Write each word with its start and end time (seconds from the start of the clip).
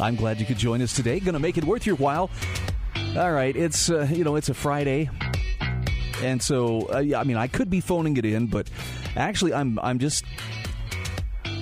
I'm 0.00 0.16
glad 0.16 0.40
you 0.40 0.46
could 0.46 0.58
join 0.58 0.82
us 0.82 0.94
today. 0.94 1.20
Going 1.20 1.34
to 1.34 1.38
make 1.38 1.58
it 1.58 1.64
worth 1.64 1.86
your 1.86 1.96
while. 1.96 2.30
All 3.16 3.32
right, 3.32 3.56
it's 3.56 3.90
uh, 3.90 4.08
you 4.10 4.24
know 4.24 4.36
it's 4.36 4.50
a 4.50 4.54
Friday, 4.54 5.08
and 6.22 6.42
so 6.42 6.92
uh, 6.92 6.98
yeah, 6.98 7.18
I 7.20 7.24
mean 7.24 7.38
I 7.38 7.46
could 7.46 7.70
be 7.70 7.80
phoning 7.80 8.16
it 8.16 8.26
in, 8.26 8.46
but 8.46 8.68
actually 9.16 9.54
I'm 9.54 9.78
I'm 9.78 9.98
just 9.98 10.24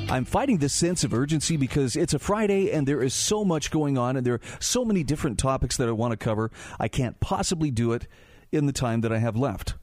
I'm 0.09 0.25
fighting 0.25 0.59
this 0.59 0.73
sense 0.73 1.05
of 1.05 1.15
urgency 1.15 1.57
because 1.57 1.97
it's 1.97 2.13
a 2.13 2.19
Friday 2.19 2.73
and 2.73 2.87
there 2.87 3.03
is 3.03 3.15
so 3.15 3.45
much 3.45 3.71
going 3.71 3.97
on 3.99 4.17
and 4.17 4.27
there 4.27 4.35
are 4.35 4.41
so 4.61 4.85
many 4.85 5.03
different 5.03 5.39
topics 5.39 5.77
that 5.77 5.89
I 5.89 5.93
want 5.93 6.13
to 6.13 6.17
cover. 6.17 6.51
I 6.79 6.89
can't 6.89 7.19
possibly 7.21 7.71
do 7.71 7.93
it 7.93 8.07
in 8.53 8.67
the 8.67 8.73
time 8.73 9.01
that 9.03 9.13
I 9.13 9.19
have 9.19 9.37
left. 9.37 9.75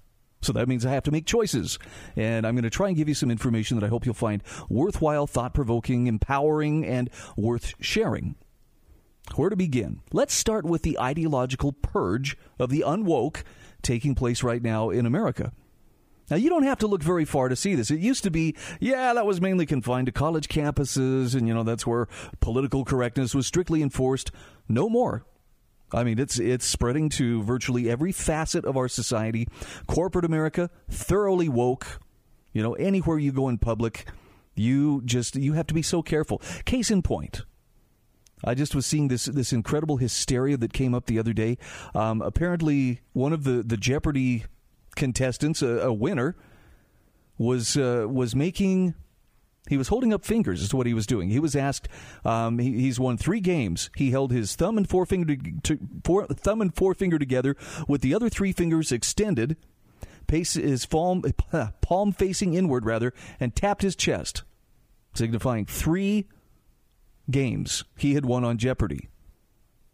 So 0.41 0.53
that 0.53 0.67
means 0.67 0.85
I 0.85 0.91
have 0.91 1.03
to 1.03 1.11
make 1.11 1.25
choices. 1.25 1.79
And 2.15 2.45
I'm 2.45 2.55
going 2.55 2.63
to 2.63 2.69
try 2.69 2.87
and 2.87 2.97
give 2.97 3.07
you 3.07 3.13
some 3.13 3.31
information 3.31 3.79
that 3.79 3.85
I 3.85 3.89
hope 3.89 4.05
you'll 4.05 4.15
find 4.15 4.43
worthwhile, 4.69 5.27
thought 5.27 5.53
provoking, 5.53 6.07
empowering, 6.07 6.85
and 6.85 7.09
worth 7.35 7.73
sharing. 7.79 8.35
Where 9.37 9.49
to 9.49 9.55
begin? 9.55 10.01
Let's 10.11 10.33
start 10.33 10.65
with 10.65 10.81
the 10.81 10.99
ideological 10.99 11.73
purge 11.73 12.37
of 12.59 12.69
the 12.69 12.83
unwoke 12.85 13.43
taking 13.81 14.15
place 14.15 14.43
right 14.43 14.61
now 14.61 14.89
in 14.89 15.05
America. 15.05 15.51
Now, 16.29 16.37
you 16.37 16.49
don't 16.49 16.63
have 16.63 16.79
to 16.79 16.87
look 16.87 17.03
very 17.03 17.25
far 17.25 17.49
to 17.49 17.55
see 17.57 17.75
this. 17.75 17.91
It 17.91 17.99
used 17.99 18.23
to 18.23 18.31
be, 18.31 18.55
yeah, 18.79 19.13
that 19.13 19.25
was 19.25 19.41
mainly 19.41 19.65
confined 19.65 20.05
to 20.05 20.13
college 20.13 20.47
campuses, 20.47 21.35
and, 21.35 21.45
you 21.45 21.53
know, 21.53 21.63
that's 21.63 21.85
where 21.85 22.07
political 22.39 22.85
correctness 22.85 23.35
was 23.35 23.47
strictly 23.47 23.81
enforced. 23.81 24.31
No 24.69 24.87
more. 24.87 25.25
I 25.93 26.05
mean, 26.05 26.19
it's 26.19 26.39
it's 26.39 26.65
spreading 26.65 27.09
to 27.09 27.43
virtually 27.43 27.89
every 27.89 28.13
facet 28.13 28.63
of 28.63 28.77
our 28.77 28.87
society. 28.87 29.47
Corporate 29.87 30.23
America, 30.23 30.69
thoroughly 30.89 31.49
woke. 31.49 31.99
You 32.53 32.63
know, 32.63 32.73
anywhere 32.75 33.19
you 33.19 33.33
go 33.33 33.49
in 33.49 33.57
public, 33.57 34.07
you 34.55 35.01
just 35.03 35.35
you 35.35 35.51
have 35.53 35.67
to 35.67 35.73
be 35.73 35.81
so 35.81 36.01
careful. 36.01 36.41
Case 36.63 36.91
in 36.91 37.01
point. 37.01 37.43
I 38.43 38.53
just 38.55 38.75
was 38.75 38.85
seeing 38.85 39.07
this 39.07 39.25
this 39.25 39.53
incredible 39.53 39.97
hysteria 39.97 40.57
that 40.57 40.73
came 40.73 40.93
up 40.93 41.05
the 41.05 41.19
other 41.19 41.33
day. 41.33 41.57
Um, 41.93 42.21
apparently, 42.21 43.01
one 43.13 43.33
of 43.33 43.43
the, 43.43 43.63
the 43.63 43.77
Jeopardy 43.77 44.45
contestants, 44.95 45.61
a, 45.61 45.79
a 45.79 45.93
winner, 45.93 46.35
was 47.37 47.77
uh, 47.77 48.05
was 48.09 48.35
making 48.35 48.95
he 49.69 49.77
was 49.77 49.89
holding 49.89 50.13
up 50.13 50.25
fingers, 50.25 50.61
is 50.61 50.73
what 50.73 50.87
he 50.87 50.93
was 50.93 51.05
doing. 51.05 51.29
He 51.29 51.39
was 51.39 51.55
asked. 51.55 51.87
Um, 52.25 52.57
he, 52.59 52.73
he's 52.81 52.99
won 52.99 53.17
three 53.17 53.39
games. 53.39 53.89
He 53.95 54.11
held 54.11 54.31
his 54.31 54.55
thumb 54.55 54.77
and 54.77 54.89
forefinger 54.89 55.35
to, 55.35 55.51
to, 55.63 55.79
four, 56.03 56.25
thumb 56.25 56.61
and 56.61 56.75
forefinger 56.75 57.19
together, 57.19 57.55
with 57.87 58.01
the 58.01 58.13
other 58.13 58.29
three 58.29 58.51
fingers 58.51 58.91
extended. 58.91 59.57
Pace 60.27 60.53
his 60.53 60.85
palm, 60.85 61.23
palm 61.81 62.11
facing 62.11 62.53
inward, 62.53 62.85
rather, 62.85 63.13
and 63.39 63.55
tapped 63.55 63.81
his 63.81 63.95
chest, 63.95 64.43
signifying 65.13 65.65
three 65.65 66.27
games 67.31 67.83
he 67.97 68.13
had 68.13 68.25
won 68.25 68.43
on 68.43 68.57
Jeopardy. 68.57 69.09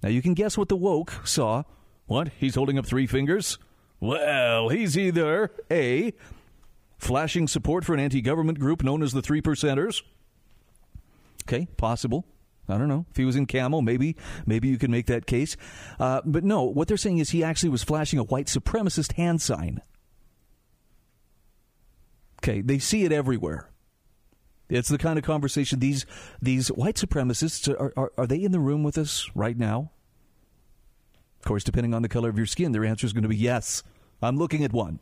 Now 0.03 0.09
you 0.09 0.21
can 0.21 0.33
guess 0.33 0.57
what 0.57 0.69
the 0.69 0.75
woke 0.75 1.13
saw. 1.25 1.63
What? 2.05 2.30
He's 2.38 2.55
holding 2.55 2.77
up 2.77 2.85
three 2.85 3.07
fingers? 3.07 3.58
Well, 3.99 4.70
he's 4.70 4.98
either 4.98 5.52
A 5.71 6.14
flashing 6.98 7.48
support 7.48 7.86
for 7.86 7.93
an 7.93 7.99
anti 7.99 8.21
government 8.21 8.59
group 8.59 8.83
known 8.83 9.02
as 9.02 9.11
the 9.14 9.21
Three 9.21 9.42
Percenters. 9.42 10.03
Okay, 11.45 11.67
possible. 11.77 12.25
I 12.70 12.77
don't 12.77 12.89
know. 12.89 13.05
If 13.09 13.17
he 13.17 13.23
was 13.23 13.37
in 13.37 13.45
camo, 13.45 13.81
maybe 13.81 14.17
maybe 14.45 14.67
you 14.67 14.77
can 14.77 14.92
make 14.92 15.05
that 15.05 15.25
case. 15.25 15.55
Uh, 15.99 16.21
but 16.25 16.43
no, 16.43 16.64
what 16.64 16.87
they're 16.87 16.98
saying 16.98 17.19
is 17.19 17.30
he 17.30 17.43
actually 17.43 17.69
was 17.69 17.83
flashing 17.83 18.19
a 18.19 18.23
white 18.23 18.48
supremacist 18.48 19.14
hand 19.14 19.42
sign. 19.42 19.81
Okay, 22.43 22.61
they 22.61 22.77
see 22.77 23.04
it 23.04 23.11
everywhere. 23.11 23.69
It's 24.70 24.89
the 24.89 24.98
kind 24.98 25.17
of 25.17 25.23
conversation 25.23 25.80
these 25.80 26.05
these 26.42 26.70
white 26.70 26.95
supremacists 26.95 27.70
are, 27.70 27.94
are, 27.95 28.11
are 28.17 28.28
they 28.28 28.44
in 28.44 28.52
the 28.52 28.60
room 28.60 28.83
with 28.83 28.98
us 28.98 29.30
right 29.33 29.58
now? 29.58 29.92
Of 31.39 31.45
course, 31.45 31.64
depending 31.64 31.94
on 31.94 32.02
the 32.02 32.10
color 32.10 32.30
of 32.30 32.38
your 32.38 32.45
skin, 32.45 32.72
their 32.72 32.83
answer 32.83 33.05
is 33.05 33.14
going 33.14 33.23
to 33.23 33.30
be 33.30 33.38
yes. 33.38 33.83
I'm 34.22 34.38
looking 34.38 34.64
at 34.64 34.73
one. 34.73 35.00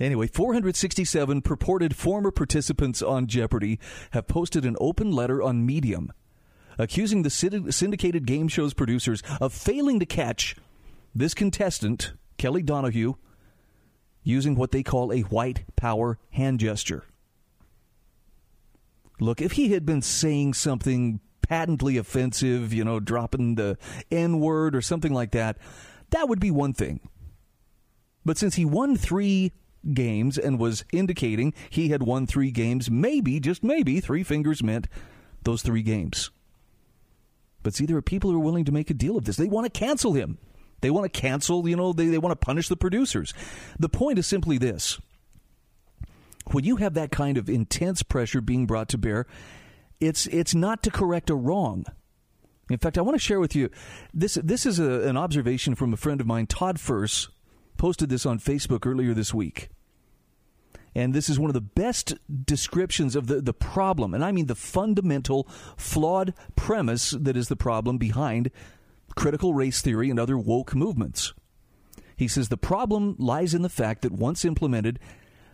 Anyway, 0.00 0.28
467 0.28 1.42
purported 1.42 1.94
former 1.94 2.30
participants 2.30 3.02
on 3.02 3.26
Jeopardy 3.26 3.78
have 4.12 4.26
posted 4.26 4.64
an 4.64 4.76
open 4.80 5.10
letter 5.10 5.42
on 5.42 5.66
Medium 5.66 6.12
accusing 6.78 7.22
the 7.22 7.30
syndicated 7.30 8.24
game 8.24 8.48
show's 8.48 8.72
producers 8.72 9.22
of 9.40 9.52
failing 9.52 9.98
to 9.98 10.06
catch 10.06 10.56
this 11.14 11.34
contestant, 11.34 12.12
Kelly 12.38 12.62
Donohue, 12.62 13.14
using 14.22 14.54
what 14.54 14.70
they 14.70 14.82
call 14.82 15.12
a 15.12 15.22
white 15.22 15.64
power 15.76 16.18
hand 16.30 16.60
gesture. 16.60 17.04
Look, 19.20 19.40
if 19.40 19.52
he 19.52 19.72
had 19.72 19.84
been 19.84 20.02
saying 20.02 20.54
something 20.54 21.20
patently 21.42 21.96
offensive, 21.96 22.72
you 22.72 22.84
know, 22.84 23.00
dropping 23.00 23.56
the 23.56 23.78
N 24.10 24.38
word 24.40 24.74
or 24.76 24.82
something 24.82 25.12
like 25.12 25.32
that, 25.32 25.58
that 26.10 26.28
would 26.28 26.40
be 26.40 26.50
one 26.50 26.72
thing. 26.72 27.00
But 28.24 28.38
since 28.38 28.56
he 28.56 28.64
won 28.64 28.96
three 28.96 29.52
games 29.94 30.38
and 30.38 30.58
was 30.58 30.84
indicating 30.92 31.54
he 31.70 31.88
had 31.88 32.02
won 32.02 32.26
three 32.26 32.50
games. 32.50 32.90
Maybe, 32.90 33.40
just 33.40 33.62
maybe, 33.62 34.00
three 34.00 34.22
fingers 34.22 34.62
meant 34.62 34.88
those 35.42 35.62
three 35.62 35.82
games. 35.82 36.30
But 37.62 37.74
see, 37.74 37.86
there 37.86 37.96
are 37.96 38.02
people 38.02 38.30
who 38.30 38.36
are 38.36 38.44
willing 38.44 38.64
to 38.64 38.72
make 38.72 38.90
a 38.90 38.94
deal 38.94 39.16
of 39.16 39.24
this. 39.24 39.36
They 39.36 39.48
want 39.48 39.72
to 39.72 39.78
cancel 39.78 40.12
him. 40.12 40.38
They 40.80 40.90
want 40.90 41.12
to 41.12 41.20
cancel, 41.20 41.68
you 41.68 41.76
know, 41.76 41.92
they, 41.92 42.06
they 42.06 42.18
want 42.18 42.38
to 42.38 42.44
punish 42.44 42.68
the 42.68 42.76
producers. 42.76 43.34
The 43.78 43.88
point 43.88 44.18
is 44.18 44.26
simply 44.26 44.58
this 44.58 45.00
when 46.52 46.64
you 46.64 46.76
have 46.76 46.94
that 46.94 47.10
kind 47.10 47.38
of 47.38 47.48
intense 47.48 48.02
pressure 48.02 48.40
being 48.40 48.66
brought 48.66 48.88
to 48.90 48.98
bear, 48.98 49.26
it's, 50.00 50.26
it's 50.28 50.54
not 50.54 50.82
to 50.84 50.90
correct 50.90 51.30
a 51.30 51.34
wrong. 51.34 51.84
In 52.70 52.78
fact, 52.78 52.98
I 52.98 53.02
want 53.02 53.14
to 53.14 53.18
share 53.18 53.40
with 53.40 53.56
you 53.56 53.70
this. 54.12 54.34
This 54.42 54.66
is 54.66 54.78
a, 54.78 55.08
an 55.08 55.16
observation 55.16 55.74
from 55.74 55.92
a 55.92 55.96
friend 55.96 56.20
of 56.20 56.26
mine, 56.26 56.46
Todd 56.46 56.78
Furse, 56.78 57.28
posted 57.76 58.08
this 58.10 58.26
on 58.26 58.38
Facebook 58.38 58.86
earlier 58.86 59.14
this 59.14 59.32
week. 59.32 59.70
And 60.94 61.14
this 61.14 61.28
is 61.28 61.38
one 61.38 61.48
of 61.48 61.54
the 61.54 61.60
best 61.60 62.14
descriptions 62.44 63.14
of 63.14 63.26
the, 63.26 63.40
the 63.40 63.54
problem, 63.54 64.14
and 64.14 64.24
I 64.24 64.32
mean 64.32 64.46
the 64.46 64.54
fundamental, 64.54 65.48
flawed 65.76 66.34
premise 66.56 67.10
that 67.10 67.36
is 67.36 67.48
the 67.48 67.56
problem 67.56 67.98
behind 67.98 68.50
critical 69.14 69.54
race 69.54 69.80
theory 69.80 70.10
and 70.10 70.18
other 70.18 70.36
woke 70.36 70.74
movements. 70.74 71.34
He 72.16 72.26
says 72.26 72.48
the 72.48 72.56
problem 72.56 73.14
lies 73.18 73.54
in 73.54 73.62
the 73.62 73.68
fact 73.68 74.02
that 74.02 74.12
once 74.12 74.44
implemented, 74.44 74.98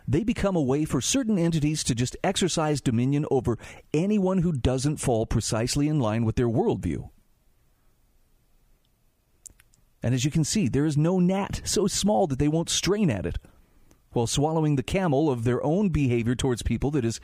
they 0.07 0.23
become 0.23 0.57
a 0.57 0.63
way 0.63 0.85
for 0.85 1.01
certain 1.01 1.39
entities 1.39 1.83
to 1.85 1.95
just 1.95 2.17
exercise 2.23 2.81
dominion 2.81 3.25
over 3.31 3.59
anyone 3.93 4.39
who 4.39 4.53
doesn't 4.53 4.99
fall 4.99 5.27
precisely 5.27 5.89
in 5.89 5.99
line 5.99 6.25
with 6.25 6.37
their 6.37 6.49
worldview. 6.49 7.09
And 10.03 10.15
as 10.15 10.25
you 10.25 10.31
can 10.31 10.45
see, 10.45 10.69
there 10.69 10.85
is 10.85 10.99
no 10.99 11.19
gnat 11.19 11.63
so 11.65 11.87
small 11.87 12.27
that 12.27 12.39
they 12.39 12.49
won't 12.49 12.69
strain 12.69 13.11
at 13.11 13.25
it 13.25 13.39
while 14.13 14.27
swallowing 14.27 14.77
the 14.77 14.83
camel 14.83 15.31
of 15.31 15.45
their 15.45 15.65
own 15.65 15.89
behavior 15.89 16.35
towards 16.35 16.63
people 16.63 16.91
that 16.93 17.05
is, 17.05 17.21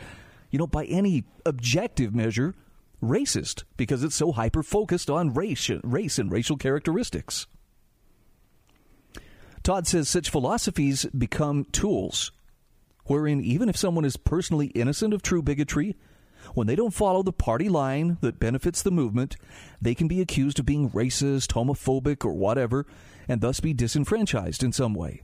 you 0.50 0.58
know, 0.58 0.66
by 0.66 0.86
any 0.86 1.24
objective 1.44 2.14
measure, 2.14 2.54
racist 3.02 3.64
because 3.76 4.02
it's 4.02 4.16
so 4.16 4.32
hyper 4.32 4.62
focused 4.62 5.10
on 5.10 5.34
race, 5.34 5.70
race 5.82 6.18
and 6.18 6.32
racial 6.32 6.56
characteristics. 6.56 7.46
Todd 9.62 9.86
says 9.86 10.08
such 10.08 10.30
philosophies 10.30 11.04
become 11.06 11.64
tools 11.66 12.32
wherein 13.10 13.40
even 13.40 13.68
if 13.68 13.76
someone 13.76 14.04
is 14.04 14.16
personally 14.16 14.68
innocent 14.68 15.12
of 15.12 15.20
true 15.20 15.42
bigotry, 15.42 15.96
when 16.54 16.68
they 16.68 16.76
don't 16.76 16.94
follow 16.94 17.24
the 17.24 17.32
party 17.32 17.68
line 17.68 18.18
that 18.20 18.38
benefits 18.38 18.82
the 18.82 18.90
movement, 18.92 19.36
they 19.82 19.96
can 19.96 20.06
be 20.06 20.20
accused 20.20 20.60
of 20.60 20.64
being 20.64 20.88
racist, 20.90 21.48
homophobic, 21.48 22.24
or 22.24 22.32
whatever, 22.32 22.86
and 23.28 23.40
thus 23.40 23.58
be 23.58 23.74
disenfranchised 23.74 24.62
in 24.62 24.70
some 24.70 24.94
way. 24.94 25.22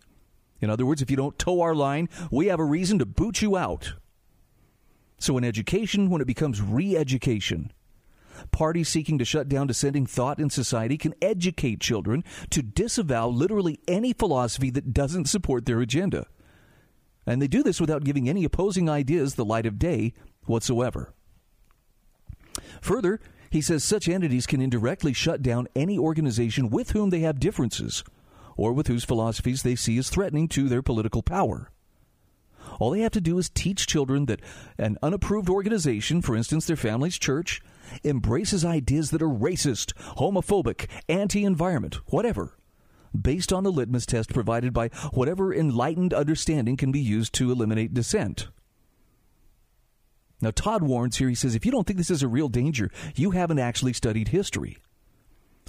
In 0.60 0.68
other 0.68 0.84
words, 0.84 1.00
if 1.00 1.12
you 1.12 1.16
don't 1.16 1.38
toe 1.38 1.60
our 1.60 1.76
line, 1.76 2.08
we 2.28 2.46
have 2.46 2.58
a 2.58 2.64
reason 2.64 2.98
to 2.98 3.06
boot 3.06 3.40
you 3.40 3.56
out. 3.56 3.94
So, 5.20 5.38
in 5.38 5.44
education, 5.44 6.10
when 6.10 6.20
it 6.20 6.26
becomes 6.26 6.60
re 6.60 6.96
education, 6.96 7.72
parties 8.50 8.88
seeking 8.88 9.18
to 9.18 9.24
shut 9.24 9.48
down 9.48 9.68
dissenting 9.68 10.06
thought 10.06 10.40
in 10.40 10.50
society 10.50 10.98
can 10.98 11.14
educate 11.22 11.80
children 11.80 12.24
to 12.50 12.62
disavow 12.62 13.28
literally 13.28 13.78
any 13.86 14.12
philosophy 14.12 14.70
that 14.70 14.92
doesn't 14.92 15.26
support 15.26 15.66
their 15.66 15.80
agenda. 15.80 16.26
And 17.26 17.42
they 17.42 17.48
do 17.48 17.62
this 17.62 17.80
without 17.80 18.04
giving 18.04 18.28
any 18.28 18.44
opposing 18.44 18.88
ideas 18.88 19.34
the 19.34 19.44
light 19.44 19.66
of 19.66 19.78
day 19.78 20.14
whatsoever. 20.44 21.12
Further, 22.80 23.20
He 23.50 23.60
says 23.60 23.84
such 23.84 24.08
entities 24.08 24.46
can 24.46 24.60
indirectly 24.60 25.12
shut 25.12 25.42
down 25.42 25.68
any 25.74 25.98
organization 25.98 26.68
with 26.68 26.90
whom 26.90 27.10
they 27.10 27.20
have 27.20 27.40
differences 27.40 28.04
or 28.56 28.72
with 28.72 28.86
whose 28.86 29.04
philosophies 29.04 29.62
they 29.62 29.76
see 29.76 29.98
as 29.98 30.10
threatening 30.10 30.48
to 30.48 30.68
their 30.68 30.82
political 30.82 31.22
power. 31.22 31.70
All 32.78 32.90
they 32.90 33.00
have 33.00 33.12
to 33.12 33.20
do 33.20 33.38
is 33.38 33.48
teach 33.48 33.86
children 33.86 34.26
that 34.26 34.40
an 34.76 34.98
unapproved 35.02 35.48
organization, 35.48 36.20
for 36.20 36.36
instance, 36.36 36.66
their 36.66 36.76
family's 36.76 37.18
church, 37.18 37.62
embraces 38.04 38.64
ideas 38.64 39.10
that 39.10 39.22
are 39.22 39.28
racist, 39.28 39.94
homophobic, 40.16 40.88
anti 41.08 41.44
environment, 41.44 41.94
whatever, 42.06 42.56
based 43.16 43.52
on 43.52 43.64
the 43.64 43.72
litmus 43.72 44.06
test 44.06 44.32
provided 44.32 44.72
by 44.72 44.88
whatever 45.12 45.54
enlightened 45.54 46.14
understanding 46.14 46.76
can 46.76 46.92
be 46.92 47.00
used 47.00 47.32
to 47.34 47.50
eliminate 47.50 47.94
dissent. 47.94 48.48
Now, 50.40 50.50
Todd 50.50 50.82
warns 50.82 51.16
here. 51.16 51.28
He 51.28 51.34
says, 51.34 51.54
if 51.54 51.64
you 51.64 51.72
don't 51.72 51.86
think 51.86 51.96
this 51.96 52.10
is 52.10 52.22
a 52.22 52.28
real 52.28 52.48
danger, 52.48 52.90
you 53.14 53.30
haven't 53.30 53.58
actually 53.58 53.94
studied 53.94 54.28
history. 54.28 54.78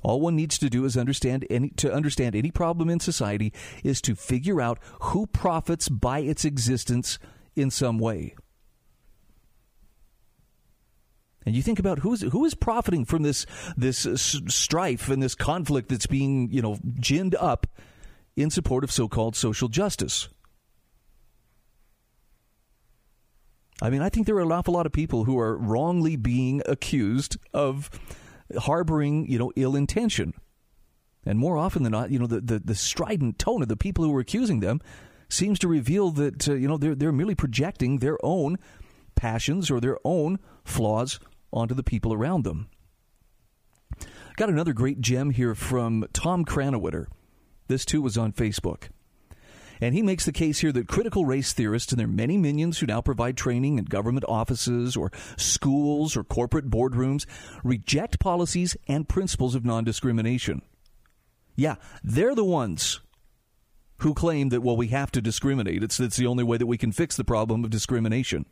All 0.04 0.22
one 0.22 0.36
needs 0.36 0.58
to 0.60 0.70
do 0.70 0.86
is 0.86 0.96
understand 0.96 1.46
any 1.50 1.70
to 1.72 1.92
understand 1.92 2.36
any 2.36 2.52
problem 2.52 2.90
in 2.90 3.00
society 3.00 3.52
is 3.84 4.02
to 4.02 4.16
figure 4.16 4.62
out 4.62 4.80
who 5.02 5.26
profits 5.28 5.90
by 5.90 6.20
its 6.20 6.46
existence 6.46 7.18
in 7.56 7.72
some 7.72 7.98
way. 7.98 8.36
And 11.48 11.56
you 11.56 11.62
think 11.62 11.80
about 11.80 12.00
who 12.00 12.12
is 12.12 12.24
who 12.24 12.44
is 12.44 12.54
profiting 12.54 13.06
from 13.06 13.24
this 13.24 13.46
this 13.78 14.06
strife 14.48 15.08
and 15.08 15.24
this 15.24 15.34
conflict 15.34 15.88
that's 15.88 16.06
being 16.06 16.52
you 16.52 16.62
know 16.62 16.78
ginned 17.00 17.36
up 17.40 17.66
in 18.36 18.50
support 18.50 18.84
of 18.84 18.92
so-called 18.92 19.34
social 19.34 19.70
justice. 19.70 20.28
I 23.82 23.90
mean, 23.90 24.02
I 24.02 24.10
think 24.10 24.26
there 24.26 24.36
are 24.36 24.42
an 24.42 24.52
awful 24.52 24.74
lot 24.74 24.86
of 24.86 24.92
people 24.92 25.24
who 25.24 25.40
are 25.40 25.56
wrongly 25.56 26.18
being 26.18 26.62
accused 26.66 27.38
of 27.54 27.90
harboring, 28.58 29.32
you 29.32 29.40
know, 29.40 29.54
ill 29.56 29.78
intention. 29.78 30.34
And 31.26 31.40
more 31.40 31.58
often 31.58 31.84
than 31.84 31.94
not, 31.94 32.12
you 32.12 32.20
know, 32.20 32.28
the, 32.28 32.42
the, 32.42 32.60
the 32.60 32.76
strident 32.76 33.40
tone 33.40 33.62
of 33.62 33.70
the 33.70 33.78
people 33.78 34.04
who 34.04 34.14
are 34.18 34.20
accusing 34.20 34.60
them 34.60 34.82
seems 35.30 35.60
to 35.60 35.70
reveal 35.70 36.12
that, 36.12 36.50
uh, 36.50 36.56
you 36.56 36.68
know, 36.68 36.78
they're, 36.78 36.96
they're 36.96 37.14
merely 37.14 37.36
projecting 37.36 38.00
their 38.00 38.18
own 38.22 38.58
passions 39.16 39.72
or 39.72 39.80
their 39.80 39.98
own 40.04 40.40
flaws 40.66 41.20
onto 41.52 41.74
the 41.74 41.84
people 41.84 42.14
around 42.14 42.44
them. 42.44 42.70
Got 44.36 44.50
another 44.50 44.74
great 44.74 45.02
gem 45.02 45.32
here 45.32 45.56
from 45.56 46.06
Tom 46.14 46.46
Krannawitter. 46.46 47.08
This 47.68 47.86
too 47.86 48.02
was 48.02 48.18
on 48.18 48.34
Facebook. 48.34 48.90
And 49.80 49.94
he 49.94 50.02
makes 50.02 50.26
the 50.26 50.32
case 50.32 50.60
here 50.60 50.72
that 50.72 50.88
critical 50.88 51.26
race 51.26 51.54
theorists 51.54 51.92
and 51.92 52.00
their 52.00 52.08
many 52.08 52.38
minions 52.38 52.80
who 52.80 52.88
now 52.88 53.02
provide 53.02 53.38
training 53.38 53.78
in 53.78 53.86
government 53.86 54.26
offices 54.28 54.96
or 54.96 55.12
schools 55.38 56.18
or 56.18 56.24
corporate 56.24 56.70
boardrooms 56.70 57.26
reject 57.64 58.20
policies 58.20 58.76
and 58.88 59.08
principles 59.08 59.56
of 59.56 59.66
non 59.66 59.84
discrimination. 59.84 60.62
Yeah, 61.56 61.76
they're 62.04 62.36
the 62.36 62.44
ones 62.44 63.02
who 63.98 64.14
claim 64.14 64.50
that, 64.50 64.62
well, 64.62 64.78
we 64.78 64.88
have 64.90 65.12
to 65.12 65.22
discriminate. 65.22 65.84
It's, 65.84 66.00
it's 66.00 66.18
the 66.18 66.28
only 66.28 66.44
way 66.44 66.58
that 66.58 66.68
we 66.68 66.78
can 66.78 66.92
fix 66.92 67.16
the 67.16 67.24
problem 67.24 67.64
of 67.64 67.72
discrimination. 67.72 68.46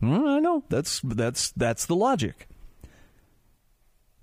I 0.00 0.38
know. 0.40 0.64
That's, 0.68 1.00
that's, 1.00 1.50
that's 1.52 1.86
the 1.86 1.96
logic. 1.96 2.48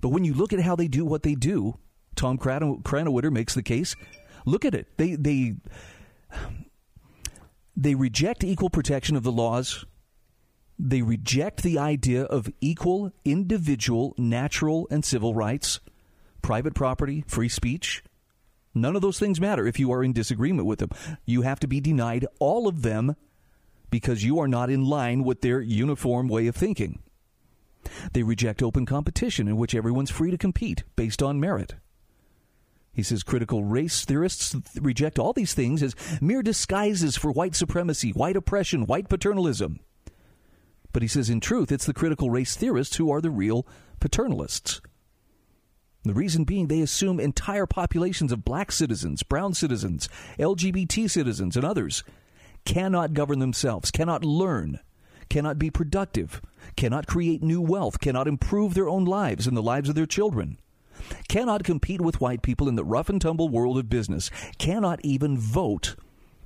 But 0.02 0.10
when 0.10 0.24
you 0.24 0.34
look 0.34 0.54
at 0.54 0.60
how 0.62 0.76
they 0.76 0.88
do 0.88 1.06
what 1.06 1.24
they 1.24 1.36
do, 1.36 1.78
Tom 2.16 2.38
Krannawitter 2.38 3.32
makes 3.32 3.54
the 3.56 3.64
case 3.64 3.96
Look 4.46 4.64
at 4.64 4.76
it. 4.76 4.88
They 4.98 5.16
they 5.16 5.56
they 7.76 7.96
reject 7.96 8.44
equal 8.44 8.70
protection 8.70 9.16
of 9.16 9.24
the 9.24 9.32
laws. 9.32 9.86
They 10.78 11.02
reject 11.02 11.64
the 11.64 11.80
idea 11.80 12.24
of 12.24 12.50
equal 12.62 13.12
individual 13.24 14.14
natural 14.18 14.88
and 14.92 15.04
civil 15.04 15.34
rights, 15.34 15.80
private 16.42 16.76
property, 16.76 17.24
free 17.28 17.50
speech. 17.50 18.04
None 18.74 18.96
of 18.96 19.02
those 19.02 19.18
things 19.18 19.40
matter 19.40 19.66
if 19.66 19.80
you 19.80 19.92
are 19.94 20.04
in 20.04 20.12
disagreement 20.12 20.68
with 20.68 20.80
them. 20.80 20.90
You 21.26 21.42
have 21.44 21.62
to 21.62 21.68
be 21.68 21.80
denied 21.80 22.28
all 22.40 22.68
of 22.68 22.82
them 22.82 23.16
because 23.96 24.26
you 24.26 24.40
are 24.40 24.48
not 24.50 24.70
in 24.70 24.84
line 24.84 25.24
with 25.24 25.40
their 25.40 25.62
uniform 25.62 26.28
way 26.28 26.48
of 26.48 26.56
thinking. 26.56 27.00
They 28.12 28.24
reject 28.24 28.62
open 28.62 28.86
competition 28.86 29.48
in 29.48 29.56
which 29.56 29.74
everyone's 29.74 30.12
free 30.12 30.32
to 30.32 30.38
compete 30.38 30.84
based 30.98 31.24
on 31.24 31.40
merit. 31.40 31.76
He 32.92 33.04
says 33.04 33.24
critical 33.24 33.64
race 33.64 34.04
theorists 34.04 34.54
reject 34.82 35.18
all 35.18 35.32
these 35.32 35.54
things 35.54 35.82
as 35.82 35.96
mere 36.20 36.44
disguises 36.44 37.16
for 37.16 37.32
white 37.32 37.56
supremacy, 37.56 38.10
white 38.10 38.36
oppression, 38.36 38.86
white 38.86 39.08
paternalism. 39.08 39.80
But 40.92 41.02
he 41.02 41.08
says 41.08 41.30
in 41.30 41.40
truth, 41.40 41.72
it's 41.72 41.86
the 41.86 41.94
critical 41.94 42.30
race 42.30 42.58
theorists 42.58 42.98
who 42.98 43.10
are 43.10 43.22
the 43.22 43.32
real 43.32 43.66
paternalists. 44.02 44.82
The 46.04 46.14
reason 46.14 46.44
being 46.44 46.68
they 46.68 46.82
assume 46.82 47.22
entire 47.22 47.66
populations 47.66 48.34
of 48.34 48.44
black 48.44 48.74
citizens, 48.74 49.24
brown 49.24 49.54
citizens, 49.54 50.10
LGBT 50.38 51.10
citizens, 51.10 51.56
and 51.56 51.64
others 51.64 52.04
cannot 52.66 53.14
govern 53.14 53.40
themselves, 53.40 53.92
cannot 53.92 54.26
learn, 54.26 54.80
cannot 55.30 55.58
be 55.58 55.70
productive, 55.70 56.42
cannot 56.76 57.08
create 57.08 57.42
new 57.42 57.62
wealth, 57.62 58.00
cannot 58.00 58.28
improve 58.28 58.74
their 58.74 58.90
own 58.90 59.06
lives 59.06 59.48
and 59.48 59.56
the 59.56 59.62
lives 59.62 59.90
of 59.90 59.96
their 59.96 60.06
children 60.06 60.58
cannot 61.28 61.64
compete 61.64 62.02
with 62.02 62.22
white 62.22 62.42
people 62.42 62.68
in 62.68 62.76
the 62.76 62.84
rough 62.84 63.10
and 63.10 63.22
tumble 63.22 63.50
world 63.50 63.78
of 63.78 63.90
business, 63.90 64.30
cannot 64.58 65.00
even 65.04 65.38
vote 65.38 65.96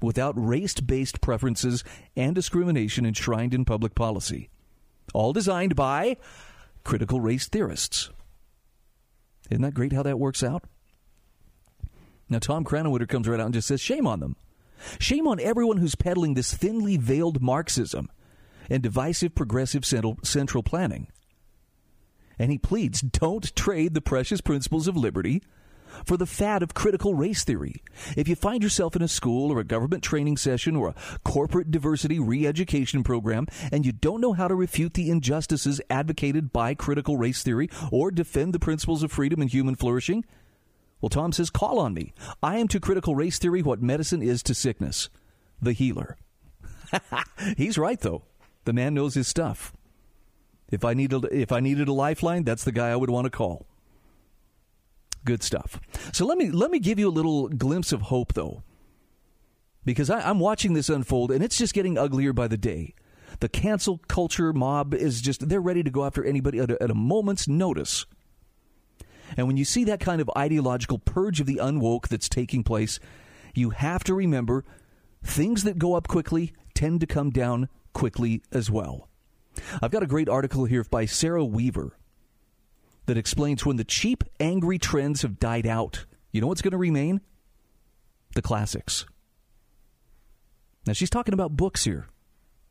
without 0.02 0.34
race 0.36 0.80
based 0.80 1.22
preferences 1.22 1.84
and 2.16 2.36
discrimination 2.36 3.06
enshrined 3.06 3.54
in 3.54 3.66
public 3.66 3.96
policy. 3.96 4.50
All 5.14 5.34
designed 5.34 5.76
by 5.76 6.18
critical 6.84 7.20
race 7.20 7.48
theorists. 7.48 8.10
Isn't 9.50 9.64
that 9.64 9.74
great 9.74 9.94
how 9.94 10.04
that 10.04 10.20
works 10.20 10.44
out? 10.44 10.64
Now, 12.30 12.40
Tom 12.40 12.64
Krannawitter 12.64 13.08
comes 13.08 13.28
right 13.28 13.40
out 13.40 13.48
and 13.48 13.54
just 13.56 13.68
says, 13.68 13.82
shame 13.82 14.06
on 14.06 14.20
them. 14.20 14.36
Shame 15.00 15.28
on 15.28 15.40
everyone 15.40 15.78
who's 15.78 15.96
peddling 15.96 16.34
this 16.34 16.54
thinly 16.54 16.98
veiled 16.98 17.42
Marxism 17.42 18.10
and 18.70 18.84
divisive 18.84 19.36
progressive 19.36 19.86
central, 19.86 20.64
planning 20.64 21.08
and 22.40 22.52
he 22.52 22.58
pleads 22.58 23.02
don't 23.02 23.54
trade 23.56 23.94
the 23.94 24.02
precious 24.02 24.42
principles 24.42 24.88
of 24.88 24.96
liberty 24.96 25.44
for 26.06 26.18
the 26.18 26.26
fad 26.26 26.64
of 26.64 26.74
critical 26.74 27.16
race 27.16 27.44
theory. 27.44 27.82
If 28.16 28.28
you 28.28 28.36
find 28.36 28.64
yourself 28.64 28.96
in 28.96 29.02
a 29.02 29.08
school 29.08 29.52
or 29.52 29.60
a 29.60 29.64
government 29.64 30.04
training 30.04 30.38
session 30.38 30.76
or 30.76 30.90
a 30.90 31.20
corporate 31.24 31.72
diversity 31.72 32.20
re 32.20 32.48
education 32.48 33.04
program 33.04 33.48
and 33.72 33.86
you 33.86 33.92
don't 33.92 34.22
know 34.22 34.34
how 34.34 34.48
to 34.48 34.56
refute 34.56 34.94
the 34.94 35.10
injustices 35.10 35.82
advocated 35.90 36.54
by 36.54 36.76
critical 36.76 37.18
race 37.18 37.44
theory 37.44 37.70
or 37.92 38.12
defend 38.12 38.54
the 38.54 38.60
principles 38.60 39.04
of 39.04 39.12
freedom 39.12 39.42
and 39.42 39.52
human 39.52 39.76
flourishing, 39.76 40.24
well, 41.02 41.10
Tom 41.10 41.32
says, 41.32 41.50
call 41.50 41.80
on 41.80 41.94
me. 41.94 42.14
I 42.44 42.58
am 42.58 42.68
to 42.70 42.80
critical 42.80 43.16
race 43.16 43.40
theory 43.40 43.62
what 43.62 43.82
medicine 43.82 44.22
is 44.22 44.44
to 44.44 44.54
sickness 44.54 45.10
the 45.62 45.74
healer. 45.74 46.18
He's 47.58 47.78
right, 47.78 48.00
though. 48.00 48.24
The 48.66 48.74
man 48.74 48.94
knows 48.94 49.16
his 49.16 49.28
stuff. 49.28 49.74
If 50.72 50.86
I 50.86 50.94
needed 50.94 51.26
if 51.32 51.52
I 51.52 51.60
needed 51.60 51.88
a 51.88 51.94
lifeline, 51.94 52.44
that's 52.44 52.64
the 52.64 52.72
guy 52.72 52.90
I 52.90 52.96
would 52.96 53.10
want 53.10 53.26
to 53.26 53.32
call. 53.32 53.66
Good 55.26 55.44
stuff. 55.44 55.80
So 56.14 56.26
let 56.26 56.38
me 56.38 56.52
let 56.52 56.72
me 56.72 56.80
give 56.80 57.00
you 57.00 57.08
a 57.08 57.12
little 57.12 57.48
glimpse 57.48 57.92
of 57.92 58.04
hope, 58.04 58.34
though, 58.34 58.64
because 59.86 60.10
I, 60.10 60.22
I'm 60.22 60.40
watching 60.40 60.74
this 60.74 60.90
unfold, 60.90 61.32
and 61.32 61.44
it's 61.44 61.58
just 61.58 61.74
getting 61.74 61.98
uglier 61.98 62.34
by 62.34 62.48
the 62.48 62.58
day. 62.58 62.94
The 63.40 63.50
cancel 63.50 64.00
culture 64.08 64.54
mob 64.54 64.94
is 64.94 65.22
just—they're 65.22 65.62
ready 65.62 65.84
to 65.84 65.90
go 65.90 66.06
after 66.06 66.24
anybody 66.24 66.60
at 66.60 66.72
a, 66.72 66.82
at 66.82 66.92
a 66.92 66.96
moment's 66.96 67.48
notice. 67.48 68.06
And 69.38 69.48
when 69.48 69.58
you 69.58 69.66
see 69.66 69.84
that 69.86 70.00
kind 70.00 70.22
of 70.22 70.30
ideological 70.38 71.00
purge 71.00 71.40
of 71.40 71.48
the 71.48 71.60
unwoke 71.62 72.08
that's 72.08 72.30
taking 72.30 72.64
place, 72.64 73.00
you 73.54 73.72
have 73.72 74.04
to 74.06 74.14
remember 74.14 74.66
things 75.24 75.64
that 75.64 75.80
go 75.80 75.96
up 75.96 76.08
quickly 76.08 76.54
tend 76.74 77.02
to 77.02 77.08
come 77.08 77.30
down 77.30 77.70
quickly 77.94 78.42
as 78.52 78.70
well. 78.72 79.10
I've 79.82 79.92
got 79.92 80.04
a 80.04 80.08
great 80.08 80.30
article 80.30 80.66
here 80.66 80.84
by 80.84 81.06
Sarah 81.06 81.44
Weaver 81.44 81.98
that 83.06 83.18
explains 83.18 83.66
when 83.66 83.78
the 83.78 83.84
cheap, 83.84 84.24
angry 84.40 84.78
trends 84.78 85.24
have 85.24 85.40
died 85.40 85.66
out, 85.66 86.06
you 86.32 86.42
know 86.42 86.48
what's 86.48 86.62
going 86.62 86.72
to 86.72 86.78
remain? 86.78 87.22
The 88.36 88.42
classics. 88.42 89.06
Now, 90.86 90.94
she's 90.94 91.10
talking 91.10 91.34
about 91.34 91.58
books 91.58 91.84
here, 91.84 92.08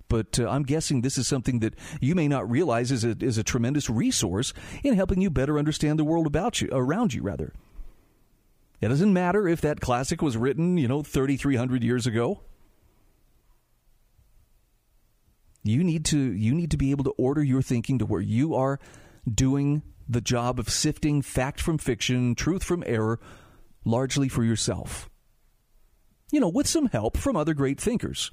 but 0.09 0.39
uh, 0.39 0.49
I'm 0.49 0.63
guessing 0.63 1.01
this 1.01 1.19
is 1.19 1.29
something 1.29 1.61
that 1.61 1.75
you 2.01 2.15
may 2.15 2.29
not 2.29 2.51
realize 2.51 2.91
is 2.91 3.05
a, 3.05 3.17
is 3.21 3.39
a 3.39 3.45
tremendous 3.45 3.91
resource 3.91 4.53
in 4.83 4.95
helping 4.95 5.21
you 5.21 5.31
better 5.31 5.59
understand 5.59 5.99
the 5.99 6.05
world 6.05 6.27
about 6.27 6.61
you, 6.61 6.69
around 6.73 7.15
you, 7.15 7.23
rather. 7.23 7.53
It 8.81 8.89
doesn't 8.89 9.13
matter 9.13 9.49
if 9.49 9.61
that 9.61 9.81
classic 9.81 10.23
was 10.23 10.37
written, 10.37 10.79
you 10.79 10.89
know, 10.89 11.03
3,300 11.03 11.83
years 11.83 12.07
ago. 12.07 12.43
You 15.65 15.83
need 15.85 16.05
to 16.07 16.19
you 16.19 16.55
need 16.55 16.71
to 16.71 16.77
be 16.77 16.93
able 16.93 17.05
to 17.05 17.15
order 17.19 17.43
your 17.43 17.61
thinking 17.61 17.99
to 17.99 18.07
where 18.07 18.21
you 18.21 18.55
are 18.55 18.79
doing 19.29 19.83
the 20.09 20.21
job 20.21 20.59
of 20.59 20.71
sifting 20.71 21.21
fact 21.21 21.61
from 21.61 21.77
fiction, 21.77 22.35
truth 22.35 22.63
from 22.63 22.83
error, 22.87 23.21
largely 23.85 24.29
for 24.29 24.45
yourself. 24.45 25.11
You 26.31 26.41
know, 26.41 26.49
with 26.49 26.67
some 26.67 26.87
help 26.87 27.17
from 27.17 27.37
other 27.37 27.53
great 27.53 27.81
thinkers. 27.81 28.31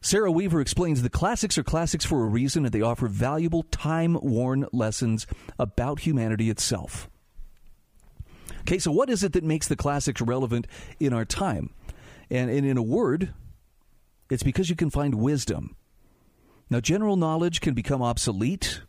Sarah 0.00 0.30
Weaver 0.30 0.60
explains 0.60 1.02
the 1.02 1.10
classics 1.10 1.58
are 1.58 1.64
classics 1.64 2.04
for 2.04 2.22
a 2.22 2.28
reason 2.28 2.64
and 2.64 2.72
they 2.72 2.82
offer 2.82 3.08
valuable, 3.08 3.64
time 3.64 4.18
worn 4.20 4.66
lessons 4.72 5.26
about 5.58 6.00
humanity 6.00 6.50
itself. 6.50 7.08
Okay, 8.60 8.78
so 8.78 8.90
what 8.90 9.10
is 9.10 9.22
it 9.22 9.32
that 9.32 9.44
makes 9.44 9.68
the 9.68 9.76
classics 9.76 10.20
relevant 10.20 10.66
in 10.98 11.12
our 11.12 11.24
time? 11.24 11.70
And, 12.30 12.50
and 12.50 12.66
in 12.66 12.76
a 12.76 12.82
word, 12.82 13.32
it's 14.28 14.42
because 14.42 14.68
you 14.68 14.76
can 14.76 14.90
find 14.90 15.14
wisdom. 15.14 15.76
Now, 16.68 16.80
general 16.80 17.16
knowledge 17.16 17.60
can 17.60 17.74
become 17.74 18.02
obsolete 18.02 18.80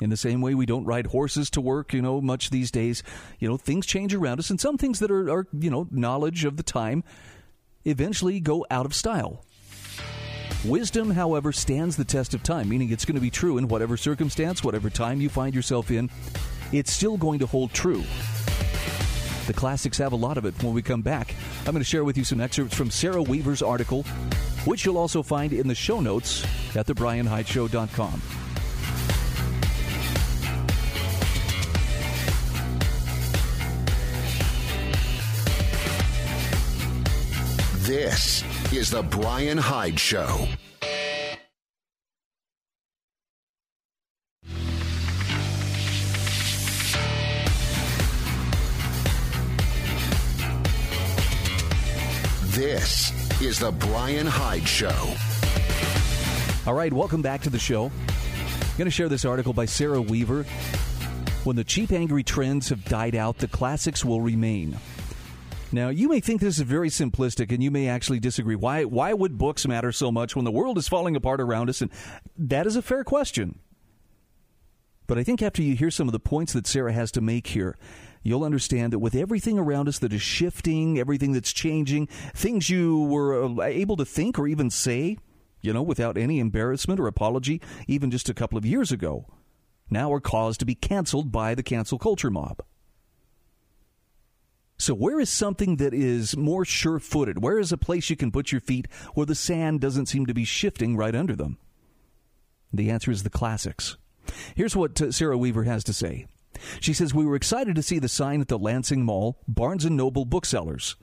in 0.00 0.10
the 0.10 0.16
same 0.16 0.40
way 0.40 0.54
we 0.54 0.66
don't 0.66 0.84
ride 0.84 1.06
horses 1.06 1.50
to 1.50 1.60
work, 1.60 1.92
you 1.92 2.02
know, 2.02 2.20
much 2.20 2.50
these 2.50 2.70
days. 2.70 3.02
You 3.38 3.48
know, 3.48 3.56
things 3.56 3.86
change 3.86 4.14
around 4.14 4.38
us, 4.38 4.50
and 4.50 4.60
some 4.60 4.76
things 4.76 4.98
that 5.00 5.10
are, 5.10 5.30
are 5.30 5.46
you 5.58 5.70
know, 5.70 5.88
knowledge 5.90 6.44
of 6.44 6.56
the 6.56 6.62
time 6.62 7.02
eventually 7.84 8.40
go 8.40 8.66
out 8.70 8.86
of 8.86 8.94
style. 8.94 9.44
Wisdom, 10.64 11.10
however, 11.10 11.52
stands 11.52 11.96
the 11.96 12.04
test 12.04 12.34
of 12.34 12.42
time, 12.42 12.68
meaning 12.68 12.90
it's 12.90 13.04
going 13.04 13.14
to 13.14 13.20
be 13.20 13.30
true 13.30 13.58
in 13.58 13.68
whatever 13.68 13.96
circumstance, 13.96 14.64
whatever 14.64 14.90
time 14.90 15.20
you 15.20 15.28
find 15.28 15.54
yourself 15.54 15.90
in. 15.90 16.10
It's 16.72 16.92
still 16.92 17.16
going 17.16 17.38
to 17.38 17.46
hold 17.46 17.72
true. 17.72 18.02
The 19.46 19.52
classics 19.52 19.96
have 19.98 20.12
a 20.12 20.16
lot 20.16 20.36
of 20.36 20.44
it. 20.44 20.60
When 20.62 20.74
we 20.74 20.82
come 20.82 21.00
back, 21.00 21.34
I'm 21.60 21.72
going 21.72 21.78
to 21.78 21.84
share 21.84 22.02
with 22.04 22.18
you 22.18 22.24
some 22.24 22.40
excerpts 22.40 22.76
from 22.76 22.90
Sarah 22.90 23.22
Weaver's 23.22 23.62
article, 23.62 24.02
which 24.64 24.84
you'll 24.84 24.98
also 24.98 25.22
find 25.22 25.52
in 25.52 25.68
the 25.68 25.74
show 25.76 26.00
notes 26.00 26.44
at 26.76 26.86
thebrianhydeshow.com. 26.86 28.47
This 37.88 38.44
is 38.70 38.90
The 38.90 39.02
Bryan 39.02 39.56
Hyde 39.56 39.98
Show. 39.98 40.46
This 52.48 53.40
is 53.40 53.58
The 53.58 53.72
Bryan 53.72 54.26
Hyde 54.26 54.68
Show. 54.68 55.14
All 56.66 56.74
right, 56.74 56.92
welcome 56.92 57.22
back 57.22 57.40
to 57.40 57.48
the 57.48 57.58
show. 57.58 57.86
I'm 57.86 58.76
going 58.76 58.84
to 58.84 58.90
share 58.90 59.08
this 59.08 59.24
article 59.24 59.54
by 59.54 59.64
Sarah 59.64 60.02
Weaver. 60.02 60.42
When 61.44 61.56
the 61.56 61.64
cheap, 61.64 61.92
angry 61.92 62.22
trends 62.22 62.68
have 62.68 62.84
died 62.84 63.14
out, 63.14 63.38
the 63.38 63.48
classics 63.48 64.04
will 64.04 64.20
remain. 64.20 64.76
Now, 65.70 65.90
you 65.90 66.08
may 66.08 66.20
think 66.20 66.40
this 66.40 66.58
is 66.58 66.64
very 66.64 66.88
simplistic 66.88 67.52
and 67.52 67.62
you 67.62 67.70
may 67.70 67.88
actually 67.88 68.20
disagree. 68.20 68.56
Why, 68.56 68.84
why 68.84 69.12
would 69.12 69.36
books 69.36 69.66
matter 69.66 69.92
so 69.92 70.10
much 70.10 70.34
when 70.34 70.46
the 70.46 70.50
world 70.50 70.78
is 70.78 70.88
falling 70.88 71.14
apart 71.14 71.40
around 71.40 71.68
us? 71.68 71.82
And 71.82 71.90
that 72.38 72.66
is 72.66 72.74
a 72.74 72.82
fair 72.82 73.04
question. 73.04 73.58
But 75.06 75.18
I 75.18 75.24
think 75.24 75.42
after 75.42 75.62
you 75.62 75.74
hear 75.74 75.90
some 75.90 76.08
of 76.08 76.12
the 76.12 76.20
points 76.20 76.54
that 76.54 76.66
Sarah 76.66 76.92
has 76.92 77.10
to 77.12 77.20
make 77.20 77.48
here, 77.48 77.76
you'll 78.22 78.44
understand 78.44 78.92
that 78.92 78.98
with 78.98 79.14
everything 79.14 79.58
around 79.58 79.88
us 79.88 79.98
that 79.98 80.12
is 80.12 80.22
shifting, 80.22 80.98
everything 80.98 81.32
that's 81.32 81.52
changing, 81.52 82.06
things 82.34 82.70
you 82.70 83.02
were 83.04 83.44
uh, 83.44 83.62
able 83.62 83.96
to 83.96 84.04
think 84.04 84.38
or 84.38 84.46
even 84.46 84.70
say, 84.70 85.18
you 85.60 85.72
know, 85.72 85.82
without 85.82 86.16
any 86.16 86.38
embarrassment 86.38 87.00
or 87.00 87.06
apology, 87.06 87.60
even 87.86 88.10
just 88.10 88.28
a 88.28 88.34
couple 88.34 88.56
of 88.56 88.64
years 88.64 88.92
ago, 88.92 89.26
now 89.90 90.12
are 90.12 90.20
caused 90.20 90.60
to 90.60 90.66
be 90.66 90.74
canceled 90.74 91.32
by 91.32 91.54
the 91.54 91.62
cancel 91.62 91.98
culture 91.98 92.30
mob. 92.30 92.62
So, 94.78 94.94
where 94.94 95.18
is 95.18 95.28
something 95.28 95.76
that 95.76 95.92
is 95.92 96.36
more 96.36 96.64
sure 96.64 97.00
footed? 97.00 97.42
Where 97.42 97.58
is 97.58 97.72
a 97.72 97.76
place 97.76 98.10
you 98.10 98.16
can 98.16 98.30
put 98.30 98.52
your 98.52 98.60
feet 98.60 98.86
where 99.14 99.26
the 99.26 99.34
sand 99.34 99.80
doesn't 99.80 100.06
seem 100.06 100.26
to 100.26 100.34
be 100.34 100.44
shifting 100.44 100.96
right 100.96 101.14
under 101.14 101.34
them? 101.34 101.58
The 102.72 102.90
answer 102.90 103.10
is 103.10 103.24
the 103.24 103.30
classics. 103.30 103.96
Here's 104.54 104.76
what 104.76 105.00
uh, 105.00 105.10
Sarah 105.10 105.36
Weaver 105.38 105.64
has 105.64 105.82
to 105.84 105.92
say. 105.92 106.26
She 106.80 106.92
says, 106.92 107.12
We 107.12 107.26
were 107.26 107.34
excited 107.34 107.74
to 107.74 107.82
see 107.82 107.98
the 107.98 108.08
sign 108.08 108.40
at 108.40 108.48
the 108.48 108.58
Lansing 108.58 109.04
Mall, 109.04 109.38
Barnes 109.48 109.84
and 109.84 109.96
Noble 109.96 110.24
Booksellers. 110.24 110.96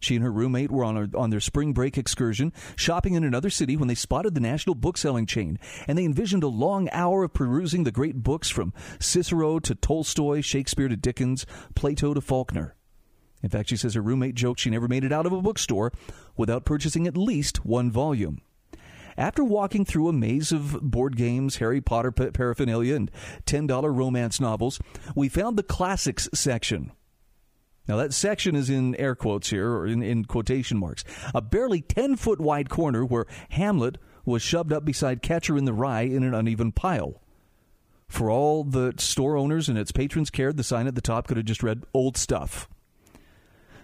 She 0.00 0.14
and 0.14 0.22
her 0.22 0.30
roommate 0.30 0.70
were 0.70 0.84
on, 0.84 0.94
her, 0.94 1.08
on 1.16 1.30
their 1.30 1.40
spring 1.40 1.72
break 1.72 1.98
excursion, 1.98 2.52
shopping 2.76 3.14
in 3.14 3.24
another 3.24 3.50
city 3.50 3.76
when 3.76 3.88
they 3.88 3.96
spotted 3.96 4.34
the 4.34 4.40
national 4.40 4.76
bookselling 4.76 5.26
chain, 5.26 5.58
and 5.88 5.98
they 5.98 6.04
envisioned 6.04 6.44
a 6.44 6.48
long 6.48 6.88
hour 6.92 7.24
of 7.24 7.34
perusing 7.34 7.82
the 7.82 7.90
great 7.90 8.22
books 8.22 8.48
from 8.48 8.72
Cicero 9.00 9.58
to 9.58 9.74
Tolstoy, 9.74 10.40
Shakespeare 10.40 10.86
to 10.86 10.96
Dickens, 10.96 11.46
Plato 11.74 12.14
to 12.14 12.20
Faulkner. 12.20 12.76
In 13.42 13.50
fact, 13.50 13.68
she 13.68 13.76
says 13.76 13.94
her 13.94 14.02
roommate 14.02 14.34
joked 14.34 14.60
she 14.60 14.70
never 14.70 14.88
made 14.88 15.04
it 15.04 15.12
out 15.12 15.26
of 15.26 15.32
a 15.32 15.42
bookstore 15.42 15.92
without 16.36 16.64
purchasing 16.64 17.06
at 17.06 17.16
least 17.16 17.64
one 17.64 17.90
volume. 17.90 18.40
After 19.16 19.42
walking 19.42 19.84
through 19.84 20.08
a 20.08 20.12
maze 20.12 20.52
of 20.52 20.78
board 20.80 21.16
games, 21.16 21.56
Harry 21.56 21.80
Potter 21.80 22.12
paraphernalia, 22.12 22.94
and 22.94 23.10
$10 23.46 23.94
romance 23.94 24.40
novels, 24.40 24.80
we 25.16 25.28
found 25.28 25.56
the 25.56 25.64
classics 25.64 26.28
section. 26.32 26.92
Now, 27.88 27.96
that 27.96 28.14
section 28.14 28.54
is 28.54 28.70
in 28.70 28.94
air 28.94 29.16
quotes 29.16 29.50
here, 29.50 29.72
or 29.72 29.86
in, 29.86 30.02
in 30.02 30.26
quotation 30.26 30.78
marks. 30.78 31.04
A 31.34 31.40
barely 31.40 31.80
10 31.80 32.16
foot 32.16 32.40
wide 32.40 32.68
corner 32.68 33.04
where 33.04 33.26
Hamlet 33.48 33.98
was 34.24 34.42
shoved 34.42 34.72
up 34.72 34.84
beside 34.84 35.22
Catcher 35.22 35.56
in 35.56 35.64
the 35.64 35.72
Rye 35.72 36.02
in 36.02 36.22
an 36.22 36.34
uneven 36.34 36.70
pile. 36.70 37.20
For 38.06 38.30
all 38.30 38.62
the 38.62 38.94
store 38.98 39.36
owners 39.36 39.68
and 39.68 39.78
its 39.78 39.90
patrons 39.90 40.30
cared, 40.30 40.56
the 40.56 40.62
sign 40.62 40.86
at 40.86 40.94
the 40.94 41.00
top 41.00 41.26
could 41.26 41.38
have 41.38 41.46
just 41.46 41.62
read 41.62 41.84
old 41.92 42.16
stuff. 42.16 42.68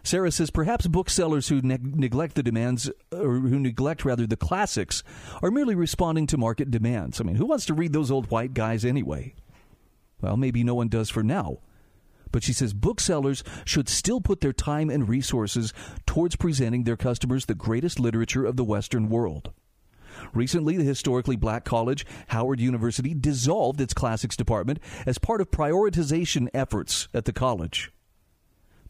Sarah 0.04 0.30
says 0.30 0.50
perhaps 0.50 0.86
booksellers 0.86 1.48
who 1.48 1.62
ne- 1.62 1.78
neglect 1.82 2.34
the 2.34 2.42
demands, 2.42 2.90
or 3.10 3.40
who 3.40 3.58
neglect 3.58 4.04
rather 4.04 4.26
the 4.26 4.36
classics, 4.36 5.02
are 5.42 5.50
merely 5.50 5.74
responding 5.74 6.26
to 6.28 6.36
market 6.36 6.70
demands. 6.70 7.20
I 7.20 7.24
mean, 7.24 7.36
who 7.36 7.46
wants 7.46 7.64
to 7.66 7.74
read 7.74 7.94
those 7.94 8.10
old 8.10 8.30
white 8.30 8.52
guys 8.52 8.84
anyway? 8.84 9.34
Well, 10.20 10.36
maybe 10.36 10.62
no 10.62 10.74
one 10.74 10.88
does 10.88 11.08
for 11.08 11.22
now. 11.22 11.58
But 12.30 12.42
she 12.42 12.52
says 12.52 12.74
booksellers 12.74 13.42
should 13.64 13.88
still 13.88 14.20
put 14.20 14.40
their 14.40 14.52
time 14.52 14.90
and 14.90 15.08
resources 15.08 15.72
towards 16.06 16.36
presenting 16.36 16.84
their 16.84 16.96
customers 16.96 17.46
the 17.46 17.54
greatest 17.54 17.98
literature 17.98 18.44
of 18.44 18.56
the 18.56 18.64
Western 18.64 19.08
world. 19.08 19.52
Recently, 20.34 20.76
the 20.76 20.84
historically 20.84 21.36
black 21.36 21.64
college, 21.64 22.04
Howard 22.28 22.60
University, 22.60 23.14
dissolved 23.14 23.80
its 23.80 23.94
classics 23.94 24.36
department 24.36 24.80
as 25.06 25.18
part 25.18 25.40
of 25.40 25.50
prioritization 25.50 26.48
efforts 26.52 27.08
at 27.14 27.24
the 27.24 27.32
college. 27.32 27.90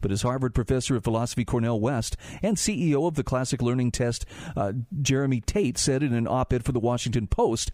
But 0.05 0.11
as 0.11 0.21
Harvard 0.21 0.53
professor 0.53 0.95
of 0.95 1.03
philosophy 1.03 1.43
Cornel 1.43 1.79
West 1.79 2.15
and 2.43 2.57
CEO 2.57 3.07
of 3.07 3.15
the 3.15 3.23
Classic 3.23 3.59
Learning 3.59 3.89
Test, 3.89 4.23
uh, 4.55 4.73
Jeremy 5.01 5.41
Tate, 5.41 5.79
said 5.79 6.03
in 6.03 6.13
an 6.13 6.27
op 6.27 6.53
ed 6.53 6.63
for 6.63 6.73
the 6.73 6.79
Washington 6.79 7.25
Post, 7.25 7.71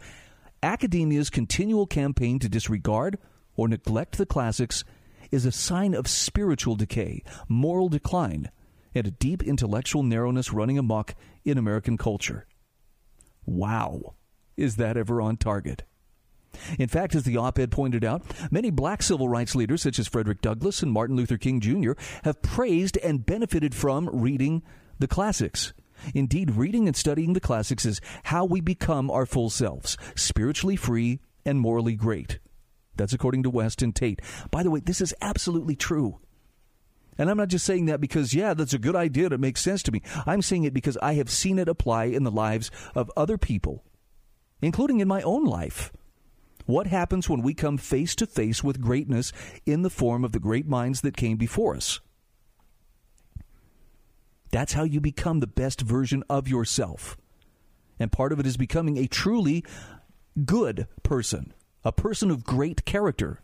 academia's 0.64 1.30
continual 1.30 1.86
campaign 1.86 2.40
to 2.40 2.48
disregard 2.48 3.18
or 3.58 3.68
neglect 3.68 4.18
the 4.18 4.26
classics 4.26 4.86
is 5.30 5.46
a 5.46 5.52
sign 5.52 5.94
of 5.94 6.08
spiritual 6.08 6.78
decay, 6.78 7.22
moral 7.50 7.90
decline, 7.90 8.50
and 8.96 9.06
a 9.06 9.12
deep 9.12 9.44
intellectual 9.44 10.02
narrowness 10.02 10.54
running 10.54 10.78
amok 10.78 11.16
in 11.44 11.58
American 11.58 11.98
culture. 11.98 12.48
Wow. 13.46 14.14
Is 14.56 14.78
that 14.78 14.96
ever 14.96 15.20
on 15.20 15.36
target? 15.36 15.84
In 16.78 16.88
fact, 16.88 17.16
as 17.16 17.24
the 17.24 17.38
op 17.38 17.60
ed 17.60 17.72
pointed 17.72 18.04
out, 18.04 18.24
many 18.52 18.70
black 18.70 19.02
civil 19.02 19.30
rights 19.30 19.56
leaders, 19.56 19.82
such 19.82 20.00
as 20.00 20.08
Frederick 20.08 20.42
Douglass 20.42 20.84
and 20.84 20.92
Martin 20.92 21.16
Luther 21.16 21.38
King 21.38 21.60
Jr., 21.60 21.94
have 22.24 22.42
praised 22.42 22.98
and 22.98 23.26
benefited 23.26 23.74
from 23.74 24.10
reading 24.12 24.62
the 25.00 25.08
classics. 25.08 25.74
Indeed, 26.14 26.52
reading 26.52 26.88
and 26.88 26.96
studying 26.96 27.34
the 27.34 27.40
classics 27.40 27.86
is 27.86 28.02
how 28.24 28.46
we 28.46 28.60
become 28.62 29.12
our 29.12 29.26
full 29.26 29.50
selves, 29.50 29.98
spiritually 30.16 30.76
free 30.76 31.20
and 31.46 31.60
morally 31.60 31.96
great. 31.96 32.40
That's 32.96 33.14
according 33.14 33.44
to 33.44 33.50
West 33.50 33.82
and 33.82 33.96
Tate. 33.96 34.22
By 34.50 34.64
the 34.64 34.72
way, 34.72 34.80
this 34.80 35.02
is 35.02 35.14
absolutely 35.22 35.76
true. 35.76 36.20
And 37.18 37.30
I'm 37.30 37.38
not 37.38 37.50
just 37.50 37.66
saying 37.66 37.86
that 37.86 38.02
because, 38.02 38.34
yeah, 38.34 38.54
that's 38.54 38.74
a 38.74 38.80
good 38.80 38.96
idea. 38.96 39.28
It 39.28 39.40
makes 39.40 39.62
sense 39.62 39.84
to 39.84 39.92
me. 39.92 40.02
I'm 40.26 40.42
saying 40.42 40.64
it 40.64 40.74
because 40.74 40.98
I 41.02 41.14
have 41.14 41.30
seen 41.30 41.60
it 41.60 41.70
apply 41.70 42.06
in 42.06 42.24
the 42.24 42.32
lives 42.32 42.72
of 42.96 43.12
other 43.16 43.38
people, 43.38 43.84
including 44.62 45.00
in 45.00 45.08
my 45.08 45.22
own 45.22 45.44
life. 45.46 45.92
What 46.72 46.88
happens 46.88 47.28
when 47.28 47.42
we 47.42 47.54
come 47.54 47.78
face 47.78 48.16
to 48.16 48.26
face 48.26 48.64
with 48.64 48.80
greatness 48.80 49.34
in 49.66 49.82
the 49.82 49.90
form 49.90 50.24
of 50.24 50.32
the 50.32 50.40
great 50.40 50.66
minds 50.66 51.02
that 51.02 51.18
came 51.18 51.36
before 51.36 51.76
us? 51.76 52.00
That's 54.52 54.72
how 54.72 54.84
you 54.84 55.02
become 55.02 55.42
the 55.42 55.48
best 55.48 55.82
version 55.82 56.24
of 56.30 56.48
yourself. 56.48 57.18
And 58.00 58.10
part 58.10 58.32
of 58.32 58.40
it 58.40 58.46
is 58.46 58.56
becoming 58.56 58.98
a 58.98 59.08
truly 59.08 59.66
good 60.46 60.88
person, 61.04 61.54
a 61.84 61.92
person 61.92 62.32
of 62.32 62.46
great 62.46 62.86
character. 62.86 63.42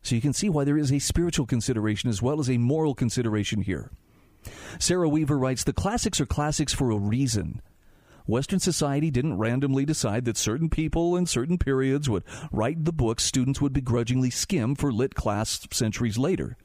So 0.00 0.14
you 0.14 0.22
can 0.22 0.32
see 0.32 0.48
why 0.48 0.64
there 0.64 0.78
is 0.78 0.90
a 0.90 0.98
spiritual 0.98 1.44
consideration 1.44 2.08
as 2.08 2.22
well 2.22 2.40
as 2.40 2.48
a 2.48 2.56
moral 2.56 2.94
consideration 2.94 3.60
here. 3.60 3.90
Sarah 4.78 5.10
Weaver 5.10 5.36
writes 5.36 5.64
The 5.64 5.74
classics 5.74 6.18
are 6.18 6.24
classics 6.24 6.72
for 6.72 6.90
a 6.90 6.96
reason. 6.96 7.60
Western 8.26 8.58
society 8.58 9.10
didn't 9.10 9.38
randomly 9.38 9.84
decide 9.84 10.24
that 10.24 10.36
certain 10.36 10.68
people 10.68 11.16
in 11.16 11.26
certain 11.26 11.58
periods 11.58 12.08
would 12.08 12.24
write 12.50 12.84
the 12.84 12.92
books 12.92 13.24
students 13.24 13.60
would 13.60 13.72
begrudgingly 13.72 14.30
skim 14.30 14.74
for 14.74 14.92
lit 14.92 15.14
class 15.14 15.66
centuries 15.70 16.18
later. 16.18 16.56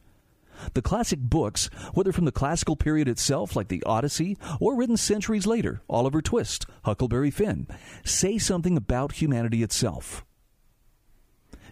The 0.73 0.81
classic 0.81 1.19
books, 1.19 1.69
whether 1.93 2.11
from 2.11 2.25
the 2.25 2.31
classical 2.31 2.75
period 2.75 3.07
itself, 3.07 3.55
like 3.55 3.67
the 3.67 3.83
Odyssey, 3.83 4.37
or 4.59 4.75
written 4.75 4.97
centuries 4.97 5.47
later, 5.47 5.81
Oliver 5.89 6.21
Twist, 6.21 6.65
Huckleberry 6.83 7.31
Finn, 7.31 7.67
say 8.05 8.37
something 8.37 8.77
about 8.77 9.13
humanity 9.13 9.63
itself. 9.63 10.23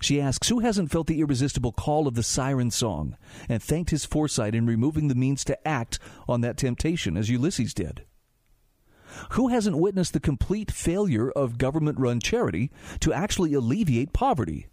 She 0.01 0.21
asks, 0.21 0.47
Who 0.47 0.59
hasn't 0.59 0.91
felt 0.91 1.07
the 1.07 1.19
irresistible 1.19 1.71
call 1.71 2.07
of 2.07 2.15
the 2.15 2.23
siren 2.23 2.71
song 2.71 3.17
and 3.47 3.61
thanked 3.61 3.89
his 3.91 4.05
foresight 4.05 4.55
in 4.55 4.65
removing 4.65 5.07
the 5.07 5.15
means 5.15 5.43
to 5.45 5.67
act 5.67 5.99
on 6.27 6.41
that 6.41 6.57
temptation, 6.57 7.17
as 7.17 7.29
Ulysses 7.29 7.73
did? 7.73 8.05
Who 9.31 9.49
hasn't 9.49 9.77
witnessed 9.77 10.13
the 10.13 10.19
complete 10.19 10.71
failure 10.71 11.31
of 11.31 11.57
government 11.57 11.99
run 11.99 12.19
charity 12.19 12.71
to 12.99 13.13
actually 13.13 13.53
alleviate 13.53 14.13
poverty? 14.13 14.67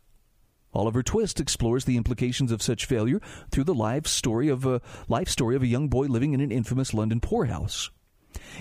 Oliver 0.73 1.02
Twist 1.02 1.40
explores 1.40 1.85
the 1.85 1.97
implications 1.97 2.52
of 2.52 2.62
such 2.62 2.85
failure 2.85 3.21
through 3.50 3.64
the 3.64 3.75
life 3.75 4.07
story 4.07 4.49
of 4.49 4.66
a 4.66 4.83
life 5.09 5.28
story 5.28 5.57
of 5.57 5.62
a 5.62 5.66
young 5.66 5.88
boy 5.88 6.07
living 6.07 6.35
in 6.35 6.40
an 6.40 6.52
infamous 6.52 6.93
London 6.93 7.21
poorhouse. 7.21 7.90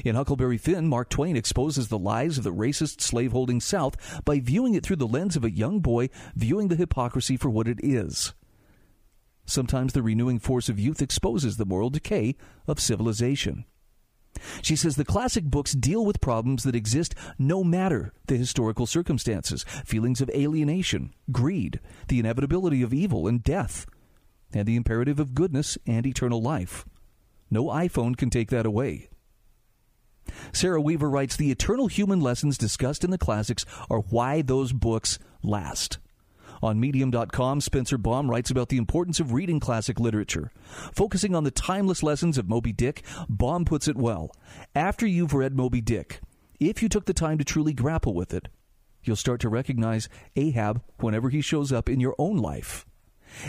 In 0.05 0.15
Huckleberry 0.15 0.57
Finn, 0.57 0.87
Mark 0.87 1.09
Twain 1.09 1.35
exposes 1.35 1.89
the 1.89 1.99
lies 1.99 2.37
of 2.37 2.45
the 2.45 2.53
racist 2.53 3.01
slaveholding 3.01 3.59
South 3.59 4.23
by 4.23 4.39
viewing 4.39 4.73
it 4.73 4.83
through 4.83 4.95
the 4.95 5.07
lens 5.07 5.35
of 5.35 5.43
a 5.43 5.51
young 5.51 5.81
boy 5.81 6.09
viewing 6.35 6.69
the 6.69 6.77
hypocrisy 6.77 7.35
for 7.35 7.49
what 7.49 7.67
it 7.67 7.79
is. 7.83 8.33
Sometimes 9.45 9.93
the 9.93 10.01
renewing 10.01 10.39
force 10.39 10.69
of 10.69 10.79
youth 10.79 11.01
exposes 11.01 11.57
the 11.57 11.65
moral 11.65 11.89
decay 11.89 12.35
of 12.67 12.79
civilization. 12.79 13.65
She 14.61 14.75
says 14.75 14.95
the 14.95 15.05
classic 15.05 15.45
books 15.45 15.73
deal 15.73 16.05
with 16.05 16.21
problems 16.21 16.63
that 16.63 16.75
exist 16.75 17.15
no 17.37 17.63
matter 17.63 18.13
the 18.27 18.37
historical 18.37 18.85
circumstances 18.85 19.63
feelings 19.85 20.21
of 20.21 20.29
alienation, 20.29 21.13
greed, 21.31 21.79
the 22.07 22.19
inevitability 22.19 22.81
of 22.81 22.93
evil 22.93 23.27
and 23.27 23.43
death, 23.43 23.85
and 24.53 24.67
the 24.67 24.75
imperative 24.75 25.19
of 25.19 25.33
goodness 25.33 25.77
and 25.85 26.05
eternal 26.05 26.41
life. 26.41 26.85
No 27.49 27.65
iPhone 27.65 28.17
can 28.17 28.29
take 28.29 28.49
that 28.49 28.65
away. 28.65 29.09
Sarah 30.51 30.81
Weaver 30.81 31.09
writes 31.09 31.35
The 31.35 31.51
eternal 31.51 31.87
human 31.87 32.19
lessons 32.19 32.57
discussed 32.57 33.03
in 33.03 33.11
the 33.11 33.17
classics 33.17 33.65
are 33.89 33.99
why 33.99 34.41
those 34.41 34.73
books 34.73 35.19
last. 35.43 35.99
On 36.65 36.79
Medium.com, 36.79 37.61
Spencer 37.61 37.95
Baum 37.95 38.27
writes 38.27 38.49
about 38.49 38.69
the 38.69 38.77
importance 38.77 39.19
of 39.19 39.33
reading 39.33 39.59
classic 39.59 39.99
literature. 39.99 40.51
Focusing 40.95 41.35
on 41.35 41.43
the 41.43 41.51
timeless 41.51 42.01
lessons 42.01 42.39
of 42.39 42.49
Moby 42.49 42.73
Dick, 42.73 43.03
Baum 43.29 43.65
puts 43.65 43.87
it 43.87 43.95
well. 43.95 44.31
After 44.73 45.05
you've 45.05 45.35
read 45.35 45.55
Moby 45.55 45.79
Dick, 45.79 46.21
if 46.59 46.81
you 46.81 46.89
took 46.89 47.05
the 47.05 47.13
time 47.13 47.37
to 47.37 47.43
truly 47.43 47.71
grapple 47.71 48.15
with 48.15 48.33
it, 48.33 48.47
you'll 49.03 49.15
start 49.15 49.41
to 49.41 49.47
recognize 49.47 50.09
Ahab 50.35 50.81
whenever 50.97 51.29
he 51.29 51.39
shows 51.39 51.71
up 51.71 51.87
in 51.87 51.99
your 51.99 52.15
own 52.17 52.37
life. 52.37 52.87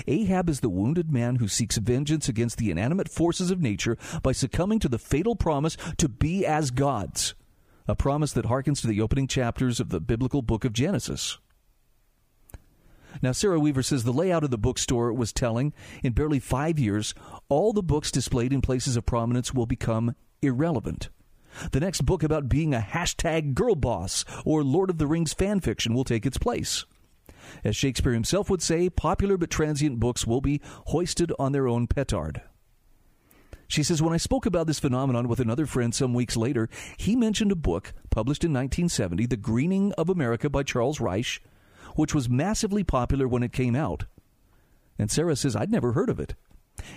Ahab 0.06 0.50
is 0.50 0.60
the 0.60 0.68
wounded 0.68 1.10
man 1.10 1.36
who 1.36 1.48
seeks 1.48 1.78
vengeance 1.78 2.28
against 2.28 2.58
the 2.58 2.70
inanimate 2.70 3.08
forces 3.08 3.50
of 3.50 3.62
nature 3.62 3.96
by 4.22 4.32
succumbing 4.32 4.80
to 4.80 4.90
the 4.90 4.98
fatal 4.98 5.36
promise 5.36 5.78
to 5.96 6.10
be 6.10 6.44
as 6.44 6.70
gods, 6.70 7.34
a 7.88 7.94
promise 7.94 8.34
that 8.34 8.44
harkens 8.44 8.82
to 8.82 8.86
the 8.86 9.00
opening 9.00 9.26
chapters 9.26 9.80
of 9.80 9.88
the 9.88 10.00
biblical 10.00 10.42
book 10.42 10.66
of 10.66 10.74
Genesis. 10.74 11.38
Now, 13.22 13.32
Sarah 13.32 13.60
Weaver 13.60 13.82
says 13.82 14.04
the 14.04 14.12
layout 14.12 14.44
of 14.44 14.50
the 14.50 14.58
bookstore 14.58 15.12
was 15.12 15.32
telling. 15.32 15.72
In 16.02 16.12
barely 16.12 16.38
five 16.38 16.78
years, 16.78 17.14
all 17.48 17.72
the 17.72 17.82
books 17.82 18.10
displayed 18.10 18.52
in 18.52 18.60
places 18.60 18.96
of 18.96 19.06
prominence 19.06 19.54
will 19.54 19.66
become 19.66 20.14
irrelevant. 20.42 21.08
The 21.72 21.80
next 21.80 22.02
book 22.02 22.22
about 22.22 22.48
being 22.48 22.74
a 22.74 22.80
hashtag 22.80 23.54
girl 23.54 23.74
boss 23.74 24.24
or 24.44 24.62
Lord 24.62 24.90
of 24.90 24.98
the 24.98 25.06
Rings 25.06 25.32
fan 25.32 25.60
fiction 25.60 25.94
will 25.94 26.04
take 26.04 26.26
its 26.26 26.38
place. 26.38 26.84
As 27.64 27.76
Shakespeare 27.76 28.12
himself 28.12 28.50
would 28.50 28.62
say, 28.62 28.90
popular 28.90 29.36
but 29.36 29.50
transient 29.50 30.00
books 30.00 30.26
will 30.26 30.40
be 30.40 30.60
hoisted 30.86 31.32
on 31.38 31.52
their 31.52 31.68
own 31.68 31.86
petard. 31.86 32.42
She 33.68 33.82
says, 33.82 34.02
When 34.02 34.12
I 34.12 34.18
spoke 34.18 34.46
about 34.46 34.66
this 34.66 34.78
phenomenon 34.78 35.28
with 35.28 35.40
another 35.40 35.66
friend 35.66 35.94
some 35.94 36.14
weeks 36.14 36.36
later, 36.36 36.68
he 36.96 37.16
mentioned 37.16 37.52
a 37.52 37.56
book 37.56 37.92
published 38.10 38.44
in 38.44 38.52
1970, 38.52 39.26
The 39.26 39.36
Greening 39.36 39.92
of 39.94 40.08
America 40.08 40.48
by 40.48 40.62
Charles 40.62 41.00
Reich, 41.00 41.40
which 41.96 42.14
was 42.14 42.28
massively 42.28 42.84
popular 42.84 43.26
when 43.26 43.42
it 43.42 43.52
came 43.52 43.74
out. 43.74 44.04
And 44.98 45.10
Sarah 45.10 45.36
says, 45.36 45.56
I'd 45.56 45.70
never 45.70 45.92
heard 45.92 46.08
of 46.08 46.20
it. 46.20 46.34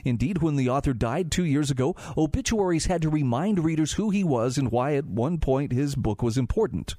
Indeed, 0.04 0.42
when 0.42 0.56
the 0.56 0.70
author 0.70 0.94
died 0.94 1.32
two 1.32 1.46
years 1.46 1.72
ago, 1.72 1.96
obituaries 2.18 2.86
had 2.86 3.02
to 3.02 3.10
remind 3.10 3.64
readers 3.64 3.94
who 3.94 4.10
he 4.10 4.24
was 4.24 4.58
and 4.58 4.72
why 4.72 4.96
at 4.96 5.06
one 5.06 5.40
point 5.40 5.72
his 5.72 5.96
book 5.96 6.22
was 6.22 6.38
important. 6.38 6.96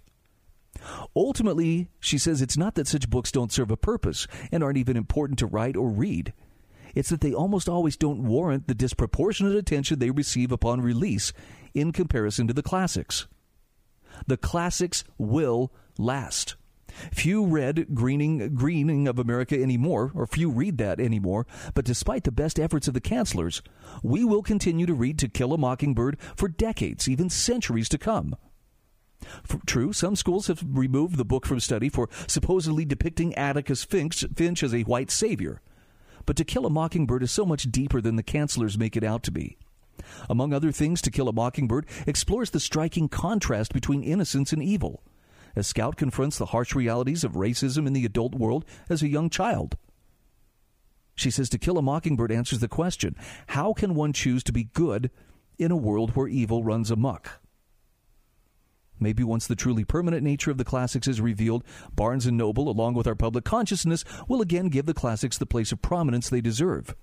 Ultimately, 1.14 1.88
she 1.98 2.16
says 2.16 2.40
it's 2.40 2.57
not 2.57 2.74
that 2.74 2.88
such 2.88 3.11
books 3.11 3.33
don't 3.33 3.53
serve 3.53 3.70
a 3.70 3.77
purpose 3.77 4.27
and 4.51 4.62
aren't 4.62 4.79
even 4.79 4.96
important 4.96 5.38
to 5.40 5.46
write 5.46 5.77
or 5.77 5.88
read. 5.88 6.33
It's 6.94 7.11
that 7.11 7.20
they 7.20 7.35
almost 7.35 7.68
always 7.68 7.96
don't 7.96 8.24
warrant 8.24 8.66
the 8.66 8.74
disproportionate 8.74 9.55
attention 9.57 9.98
they 9.98 10.11
receive 10.11 10.51
upon 10.51 10.81
release 10.81 11.33
in 11.74 11.92
comparison 11.92 12.46
to 12.48 12.55
the 12.55 12.62
classics. 12.62 13.27
The 14.27 14.37
classics 14.37 15.05
will 15.18 15.72
last. 15.98 16.57
Few 17.12 17.44
read 17.44 17.94
Greening, 17.94 18.55
Greening 18.55 19.09
of 19.09 19.18
America 19.18 19.61
anymore, 19.61 20.12
or 20.14 20.26
few 20.26 20.50
read 20.50 20.79
that 20.79 21.00
anymore, 21.00 21.46
but 21.74 21.85
despite 21.85 22.24
the 22.24 22.33
best 22.33 22.59
efforts 22.59 22.88
of 22.88 22.94
the 22.94 23.00
cancelers, 23.00 23.62
we 24.03 24.24
will 24.24 24.42
continue 24.42 24.87
to 24.87 24.94
read 24.94 25.18
To 25.18 25.29
Kill 25.29 25.53
a 25.53 25.59
Mockingbird 25.59 26.18
for 26.37 26.48
decades, 26.48 27.09
even 27.09 27.31
centuries 27.31 27.88
to 27.90 27.98
come. 27.98 28.37
For, 29.42 29.61
true, 29.66 29.92
some 29.92 30.16
schools 30.16 30.46
have 30.46 30.64
removed 30.66 31.16
the 31.16 31.24
book 31.24 31.46
from 31.46 31.61
study 31.61 31.88
for 31.88 32.09
supposedly 32.26 32.85
depicting 32.85 33.35
Atticus 33.35 33.85
Finch, 33.85 34.24
Finch 34.35 34.62
as 34.62 34.74
a 34.74 34.83
white 34.83 35.11
savior. 35.11 35.61
But 36.26 36.37
To 36.37 36.44
Kill 36.44 36.66
a 36.66 36.70
Mockingbird 36.70 37.22
is 37.22 37.31
so 37.31 37.44
much 37.44 37.70
deeper 37.70 38.00
than 38.00 38.16
the 38.16 38.22
cancelers 38.22 38.79
make 38.79 38.96
it 38.96 39.05
out 39.05 39.22
to 39.24 39.31
be. 39.31 39.59
Among 40.29 40.53
other 40.55 40.72
things, 40.72 41.03
To 41.03 41.11
Kill 41.11 41.29
a 41.29 41.33
Mockingbird 41.33 41.87
explores 42.07 42.50
the 42.50 42.61
striking 42.61 43.09
contrast 43.09 43.74
between 43.74 44.03
innocence 44.03 44.53
and 44.53 44.62
evil 44.62 45.03
as 45.56 45.66
Scout 45.66 45.96
confronts 45.96 46.38
the 46.38 46.46
harsh 46.46 46.74
realities 46.74 47.24
of 47.24 47.32
racism 47.32 47.86
in 47.86 47.92
the 47.92 48.04
adult 48.04 48.34
world 48.34 48.64
as 48.88 49.02
a 49.02 49.08
young 49.08 49.30
child. 49.30 49.76
She 51.14 51.30
says 51.30 51.48
To 51.50 51.58
Kill 51.58 51.78
a 51.78 51.82
Mockingbird 51.82 52.32
answers 52.32 52.60
the 52.60 52.68
question 52.68 53.14
how 53.48 53.72
can 53.72 53.94
one 53.94 54.12
choose 54.12 54.42
to 54.44 54.52
be 54.52 54.64
good 54.64 55.10
in 55.58 55.70
a 55.70 55.76
world 55.76 56.16
where 56.16 56.28
evil 56.28 56.64
runs 56.64 56.90
amuck? 56.90 57.40
Maybe 58.98 59.24
once 59.24 59.46
the 59.46 59.56
truly 59.56 59.84
permanent 59.84 60.22
nature 60.22 60.50
of 60.50 60.58
the 60.58 60.64
classics 60.64 61.08
is 61.08 61.20
revealed, 61.20 61.64
Barnes 61.94 62.26
and 62.26 62.36
Noble, 62.36 62.68
along 62.68 62.94
with 62.94 63.06
our 63.06 63.14
public 63.14 63.44
consciousness, 63.44 64.04
will 64.28 64.42
again 64.42 64.68
give 64.68 64.86
the 64.86 64.94
classics 64.94 65.38
the 65.38 65.46
place 65.46 65.72
of 65.72 65.80
prominence 65.80 66.28
they 66.28 66.42
deserve. 66.42 66.94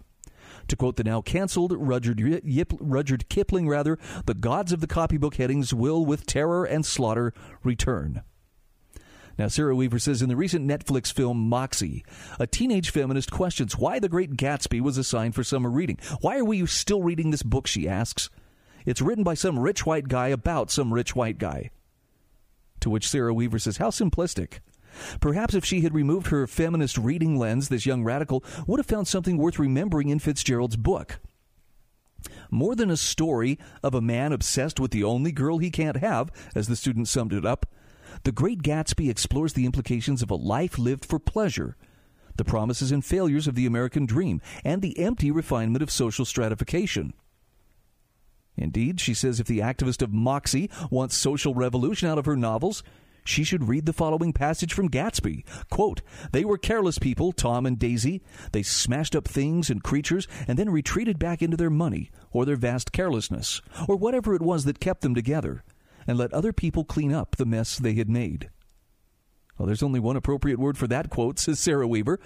To 0.68 0.76
quote 0.76 0.96
the 0.96 1.04
now 1.04 1.22
canceled 1.22 1.74
Rudyard, 1.76 2.20
Yip, 2.44 2.74
Rudyard 2.80 3.30
Kipling, 3.30 3.68
rather, 3.68 3.98
the 4.26 4.34
gods 4.34 4.72
of 4.72 4.80
the 4.80 4.88
copybook 4.88 5.36
headings 5.36 5.74
will, 5.74 6.06
with 6.06 6.26
terror 6.26 6.66
and 6.66 6.86
slaughter, 6.86 7.34
return. 7.64 8.22
Now, 9.38 9.48
Sarah 9.48 9.76
Weaver 9.76 10.00
says 10.00 10.22
in 10.22 10.30
the 10.30 10.36
recent 10.36 10.68
Netflix 10.68 11.14
film 11.14 11.48
Moxie, 11.48 12.04
a 12.40 12.48
teenage 12.48 12.90
feminist 12.90 13.32
questions 13.32 13.78
why 13.78 14.00
The 14.00 14.10
Great 14.10 14.36
Gatsby 14.36 14.82
was 14.82 14.98
assigned 14.98 15.36
for 15.36 15.44
summer 15.44 15.70
reading. 15.70 16.00
Why 16.22 16.40
are 16.40 16.46
we 16.46 16.66
still 16.66 17.04
reading 17.04 17.30
this 17.30 17.44
book, 17.44 17.68
she 17.68 17.88
asks. 17.88 18.30
It's 18.86 19.02
written 19.02 19.24
by 19.24 19.36
some 19.36 19.60
rich 19.60 19.86
white 19.86 20.08
guy 20.08 20.30
about 20.30 20.72
some 20.72 20.94
rich 20.94 21.16
white 21.16 21.38
guy. 21.38 21.70
To 22.80 22.90
which 22.90 23.08
Sarah 23.08 23.34
Weaver 23.34 23.60
says, 23.60 23.78
How 23.78 23.90
simplistic. 23.90 24.60
Perhaps 25.20 25.54
if 25.54 25.64
she 25.64 25.82
had 25.82 25.94
removed 25.94 26.28
her 26.28 26.48
feminist 26.48 26.98
reading 26.98 27.38
lens, 27.38 27.70
this 27.70 27.86
young 27.86 28.04
radical 28.04 28.44
would 28.66 28.80
have 28.80 28.88
found 28.88 29.08
something 29.08 29.38
worth 29.38 29.60
remembering 29.60 30.10
in 30.10 30.20
Fitzgerald's 30.20 30.78
book. 30.78 31.20
More 32.50 32.76
than 32.76 32.90
a 32.90 32.98
story 32.98 33.60
of 33.84 33.94
a 33.94 34.02
man 34.02 34.34
obsessed 34.34 34.80
with 34.80 34.92
the 34.92 35.04
only 35.04 35.32
girl 35.32 35.60
he 35.60 35.70
can't 35.70 35.98
have, 35.98 36.32
as 36.56 36.68
the 36.68 36.76
student 36.76 37.08
summed 37.08 37.34
it 37.34 37.46
up, 37.46 37.68
the 38.28 38.34
Great 38.34 38.62
Gatsby 38.62 39.10
explores 39.10 39.54
the 39.54 39.66
implications 39.66 40.22
of 40.22 40.30
a 40.30 40.36
life 40.36 40.78
lived 40.78 41.06
for 41.06 41.18
pleasure, 41.18 41.78
the 42.36 42.44
promises 42.44 42.92
and 42.92 43.06
failures 43.06 43.48
of 43.48 43.56
the 43.56 43.66
American 43.66 44.06
dream, 44.06 44.42
and 44.66 44.82
the 44.82 45.00
empty 45.00 45.32
refinement 45.32 45.82
of 45.82 45.90
social 45.90 46.26
stratification. 46.26 47.14
Indeed, 48.58 49.00
she 49.00 49.14
says 49.14 49.40
if 49.40 49.48
the 49.48 49.60
activist 49.60 50.02
of 50.02 50.12
Moxie 50.12 50.70
wants 50.92 51.16
social 51.16 51.56
revolution 51.56 52.10
out 52.10 52.18
of 52.18 52.26
her 52.26 52.36
novels, 52.36 52.84
she 53.24 53.46
should 53.46 53.70
read 53.70 53.86
the 53.86 53.94
following 53.94 54.34
passage 54.34 54.74
from 54.74 54.90
Gatsby. 54.90 55.46
Quote, 55.70 56.02
They 56.34 56.44
were 56.44 56.58
careless 56.58 57.00
people, 57.00 57.32
Tom 57.32 57.66
and 57.66 57.80
Daisy. 57.80 58.22
They 58.52 58.62
smashed 58.62 59.16
up 59.16 59.26
things 59.26 59.70
and 59.70 59.82
creatures 59.82 60.28
and 60.50 60.60
then 60.60 60.70
retreated 60.70 61.18
back 61.18 61.42
into 61.42 61.56
their 61.56 61.70
money 61.70 62.12
or 62.34 62.44
their 62.44 62.58
vast 62.58 62.92
carelessness 62.92 63.62
or 63.88 63.96
whatever 63.96 64.36
it 64.36 64.42
was 64.42 64.66
that 64.66 64.82
kept 64.82 65.00
them 65.00 65.16
together 65.16 65.64
and 66.08 66.18
let 66.18 66.34
other 66.34 66.54
people 66.54 66.84
clean 66.84 67.14
up 67.14 67.36
the 67.36 67.46
mess 67.46 67.78
they 67.78 67.94
had 67.94 68.10
made. 68.10 68.50
Well, 69.58 69.68
there's 69.68 69.84
only 69.84 70.00
one 70.00 70.16
appropriate 70.16 70.60
word 70.60 70.78
for 70.78 70.88
that 70.88 71.10
quote, 71.10 71.40
says 71.40 71.60
Sarah 71.60 71.88
Weaver 71.88 72.20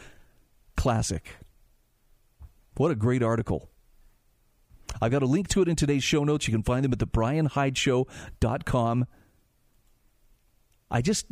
classic. 0.75 1.37
What 2.75 2.91
a 2.91 2.95
great 2.95 3.23
article. 3.23 3.69
I've 5.01 5.11
got 5.11 5.23
a 5.23 5.27
link 5.27 5.47
to 5.49 5.61
it 5.61 5.67
in 5.67 5.75
today's 5.75 6.03
show 6.03 6.23
notes. 6.23 6.47
You 6.47 6.53
can 6.53 6.63
find 6.63 6.83
them 6.83 6.93
at 6.93 6.99
thebrianhydeshow.com. 6.99 9.05
I 10.89 11.01
just, 11.01 11.25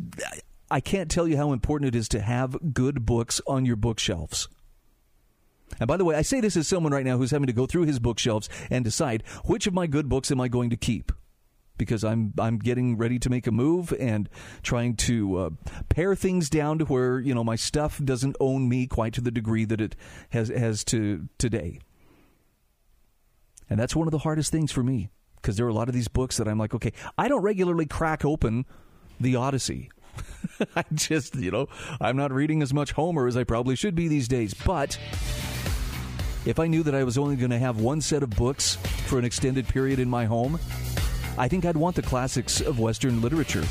I 0.70 0.80
can't 0.80 1.10
tell 1.10 1.26
you 1.28 1.36
how 1.36 1.52
important 1.52 1.94
it 1.94 1.98
is 1.98 2.08
to 2.10 2.20
have 2.20 2.72
good 2.72 3.04
books 3.04 3.40
on 3.46 3.66
your 3.66 3.76
bookshelves. 3.76 4.48
And 5.78 5.86
by 5.86 5.98
the 5.98 6.04
way, 6.04 6.16
I 6.16 6.22
say 6.22 6.40
this 6.40 6.56
as 6.56 6.66
someone 6.66 6.92
right 6.92 7.04
now 7.04 7.18
who's 7.18 7.30
having 7.30 7.48
to 7.48 7.52
go 7.52 7.66
through 7.66 7.84
his 7.84 7.98
bookshelves 7.98 8.48
and 8.70 8.84
decide 8.84 9.22
which 9.44 9.66
of 9.66 9.74
my 9.74 9.86
good 9.86 10.08
books 10.08 10.30
am 10.30 10.40
I 10.40 10.48
going 10.48 10.70
to 10.70 10.76
keep 10.76 11.12
because 11.80 12.04
I'm 12.04 12.34
I'm 12.38 12.58
getting 12.58 12.98
ready 12.98 13.18
to 13.18 13.30
make 13.30 13.46
a 13.46 13.50
move 13.50 13.94
and 13.98 14.28
trying 14.62 14.96
to 14.96 15.38
uh, 15.38 15.50
pare 15.88 16.14
things 16.14 16.50
down 16.50 16.78
to 16.78 16.84
where 16.84 17.18
you 17.18 17.34
know 17.34 17.42
my 17.42 17.56
stuff 17.56 17.98
doesn't 18.04 18.36
own 18.38 18.68
me 18.68 18.86
quite 18.86 19.14
to 19.14 19.22
the 19.22 19.30
degree 19.30 19.64
that 19.64 19.80
it 19.80 19.96
has 20.28 20.50
has 20.50 20.84
to 20.84 21.26
today. 21.38 21.80
And 23.70 23.80
that's 23.80 23.96
one 23.96 24.06
of 24.06 24.12
the 24.12 24.18
hardest 24.18 24.52
things 24.52 24.70
for 24.70 24.82
me 24.82 25.08
because 25.36 25.56
there 25.56 25.64
are 25.64 25.70
a 25.70 25.74
lot 25.74 25.88
of 25.88 25.94
these 25.94 26.08
books 26.08 26.36
that 26.36 26.46
I'm 26.46 26.58
like, 26.58 26.74
okay, 26.74 26.92
I 27.16 27.28
don't 27.28 27.40
regularly 27.40 27.86
crack 27.86 28.26
open 28.26 28.66
the 29.18 29.36
Odyssey. 29.36 29.90
I 30.76 30.84
just, 30.92 31.34
you 31.36 31.50
know, 31.50 31.66
I'm 31.98 32.16
not 32.16 32.30
reading 32.30 32.60
as 32.60 32.74
much 32.74 32.92
Homer 32.92 33.26
as 33.26 33.38
I 33.38 33.44
probably 33.44 33.74
should 33.74 33.94
be 33.94 34.06
these 34.06 34.28
days. 34.28 34.52
But 34.52 34.98
if 36.44 36.58
I 36.58 36.66
knew 36.66 36.82
that 36.82 36.94
I 36.94 37.04
was 37.04 37.16
only 37.16 37.36
going 37.36 37.52
to 37.52 37.58
have 37.58 37.80
one 37.80 38.02
set 38.02 38.22
of 38.22 38.30
books 38.30 38.74
for 39.06 39.18
an 39.18 39.24
extended 39.24 39.68
period 39.68 39.98
in 39.98 40.10
my 40.10 40.26
home, 40.26 40.58
I 41.38 41.48
think 41.48 41.64
I'd 41.64 41.76
want 41.76 41.96
the 41.96 42.02
classics 42.02 42.60
of 42.60 42.78
Western 42.78 43.20
literature 43.22 43.64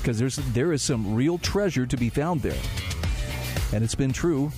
because 0.00 0.18
there's 0.18 0.36
there 0.36 0.72
is 0.72 0.82
some 0.82 1.14
real 1.14 1.36
treasure 1.36 1.84
to 1.84 1.96
be 1.96 2.08
found 2.08 2.40
there, 2.40 2.60
and 3.72 3.82
it's 3.82 3.96
been 3.96 4.12
true 4.12 4.50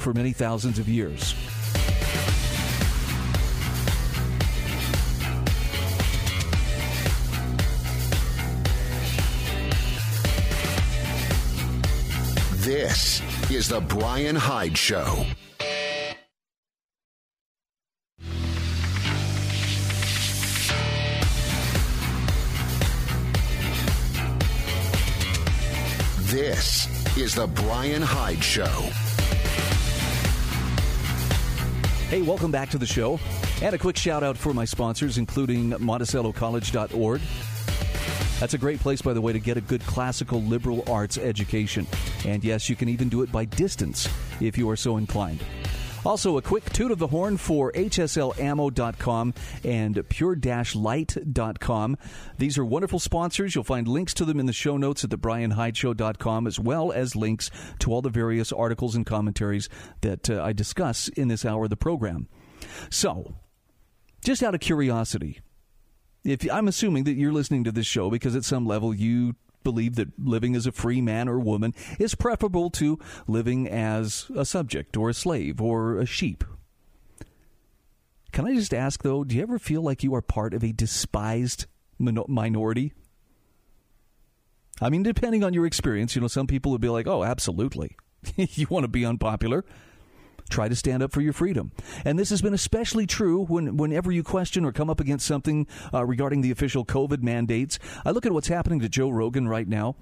for 0.00 0.12
many 0.12 0.32
thousands 0.32 0.78
of 0.78 0.88
years. 0.88 1.34
This 12.66 13.22
is 13.48 13.68
the 13.68 13.80
Bryan 13.80 14.34
Hyde 14.34 14.76
Show. 14.76 15.24
This 26.46 26.86
is 27.16 27.34
the 27.34 27.48
Bryan 27.48 28.00
Hyde 28.00 28.40
Show. 28.40 28.66
Hey, 32.08 32.22
welcome 32.22 32.52
back 32.52 32.70
to 32.70 32.78
the 32.78 32.86
show. 32.86 33.18
And 33.62 33.74
a 33.74 33.78
quick 33.78 33.96
shout 33.96 34.22
out 34.22 34.38
for 34.38 34.54
my 34.54 34.64
sponsors, 34.64 35.18
including 35.18 35.70
MonticelloCollege.org. 35.70 37.20
That's 38.38 38.54
a 38.54 38.58
great 38.58 38.78
place, 38.78 39.02
by 39.02 39.12
the 39.12 39.20
way, 39.20 39.32
to 39.32 39.40
get 39.40 39.56
a 39.56 39.60
good 39.60 39.84
classical 39.86 40.40
liberal 40.40 40.84
arts 40.88 41.18
education. 41.18 41.84
And 42.24 42.44
yes, 42.44 42.70
you 42.70 42.76
can 42.76 42.88
even 42.88 43.08
do 43.08 43.22
it 43.22 43.32
by 43.32 43.46
distance 43.46 44.08
if 44.40 44.56
you 44.56 44.70
are 44.70 44.76
so 44.76 44.98
inclined. 44.98 45.42
Also, 46.06 46.38
a 46.38 46.42
quick 46.42 46.72
toot 46.72 46.92
of 46.92 47.00
the 47.00 47.08
horn 47.08 47.36
for 47.36 47.72
HSLAmmo.com 47.72 49.34
and 49.64 50.08
pure-light.com. 50.08 51.96
These 52.38 52.58
are 52.58 52.64
wonderful 52.64 53.00
sponsors. 53.00 53.56
You'll 53.56 53.64
find 53.64 53.88
links 53.88 54.14
to 54.14 54.24
them 54.24 54.38
in 54.38 54.46
the 54.46 54.52
show 54.52 54.76
notes 54.76 55.02
at 55.02 55.10
thebrianhydeshow.com, 55.10 56.46
as 56.46 56.60
well 56.60 56.92
as 56.92 57.16
links 57.16 57.50
to 57.80 57.92
all 57.92 58.02
the 58.02 58.08
various 58.08 58.52
articles 58.52 58.94
and 58.94 59.04
commentaries 59.04 59.68
that 60.02 60.30
uh, 60.30 60.40
I 60.44 60.52
discuss 60.52 61.08
in 61.08 61.26
this 61.26 61.44
hour 61.44 61.64
of 61.64 61.70
the 61.70 61.76
program. 61.76 62.28
So, 62.88 63.34
just 64.24 64.44
out 64.44 64.54
of 64.54 64.60
curiosity, 64.60 65.40
if 66.22 66.48
I'm 66.52 66.68
assuming 66.68 67.02
that 67.04 67.14
you're 67.14 67.32
listening 67.32 67.64
to 67.64 67.72
this 67.72 67.86
show 67.88 68.10
because 68.10 68.36
at 68.36 68.44
some 68.44 68.64
level 68.64 68.94
you 68.94 69.34
believe 69.66 69.96
that 69.96 70.12
living 70.16 70.54
as 70.54 70.64
a 70.64 70.70
free 70.70 71.00
man 71.00 71.28
or 71.28 71.40
woman 71.40 71.74
is 71.98 72.14
preferable 72.14 72.70
to 72.70 73.00
living 73.26 73.68
as 73.68 74.30
a 74.36 74.44
subject 74.44 74.96
or 74.96 75.10
a 75.10 75.14
slave 75.14 75.60
or 75.60 75.98
a 75.98 76.06
sheep. 76.06 76.44
Can 78.30 78.46
I 78.46 78.54
just 78.54 78.72
ask 78.72 79.02
though, 79.02 79.24
do 79.24 79.34
you 79.34 79.42
ever 79.42 79.58
feel 79.58 79.82
like 79.82 80.04
you 80.04 80.14
are 80.14 80.22
part 80.22 80.54
of 80.54 80.62
a 80.62 80.70
despised 80.70 81.66
minority? 81.98 82.92
I 84.80 84.88
mean, 84.88 85.02
depending 85.02 85.42
on 85.42 85.52
your 85.52 85.66
experience, 85.66 86.14
you 86.14 86.20
know, 86.20 86.28
some 86.28 86.46
people 86.46 86.70
would 86.70 86.80
be 86.80 86.88
like, 86.88 87.08
oh, 87.08 87.24
absolutely. 87.24 87.96
you 88.36 88.68
want 88.70 88.84
to 88.84 88.88
be 88.88 89.04
unpopular? 89.04 89.64
Try 90.48 90.68
to 90.68 90.76
stand 90.76 91.02
up 91.02 91.12
for 91.12 91.20
your 91.20 91.32
freedom. 91.32 91.72
And 92.04 92.18
this 92.18 92.30
has 92.30 92.42
been 92.42 92.54
especially 92.54 93.06
true 93.06 93.44
when, 93.44 93.76
whenever 93.76 94.12
you 94.12 94.22
question 94.22 94.64
or 94.64 94.72
come 94.72 94.90
up 94.90 95.00
against 95.00 95.26
something 95.26 95.66
uh, 95.92 96.04
regarding 96.04 96.40
the 96.40 96.50
official 96.50 96.84
COVID 96.84 97.22
mandates. 97.22 97.78
I 98.04 98.10
look 98.10 98.26
at 98.26 98.32
what's 98.32 98.48
happening 98.48 98.80
to 98.80 98.88
Joe 98.88 99.10
Rogan 99.10 99.48
right 99.48 99.68
now. 99.68 99.96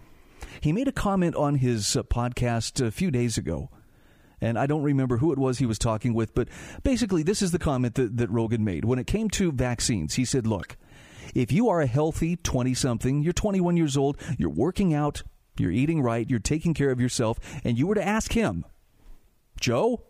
He 0.61 0.73
made 0.73 0.89
a 0.89 0.93
comment 0.93 1.35
on 1.35 1.57
his 1.57 1.97
uh, 1.97 2.03
podcast 2.03 2.85
a 2.85 2.91
few 2.91 3.11
days 3.11 3.39
ago. 3.39 3.71
And 4.41 4.59
I 4.59 4.67
don't 4.67 4.83
remember 4.83 5.19
who 5.19 5.33
it 5.33 5.39
was 5.39 5.59
he 5.59 5.67
was 5.67 5.79
talking 5.79 6.13
with, 6.13 6.35
but 6.35 6.49
basically, 6.83 7.23
this 7.23 7.41
is 7.41 7.53
the 7.53 7.59
comment 7.59 7.95
that, 7.95 8.17
that 8.19 8.31
Rogan 8.31 8.63
made. 8.65 8.85
When 8.85 8.99
it 8.99 9.07
came 9.07 9.31
to 9.31 9.53
vaccines, 9.53 10.15
he 10.15 10.25
said, 10.25 10.47
Look, 10.47 10.77
if 11.35 11.51
you 11.51 11.69
are 11.71 11.81
a 11.81 11.87
healthy 11.87 12.37
20 12.37 12.75
something, 12.75 13.23
you're 13.23 13.33
21 13.33 13.77
years 13.77 13.97
old, 13.97 14.19
you're 14.37 14.51
working 14.51 14.93
out, 14.93 15.23
you're 15.59 15.71
eating 15.71 16.03
right, 16.03 16.29
you're 16.29 16.41
taking 16.41 16.75
care 16.75 16.91
of 16.91 17.01
yourself, 17.01 17.39
and 17.65 17.79
you 17.79 17.87
were 17.87 17.95
to 17.95 18.07
ask 18.07 18.33
him, 18.33 18.65
Joe, 19.59 20.03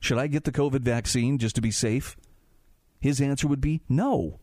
should 0.00 0.18
I 0.18 0.26
get 0.26 0.44
the 0.44 0.52
COVID 0.52 0.80
vaccine 0.80 1.38
just 1.38 1.54
to 1.56 1.60
be 1.60 1.70
safe? 1.70 2.16
His 3.00 3.20
answer 3.20 3.46
would 3.46 3.60
be 3.60 3.82
no. 3.88 4.40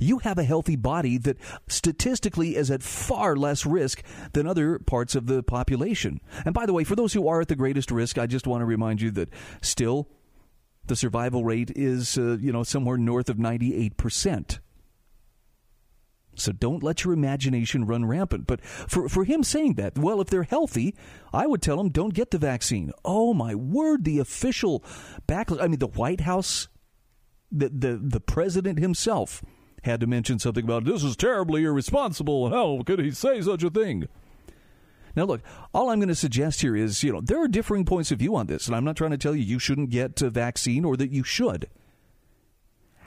You 0.00 0.18
have 0.18 0.38
a 0.38 0.44
healthy 0.44 0.76
body 0.76 1.18
that 1.18 1.36
statistically 1.68 2.56
is 2.56 2.70
at 2.70 2.82
far 2.82 3.36
less 3.36 3.66
risk 3.66 4.02
than 4.32 4.46
other 4.46 4.78
parts 4.78 5.14
of 5.14 5.26
the 5.26 5.42
population. 5.42 6.20
And 6.44 6.54
by 6.54 6.66
the 6.66 6.72
way, 6.72 6.84
for 6.84 6.96
those 6.96 7.12
who 7.12 7.28
are 7.28 7.40
at 7.40 7.48
the 7.48 7.56
greatest 7.56 7.90
risk, 7.90 8.16
I 8.18 8.26
just 8.26 8.46
want 8.46 8.62
to 8.62 8.66
remind 8.66 9.00
you 9.00 9.10
that 9.12 9.28
still 9.60 10.08
the 10.86 10.96
survival 10.96 11.44
rate 11.44 11.70
is, 11.74 12.16
uh, 12.16 12.38
you 12.40 12.52
know, 12.52 12.62
somewhere 12.62 12.96
north 12.96 13.28
of 13.28 13.36
98%. 13.36 14.58
So 16.42 16.52
don't 16.52 16.82
let 16.82 17.04
your 17.04 17.12
imagination 17.12 17.86
run 17.86 18.04
rampant. 18.04 18.46
But 18.46 18.64
for, 18.64 19.08
for 19.08 19.24
him 19.24 19.42
saying 19.42 19.74
that, 19.74 19.96
well, 19.96 20.20
if 20.20 20.28
they're 20.28 20.42
healthy, 20.42 20.94
I 21.32 21.46
would 21.46 21.62
tell 21.62 21.76
them 21.76 21.90
don't 21.90 22.14
get 22.14 22.30
the 22.30 22.38
vaccine. 22.38 22.92
Oh 23.04 23.32
my 23.32 23.54
word, 23.54 24.04
the 24.04 24.18
official 24.18 24.84
backlash. 25.26 25.62
I 25.62 25.68
mean, 25.68 25.78
the 25.78 25.86
White 25.86 26.22
House, 26.22 26.68
the, 27.50 27.68
the, 27.68 28.00
the 28.02 28.20
president 28.20 28.78
himself 28.78 29.42
had 29.82 30.00
to 30.00 30.06
mention 30.06 30.38
something 30.38 30.64
about 30.64 30.84
this 30.84 31.02
is 31.02 31.16
terribly 31.16 31.64
irresponsible. 31.64 32.50
How 32.50 32.82
could 32.84 33.00
he 33.00 33.10
say 33.10 33.40
such 33.40 33.62
a 33.62 33.70
thing? 33.70 34.08
Now, 35.14 35.24
look, 35.24 35.42
all 35.74 35.90
I'm 35.90 35.98
going 35.98 36.08
to 36.08 36.14
suggest 36.14 36.62
here 36.62 36.74
is, 36.74 37.02
you 37.02 37.12
know, 37.12 37.20
there 37.20 37.42
are 37.42 37.48
differing 37.48 37.84
points 37.84 38.10
of 38.10 38.18
view 38.18 38.34
on 38.34 38.46
this, 38.46 38.66
and 38.66 38.74
I'm 38.74 38.84
not 38.84 38.96
trying 38.96 39.10
to 39.10 39.18
tell 39.18 39.34
you 39.34 39.42
you 39.42 39.58
shouldn't 39.58 39.90
get 39.90 40.22
a 40.22 40.30
vaccine 40.30 40.84
or 40.84 40.96
that 40.96 41.10
you 41.10 41.22
should. 41.22 41.68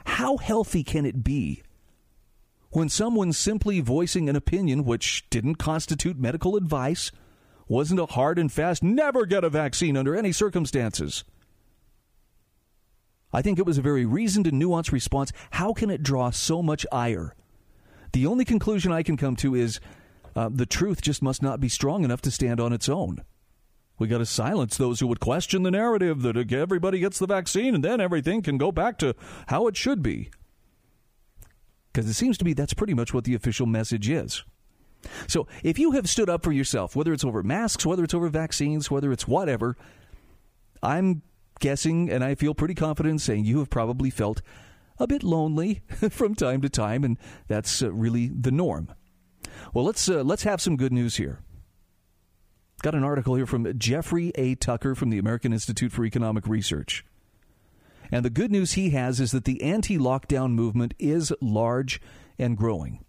How 0.04 0.36
healthy 0.36 0.84
can 0.84 1.04
it 1.04 1.24
be 1.24 1.62
when 2.76 2.90
someone 2.90 3.32
simply 3.32 3.80
voicing 3.80 4.28
an 4.28 4.36
opinion 4.36 4.84
which 4.84 5.24
didn't 5.30 5.54
constitute 5.54 6.18
medical 6.18 6.56
advice, 6.56 7.10
wasn't 7.68 7.98
a 7.98 8.04
hard 8.04 8.38
and 8.38 8.52
fast, 8.52 8.82
never 8.82 9.24
get 9.24 9.42
a 9.42 9.48
vaccine 9.48 9.96
under 9.96 10.14
any 10.14 10.30
circumstances. 10.30 11.24
I 13.32 13.40
think 13.40 13.58
it 13.58 13.64
was 13.64 13.78
a 13.78 13.82
very 13.82 14.04
reasoned 14.04 14.46
and 14.46 14.60
nuanced 14.60 14.92
response. 14.92 15.32
How 15.52 15.72
can 15.72 15.88
it 15.88 16.02
draw 16.02 16.28
so 16.28 16.62
much 16.62 16.84
ire? 16.92 17.34
The 18.12 18.26
only 18.26 18.44
conclusion 18.44 18.92
I 18.92 19.02
can 19.02 19.16
come 19.16 19.36
to 19.36 19.54
is 19.54 19.80
uh, 20.34 20.50
the 20.52 20.66
truth 20.66 21.00
just 21.00 21.22
must 21.22 21.42
not 21.42 21.60
be 21.60 21.70
strong 21.70 22.04
enough 22.04 22.20
to 22.20 22.30
stand 22.30 22.60
on 22.60 22.74
its 22.74 22.90
own. 22.90 23.22
We 23.98 24.06
got 24.06 24.18
to 24.18 24.26
silence 24.26 24.76
those 24.76 25.00
who 25.00 25.06
would 25.06 25.20
question 25.20 25.62
the 25.62 25.70
narrative 25.70 26.20
that 26.20 26.52
everybody 26.52 26.98
gets 26.98 27.18
the 27.18 27.26
vaccine 27.26 27.74
and 27.74 27.82
then 27.82 28.02
everything 28.02 28.42
can 28.42 28.58
go 28.58 28.70
back 28.70 28.98
to 28.98 29.16
how 29.46 29.66
it 29.66 29.78
should 29.78 30.02
be 30.02 30.28
because 31.96 32.10
it 32.10 32.14
seems 32.14 32.36
to 32.36 32.44
me 32.44 32.52
that's 32.52 32.74
pretty 32.74 32.92
much 32.92 33.14
what 33.14 33.24
the 33.24 33.34
official 33.34 33.64
message 33.64 34.10
is. 34.10 34.44
So 35.28 35.46
if 35.62 35.78
you 35.78 35.92
have 35.92 36.10
stood 36.10 36.28
up 36.28 36.42
for 36.42 36.52
yourself, 36.52 36.94
whether 36.94 37.10
it's 37.14 37.24
over 37.24 37.42
masks, 37.42 37.86
whether 37.86 38.04
it's 38.04 38.12
over 38.12 38.28
vaccines, 38.28 38.90
whether 38.90 39.10
it's 39.12 39.26
whatever, 39.26 39.78
I'm 40.82 41.22
guessing 41.58 42.10
and 42.10 42.22
I 42.22 42.34
feel 42.34 42.52
pretty 42.52 42.74
confident 42.74 43.22
saying 43.22 43.46
you 43.46 43.60
have 43.60 43.70
probably 43.70 44.10
felt 44.10 44.42
a 44.98 45.06
bit 45.06 45.22
lonely 45.22 45.80
from 46.10 46.34
time 46.34 46.60
to 46.60 46.68
time, 46.68 47.02
and 47.02 47.16
that's 47.48 47.82
uh, 47.82 47.90
really 47.90 48.28
the 48.28 48.50
norm. 48.50 48.92
Well, 49.72 49.86
let's 49.86 50.06
uh, 50.06 50.22
let's 50.22 50.42
have 50.42 50.60
some 50.60 50.76
good 50.76 50.92
news 50.92 51.16
here. 51.16 51.40
Got 52.82 52.94
an 52.94 53.04
article 53.04 53.36
here 53.36 53.46
from 53.46 53.78
Jeffrey 53.78 54.32
A. 54.34 54.54
Tucker 54.54 54.94
from 54.94 55.08
the 55.08 55.18
American 55.18 55.54
Institute 55.54 55.92
for 55.92 56.04
Economic 56.04 56.46
Research. 56.46 57.06
And 58.10 58.24
the 58.24 58.30
good 58.30 58.50
news 58.50 58.72
he 58.72 58.90
has 58.90 59.20
is 59.20 59.32
that 59.32 59.44
the 59.44 59.62
anti 59.62 59.98
lockdown 59.98 60.52
movement 60.52 60.94
is 60.98 61.32
large 61.40 62.00
and 62.38 62.56
growing. 62.56 63.04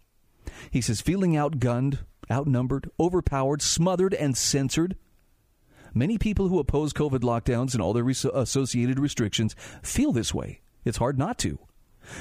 He 0.70 0.80
says, 0.80 1.00
feeling 1.00 1.32
outgunned, 1.32 2.00
outnumbered, 2.30 2.90
overpowered, 2.98 3.62
smothered, 3.62 4.14
and 4.14 4.36
censored. 4.36 4.96
Many 5.94 6.18
people 6.18 6.48
who 6.48 6.58
oppose 6.58 6.92
COVID 6.92 7.20
lockdowns 7.20 7.72
and 7.72 7.82
all 7.82 7.92
their 7.92 8.04
res- 8.04 8.24
associated 8.24 8.98
restrictions 8.98 9.54
feel 9.82 10.12
this 10.12 10.34
way. 10.34 10.60
It's 10.84 10.98
hard 10.98 11.18
not 11.18 11.38
to. 11.38 11.58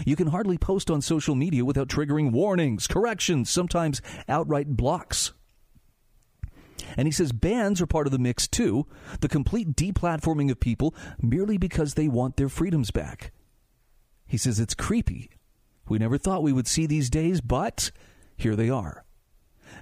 You 0.06 0.16
can 0.16 0.28
hardly 0.28 0.58
post 0.58 0.92
on 0.92 1.02
social 1.02 1.36
media 1.36 1.64
without 1.64 1.88
triggering 1.88 2.32
warnings, 2.32 2.88
corrections, 2.88 3.50
sometimes 3.50 4.02
outright 4.28 4.68
blocks. 4.76 5.32
And 6.98 7.08
he 7.08 7.12
says 7.12 7.32
bans 7.32 7.80
are 7.80 7.88
part 7.88 8.08
of 8.08 8.12
the 8.12 8.20
mix 8.20 8.48
too, 8.48 8.88
the 9.22 9.30
complete 9.30 9.76
deplatforming 9.76 10.52
of 10.52 10.60
people 10.60 10.96
merely 11.22 11.58
because 11.58 11.94
they 11.94 12.08
want 12.08 12.36
their 12.36 12.50
freedoms 12.50 12.92
back. 12.92 13.32
He 14.26 14.38
says 14.38 14.60
it's 14.60 14.74
creepy. 14.74 15.30
We 15.88 16.00
never 16.00 16.18
thought 16.18 16.44
we 16.44 16.52
would 16.52 16.68
see 16.68 16.86
these 16.86 17.10
days, 17.10 17.40
but 17.40 17.92
here 18.36 18.56
they 18.56 18.70
are. 18.70 19.06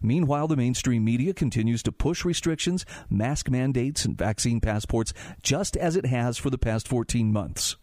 Meanwhile, 0.02 0.48
the 0.48 0.58
mainstream 0.58 1.04
media 1.04 1.34
continues 1.34 1.82
to 1.84 1.92
push 1.92 2.26
restrictions, 2.26 2.86
mask 3.10 3.50
mandates, 3.50 4.06
and 4.06 4.18
vaccine 4.18 4.60
passports 4.60 5.14
just 5.42 5.78
as 5.78 5.96
it 5.96 6.06
has 6.06 6.38
for 6.38 6.50
the 6.50 6.58
past 6.58 6.88
14 6.88 7.32
months. 7.32 7.78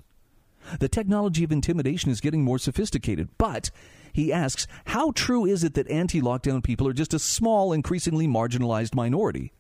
The 0.79 0.88
technology 0.88 1.42
of 1.42 1.53
intimidation 1.53 2.11
is 2.11 2.21
getting 2.21 2.45
more 2.45 2.59
sophisticated, 2.59 3.29
but 3.38 3.71
he 4.12 4.33
asks, 4.33 4.66
how 4.87 5.12
true 5.12 5.44
is 5.44 5.64
it 5.64 5.75
that 5.75 5.90
anti 5.90 6.20
lockdown 6.20 6.62
people 6.62 6.87
are 6.87 6.92
just 6.92 7.14
a 7.14 7.18
small, 7.18 7.72
increasingly 7.72 8.27
marginalized 8.27 8.94
minority? 8.94 9.53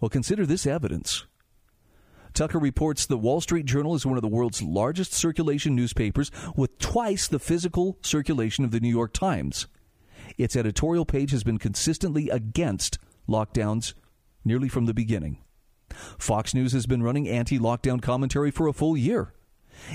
Well, 0.00 0.08
consider 0.08 0.46
this 0.46 0.66
evidence. 0.66 1.26
Tucker 2.32 2.58
reports 2.58 3.06
the 3.06 3.18
Wall 3.18 3.40
Street 3.40 3.66
Journal 3.66 3.94
is 3.94 4.06
one 4.06 4.16
of 4.16 4.22
the 4.22 4.28
world's 4.28 4.62
largest 4.62 5.12
circulation 5.12 5.74
newspapers 5.74 6.30
with 6.56 6.78
twice 6.78 7.26
the 7.26 7.40
physical 7.40 7.98
circulation 8.02 8.64
of 8.64 8.70
the 8.70 8.80
New 8.80 8.88
York 8.88 9.12
Times. 9.12 9.66
Its 10.38 10.54
editorial 10.54 11.04
page 11.04 11.32
has 11.32 11.42
been 11.42 11.58
consistently 11.58 12.30
against 12.30 12.98
lockdowns 13.28 13.94
nearly 14.44 14.68
from 14.68 14.86
the 14.86 14.94
beginning. 14.94 15.38
Fox 16.18 16.54
News 16.54 16.72
has 16.72 16.86
been 16.86 17.02
running 17.02 17.28
anti 17.28 17.58
lockdown 17.58 18.00
commentary 18.00 18.50
for 18.50 18.68
a 18.68 18.72
full 18.72 18.96
year. 18.96 19.34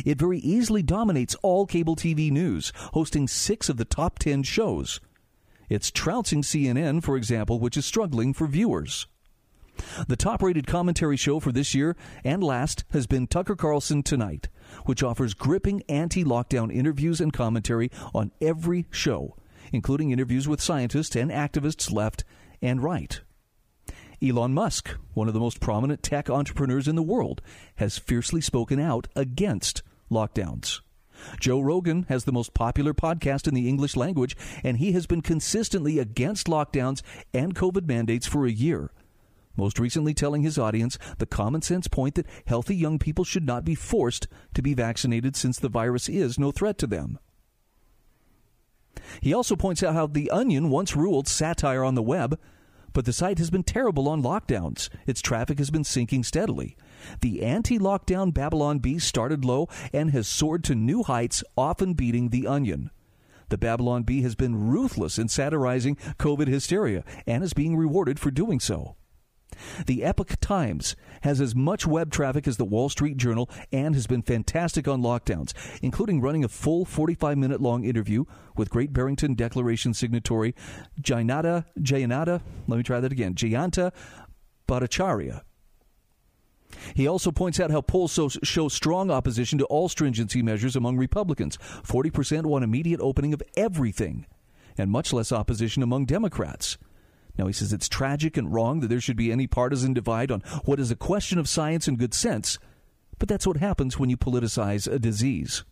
It 0.05 0.19
very 0.19 0.39
easily 0.39 0.83
dominates 0.83 1.35
all 1.41 1.65
cable 1.65 1.95
TV 1.95 2.31
news, 2.31 2.71
hosting 2.93 3.27
six 3.27 3.69
of 3.69 3.77
the 3.77 3.85
top 3.85 4.19
10 4.19 4.43
shows. 4.43 4.99
It's 5.69 5.91
trouncing 5.91 6.41
CNN, 6.41 7.03
for 7.03 7.17
example, 7.17 7.59
which 7.59 7.77
is 7.77 7.85
struggling 7.85 8.33
for 8.33 8.47
viewers. 8.47 9.07
The 10.07 10.15
top 10.15 10.41
rated 10.41 10.67
commentary 10.67 11.17
show 11.17 11.39
for 11.39 11.51
this 11.51 11.75
year 11.75 11.95
and 12.23 12.43
last 12.43 12.85
has 12.91 13.07
been 13.07 13.27
Tucker 13.27 13.55
Carlson 13.55 14.03
Tonight, 14.03 14.47
which 14.85 15.03
offers 15.03 15.33
gripping 15.33 15.83
anti 15.89 16.23
lockdown 16.23 16.73
interviews 16.73 17.19
and 17.19 17.33
commentary 17.33 17.91
on 18.13 18.31
every 18.41 18.85
show, 18.89 19.35
including 19.73 20.11
interviews 20.11 20.47
with 20.47 20.61
scientists 20.61 21.15
and 21.15 21.29
activists 21.31 21.91
left 21.91 22.23
and 22.61 22.81
right. 22.81 23.21
Elon 24.27 24.53
Musk, 24.53 24.89
one 25.13 25.27
of 25.27 25.33
the 25.33 25.39
most 25.39 25.59
prominent 25.59 26.01
tech 26.01 26.29
entrepreneurs 26.29 26.87
in 26.87 26.95
the 26.95 27.03
world, 27.03 27.41
has 27.75 27.97
fiercely 27.97 28.41
spoken 28.41 28.79
out 28.79 29.07
against 29.15 29.83
lockdowns. 30.09 30.81
Joe 31.39 31.59
Rogan 31.59 32.05
has 32.09 32.23
the 32.23 32.31
most 32.31 32.53
popular 32.53 32.93
podcast 32.93 33.47
in 33.47 33.53
the 33.53 33.69
English 33.69 33.95
language, 33.95 34.35
and 34.63 34.77
he 34.77 34.93
has 34.93 35.05
been 35.05 35.21
consistently 35.21 35.99
against 35.99 36.47
lockdowns 36.47 37.01
and 37.33 37.55
COVID 37.55 37.87
mandates 37.87 38.25
for 38.25 38.45
a 38.45 38.51
year. 38.51 38.91
Most 39.55 39.79
recently, 39.79 40.13
telling 40.13 40.41
his 40.41 40.57
audience 40.57 40.97
the 41.17 41.25
common 41.25 41.61
sense 41.61 41.87
point 41.87 42.15
that 42.15 42.27
healthy 42.45 42.75
young 42.75 42.99
people 42.99 43.23
should 43.23 43.45
not 43.45 43.63
be 43.63 43.75
forced 43.75 44.27
to 44.53 44.61
be 44.61 44.73
vaccinated 44.73 45.35
since 45.35 45.59
the 45.59 45.69
virus 45.69 46.09
is 46.09 46.39
no 46.39 46.51
threat 46.51 46.77
to 46.79 46.87
them. 46.87 47.19
He 49.21 49.33
also 49.33 49.55
points 49.55 49.83
out 49.83 49.93
how 49.93 50.07
The 50.07 50.31
Onion 50.31 50.69
once 50.69 50.95
ruled 50.95 51.27
satire 51.27 51.83
on 51.83 51.95
the 51.95 52.01
web 52.01 52.39
but 52.95 53.03
the 53.03 53.13
site 53.13 53.37
has 53.39 53.51
been 53.51 53.61
terrible 53.61 54.07
on 54.07 54.23
lockdowns. 54.23 54.87
Its 55.05 55.21
traffic 55.21 55.59
has 55.59 55.69
been 55.69 55.83
sinking 55.83 56.23
steadily. 56.23 56.77
The 57.19 57.43
anti 57.43 57.77
lockdown 57.77 58.33
Babylon 58.33 58.79
Bee 58.79 58.99
started 58.99 59.43
low 59.43 59.67
and 59.91 60.11
has 60.11 60.29
soared 60.29 60.63
to 60.63 60.75
new 60.75 61.03
heights, 61.03 61.43
often 61.57 61.93
beating 61.93 62.29
The 62.29 62.47
Onion. 62.47 62.89
The 63.49 63.57
Babylon 63.57 64.03
Bee 64.03 64.21
has 64.21 64.33
been 64.33 64.69
ruthless 64.69 65.19
in 65.19 65.27
satirizing 65.27 65.97
COVID 66.17 66.47
hysteria 66.47 67.03
and 67.27 67.43
is 67.43 67.53
being 67.53 67.75
rewarded 67.75 68.17
for 68.17 68.31
doing 68.31 68.61
so. 68.61 68.95
The 69.85 70.03
Epoch 70.03 70.39
Times 70.41 70.95
has 71.21 71.41
as 71.41 71.55
much 71.55 71.87
web 71.87 72.11
traffic 72.11 72.47
as 72.47 72.57
the 72.57 72.65
Wall 72.65 72.89
Street 72.89 73.17
Journal 73.17 73.49
and 73.71 73.95
has 73.95 74.07
been 74.07 74.21
fantastic 74.21 74.87
on 74.87 75.01
lockdowns, 75.01 75.53
including 75.81 76.21
running 76.21 76.43
a 76.43 76.49
full 76.49 76.85
45 76.85 77.37
minute 77.37 77.61
long 77.61 77.83
interview 77.83 78.25
with 78.55 78.69
Great 78.69 78.93
Barrington 78.93 79.35
Declaration 79.35 79.93
signatory 79.93 80.55
Jayanata, 81.01 81.65
Jayanata, 81.79 82.41
let 82.67 82.77
me 82.77 82.83
try 82.83 82.99
that 82.99 83.11
again, 83.11 83.35
Jayanta 83.35 83.91
Bhattacharya. 84.67 85.41
He 86.93 87.07
also 87.07 87.31
points 87.31 87.59
out 87.59 87.71
how 87.71 87.81
polls 87.81 88.19
show 88.43 88.67
strong 88.67 89.09
opposition 89.09 89.57
to 89.59 89.65
all 89.65 89.89
stringency 89.89 90.41
measures 90.41 90.75
among 90.75 90.97
Republicans. 90.97 91.57
40% 91.57 92.45
want 92.45 92.63
immediate 92.63 92.99
opening 93.01 93.33
of 93.33 93.43
everything, 93.55 94.25
and 94.77 94.91
much 94.91 95.13
less 95.13 95.31
opposition 95.31 95.83
among 95.83 96.05
Democrats. 96.05 96.77
Now, 97.37 97.47
he 97.47 97.53
says 97.53 97.73
it's 97.73 97.89
tragic 97.89 98.37
and 98.37 98.53
wrong 98.53 98.79
that 98.79 98.87
there 98.87 99.01
should 99.01 99.17
be 99.17 99.31
any 99.31 99.47
partisan 99.47 99.93
divide 99.93 100.31
on 100.31 100.41
what 100.63 100.79
is 100.79 100.91
a 100.91 100.95
question 100.95 101.37
of 101.37 101.49
science 101.49 101.87
and 101.87 101.99
good 101.99 102.13
sense, 102.13 102.57
but 103.19 103.27
that's 103.27 103.47
what 103.47 103.57
happens 103.57 103.99
when 103.99 104.09
you 104.09 104.17
politicize 104.17 104.91
a 104.91 104.99
disease. 104.99 105.63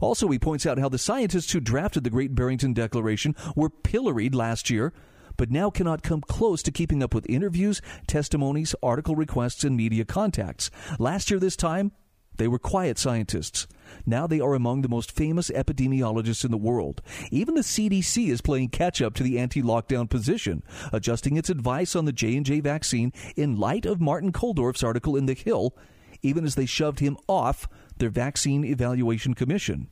Also, 0.00 0.28
he 0.28 0.38
points 0.38 0.66
out 0.66 0.78
how 0.78 0.88
the 0.88 0.98
scientists 0.98 1.52
who 1.52 1.60
drafted 1.60 2.04
the 2.04 2.10
Great 2.10 2.34
Barrington 2.34 2.72
Declaration 2.72 3.34
were 3.54 3.70
pilloried 3.70 4.34
last 4.34 4.70
year, 4.70 4.92
but 5.36 5.50
now 5.50 5.70
cannot 5.70 6.02
come 6.02 6.20
close 6.20 6.62
to 6.62 6.72
keeping 6.72 7.02
up 7.02 7.14
with 7.14 7.28
interviews, 7.28 7.80
testimonies, 8.06 8.74
article 8.82 9.14
requests, 9.14 9.64
and 9.64 9.76
media 9.76 10.04
contacts. 10.04 10.70
Last 10.98 11.30
year, 11.30 11.38
this 11.38 11.56
time, 11.56 11.92
they 12.36 12.48
were 12.48 12.58
quiet 12.58 12.98
scientists. 12.98 13.66
Now 14.04 14.26
they 14.26 14.40
are 14.40 14.54
among 14.54 14.82
the 14.82 14.88
most 14.88 15.12
famous 15.12 15.50
epidemiologists 15.50 16.44
in 16.44 16.50
the 16.50 16.56
world. 16.56 17.02
Even 17.30 17.54
the 17.54 17.60
CDC 17.62 18.28
is 18.28 18.40
playing 18.40 18.68
catch 18.70 19.00
up 19.00 19.14
to 19.14 19.22
the 19.22 19.38
anti-lockdown 19.38 20.08
position, 20.10 20.62
adjusting 20.92 21.36
its 21.36 21.50
advice 21.50 21.96
on 21.96 22.04
the 22.04 22.12
J&J 22.12 22.60
vaccine 22.60 23.12
in 23.36 23.58
light 23.58 23.86
of 23.86 24.00
Martin 24.00 24.32
Kulldorff's 24.32 24.82
article 24.82 25.16
in 25.16 25.26
The 25.26 25.34
Hill, 25.34 25.74
even 26.22 26.44
as 26.44 26.54
they 26.54 26.66
shoved 26.66 27.00
him 27.00 27.16
off 27.28 27.68
their 27.98 28.10
vaccine 28.10 28.64
evaluation 28.64 29.34
commission. 29.34 29.88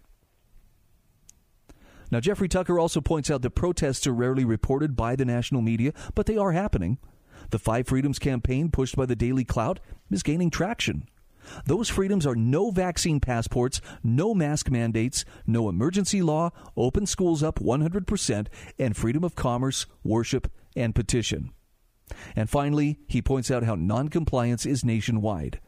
Now, 2.11 2.20
Jeffrey 2.20 2.48
Tucker 2.48 2.78
also 2.78 3.00
points 3.00 3.30
out 3.30 3.42
that 3.42 3.50
protests 3.50 4.07
are 4.07 4.12
rarely 4.12 4.44
reported 4.44 4.94
by 4.94 5.16
the 5.16 5.24
national 5.24 5.62
media, 5.62 5.92
but 6.14 6.26
they 6.26 6.37
are 6.37 6.52
happening. 6.52 6.98
The 7.50 7.59
Five 7.59 7.88
Freedoms 7.88 8.18
campaign, 8.18 8.70
pushed 8.70 8.96
by 8.96 9.07
the 9.07 9.16
Daily 9.16 9.44
Clout, 9.44 9.80
is 10.11 10.22
gaining 10.22 10.50
traction. 10.50 11.09
Those 11.66 11.88
freedoms 11.88 12.26
are 12.26 12.35
no 12.35 12.70
vaccine 12.70 13.20
passports, 13.20 13.80
no 14.02 14.35
mask 14.35 14.70
mandates, 14.70 15.24
no 15.46 15.68
emergency 15.68 16.22
law, 16.22 16.50
open 16.76 17.07
schools 17.07 17.42
up 17.42 17.59
100%, 17.59 18.46
and 18.78 18.96
freedom 18.96 19.24
of 19.24 19.35
commerce, 19.35 19.87
worship, 20.02 20.50
and 20.76 20.94
petition. 20.94 21.50
And 22.37 22.50
finally, 22.50 22.98
he 23.07 23.22
points 23.22 23.50
out 23.50 23.62
how 23.62 23.74
noncompliance 23.74 24.66
is 24.66 24.85
nationwide. 24.85 25.61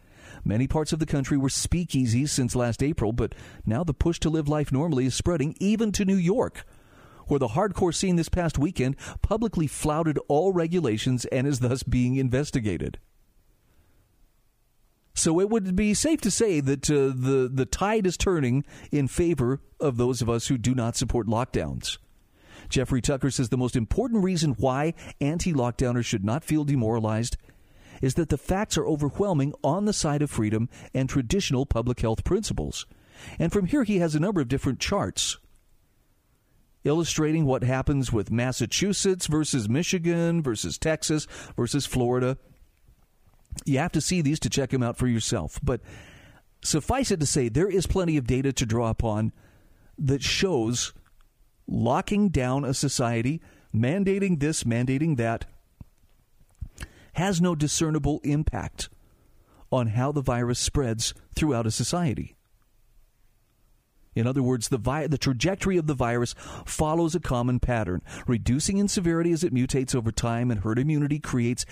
Many 0.45 0.67
parts 0.69 0.93
of 0.93 0.99
the 0.99 1.07
country 1.07 1.37
were 1.37 1.49
speakeasies 1.49 2.29
since 2.29 2.55
last 2.55 2.83
April, 2.83 3.13
but 3.13 3.35
now 3.65 3.83
the 3.83 3.95
push 3.95 4.19
to 4.21 4.31
live 4.31 4.49
life 4.49 4.71
normally 4.71 5.07
is 5.07 5.15
spreading 5.15 5.57
even 5.59 5.93
to 5.93 6.05
New 6.05 6.17
York, 6.17 6.65
where 7.27 7.41
the 7.41 7.49
hardcore 7.49 7.95
scene 7.95 8.17
this 8.17 8.29
past 8.29 8.59
weekend 8.59 8.97
publicly 9.23 9.67
flouted 9.67 10.19
all 10.29 10.53
regulations 10.53 11.25
and 11.27 11.47
is 11.47 11.61
thus 11.61 11.83
being 11.83 12.17
investigated. 12.17 12.99
So 15.17 15.41
it 15.41 15.49
would 15.49 15.75
be 15.75 15.95
safe 15.95 16.21
to 16.21 16.31
say 16.31 16.61
that 16.61 16.91
uh, 16.91 17.09
the 17.17 17.51
the 17.53 17.65
tide 17.65 18.07
is 18.07 18.19
turning 18.19 18.65
in 18.93 19.09
favor 19.09 19.63
of 19.81 19.97
those 19.97 20.21
of 20.21 20.29
us 20.29 20.49
who 20.49 20.59
do 20.59 20.75
not 20.75 20.95
support 20.95 21.27
lockdowns. 21.27 21.97
Jeffrey 22.69 23.01
Tucker 23.01 23.31
says 23.31 23.49
the 23.49 23.57
most 23.57 23.77
important 23.77 24.23
reason 24.23 24.53
why 24.59 24.93
anti-lockdowners 25.21 26.05
should 26.05 26.25
not 26.25 26.45
feel 26.45 26.65
demoralized 26.65 27.39
is 28.03 28.15
that 28.15 28.29
the 28.29 28.37
facts 28.37 28.77
are 28.77 28.87
overwhelming 28.87 29.55
on 29.65 29.87
the 29.87 29.93
side 29.95 30.21
of 30.21 30.31
freedom 30.31 30.69
and 30.93 31.09
traditional 31.09 31.65
public 31.65 32.01
health 32.01 32.23
principles. 32.23 32.85
And 33.39 33.51
from 33.51 33.67
here 33.67 33.85
he 33.85 33.99
has 34.01 34.15
a 34.15 34.21
number 34.21 34.43
of 34.43 34.49
different 34.49 34.81
charts 34.81 35.39
illustrating 36.85 37.47
what 37.47 37.65
happens 37.65 38.13
with 38.13 38.31
Massachusetts 38.31 39.27
versus 39.27 39.69
Michigan 39.69 40.43
versus 40.43 40.77
Texas 40.77 41.27
versus 41.57 41.87
Florida 41.87 42.37
you 43.65 43.79
have 43.79 43.93
to 43.93 44.01
see 44.01 44.21
these 44.21 44.41
to 44.41 44.51
check 44.51 44.71
them 44.71 44.83
out 44.83 44.97
for 44.97 45.07
yourself. 45.07 45.59
But 45.63 45.81
suffice 46.63 47.11
it 47.11 47.21
to 47.21 47.27
say, 47.27 47.49
there 47.49 47.69
is 47.69 47.87
plenty 47.87 48.17
of 48.17 48.27
data 48.27 48.53
to 48.53 48.67
draw 48.67 48.91
upon 48.91 49.33
that 49.99 50.23
shows 50.23 50.93
locking 51.67 52.29
down 52.29 52.65
a 52.65 52.75
society, 52.75 53.41
mandating 53.75 54.41
this, 54.41 54.65
mandating 54.65 55.17
that, 55.17 55.47
has 57.15 57.41
no 57.41 57.55
discernible 57.55 58.21
impact 58.25 58.89
on 59.73 59.89
how 59.89 60.13
the 60.13 60.23
virus 60.23 60.59
spreads 60.59 61.15
throughout 61.35 61.67
a 61.67 61.71
society. 61.71 62.37
In 64.15 64.27
other 64.27 64.43
words, 64.43 64.69
the, 64.69 64.79
vi- 64.79 65.07
the 65.07 65.19
trajectory 65.19 65.77
of 65.77 65.87
the 65.87 65.95
virus 65.95 66.35
follows 66.65 67.15
a 67.15 67.21
common 67.21 67.61
pattern, 67.61 68.01
reducing 68.27 68.79
in 68.79 68.89
severity 68.89 69.31
as 69.33 69.45
it 69.45 69.53
mutates 69.53 69.95
over 69.95 70.11
time, 70.11 70.51
and 70.51 70.61
herd 70.61 70.79
immunity 70.79 71.19
creates 71.19 71.67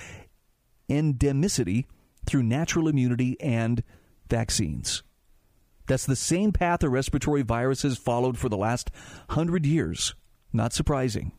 endemicity 0.88 1.86
through 2.26 2.42
natural 2.42 2.88
immunity 2.88 3.40
and 3.40 3.82
vaccines. 4.28 5.02
That's 5.86 6.06
the 6.06 6.16
same 6.16 6.52
path 6.52 6.82
a 6.82 6.88
respiratory 6.88 7.42
virus 7.42 7.82
has 7.82 7.98
followed 7.98 8.38
for 8.38 8.48
the 8.48 8.56
last 8.56 8.90
hundred 9.30 9.66
years. 9.66 10.14
Not 10.52 10.72
surprising. 10.72 11.32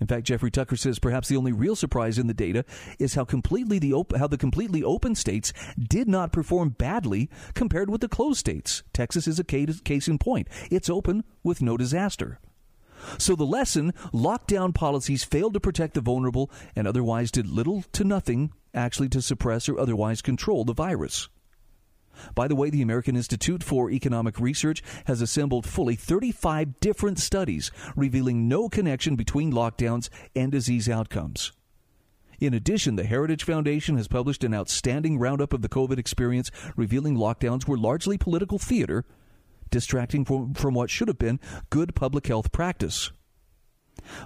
In 0.00 0.06
fact, 0.06 0.26
Jeffrey 0.26 0.50
Tucker 0.50 0.76
says 0.76 0.98
perhaps 0.98 1.28
the 1.28 1.36
only 1.36 1.52
real 1.52 1.76
surprise 1.76 2.18
in 2.18 2.26
the 2.26 2.34
data 2.34 2.64
is 2.98 3.14
how 3.14 3.24
completely 3.24 3.78
the 3.78 3.92
op- 3.92 4.16
how 4.16 4.26
the 4.26 4.38
completely 4.38 4.82
open 4.82 5.14
states 5.14 5.52
did 5.78 6.08
not 6.08 6.32
perform 6.32 6.70
badly 6.70 7.28
compared 7.54 7.90
with 7.90 8.00
the 8.00 8.08
closed 8.08 8.38
states. 8.38 8.82
Texas 8.94 9.28
is 9.28 9.38
a 9.38 9.44
case 9.44 10.08
in 10.08 10.18
point. 10.18 10.48
It's 10.70 10.88
open 10.88 11.24
with 11.44 11.60
no 11.60 11.76
disaster. 11.76 12.40
So 13.18 13.34
the 13.34 13.44
lesson 13.44 13.92
lockdown 14.12 14.74
policies 14.74 15.24
failed 15.24 15.54
to 15.54 15.60
protect 15.60 15.94
the 15.94 16.00
vulnerable 16.00 16.50
and 16.76 16.86
otherwise 16.86 17.30
did 17.30 17.48
little 17.48 17.84
to 17.92 18.04
nothing 18.04 18.52
actually 18.74 19.08
to 19.10 19.22
suppress 19.22 19.68
or 19.68 19.78
otherwise 19.78 20.22
control 20.22 20.64
the 20.64 20.74
virus. 20.74 21.28
By 22.34 22.48
the 22.48 22.54
way, 22.54 22.70
the 22.70 22.82
American 22.82 23.16
Institute 23.16 23.62
for 23.62 23.90
Economic 23.90 24.38
Research 24.38 24.82
has 25.06 25.22
assembled 25.22 25.66
fully 25.66 25.96
35 25.96 26.80
different 26.80 27.18
studies 27.18 27.70
revealing 27.96 28.48
no 28.48 28.68
connection 28.68 29.16
between 29.16 29.52
lockdowns 29.52 30.08
and 30.34 30.52
disease 30.52 30.88
outcomes. 30.88 31.52
In 32.40 32.54
addition, 32.54 32.96
the 32.96 33.04
Heritage 33.04 33.44
Foundation 33.44 33.96
has 33.96 34.08
published 34.08 34.44
an 34.44 34.54
outstanding 34.54 35.18
roundup 35.18 35.52
of 35.52 35.60
the 35.60 35.68
COVID 35.68 35.98
experience, 35.98 36.50
revealing 36.74 37.16
lockdowns 37.16 37.68
were 37.68 37.76
largely 37.76 38.16
political 38.16 38.58
theater 38.58 39.04
distracting 39.70 40.24
from, 40.24 40.54
from 40.54 40.74
what 40.74 40.90
should 40.90 41.08
have 41.08 41.18
been 41.18 41.40
good 41.70 41.94
public 41.94 42.26
health 42.26 42.52
practice. 42.52 43.12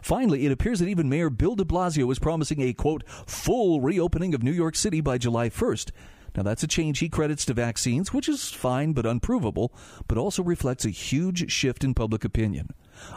Finally, 0.02 0.46
it 0.46 0.52
appears 0.52 0.78
that 0.78 0.88
even 0.88 1.09
Mayor 1.09 1.30
Bill 1.30 1.54
de 1.54 1.64
Blasio 1.64 2.11
is 2.11 2.18
promising 2.18 2.61
a, 2.61 2.72
quote, 2.72 3.02
full 3.26 3.80
reopening 3.80 4.35
of 4.35 4.42
New 4.42 4.52
York 4.52 4.76
City 4.76 5.00
by 5.00 5.18
July 5.18 5.48
1st. 5.48 5.90
Now, 6.37 6.42
that's 6.42 6.64
a 6.64 6.68
change 6.68 6.98
he 6.98 7.09
credits 7.09 7.44
to 7.44 7.54
vaccines, 7.54 8.12
which 8.12 8.28
is 8.28 8.50
fine 8.50 8.92
but 8.92 9.07
unprovable, 9.07 9.72
but 10.09 10.18
also 10.18 10.42
reflects 10.42 10.85
a 10.85 10.90
huge 10.90 11.50
shift 11.50 11.85
in 11.85 11.94
public 11.94 12.24
opinion. 12.24 12.70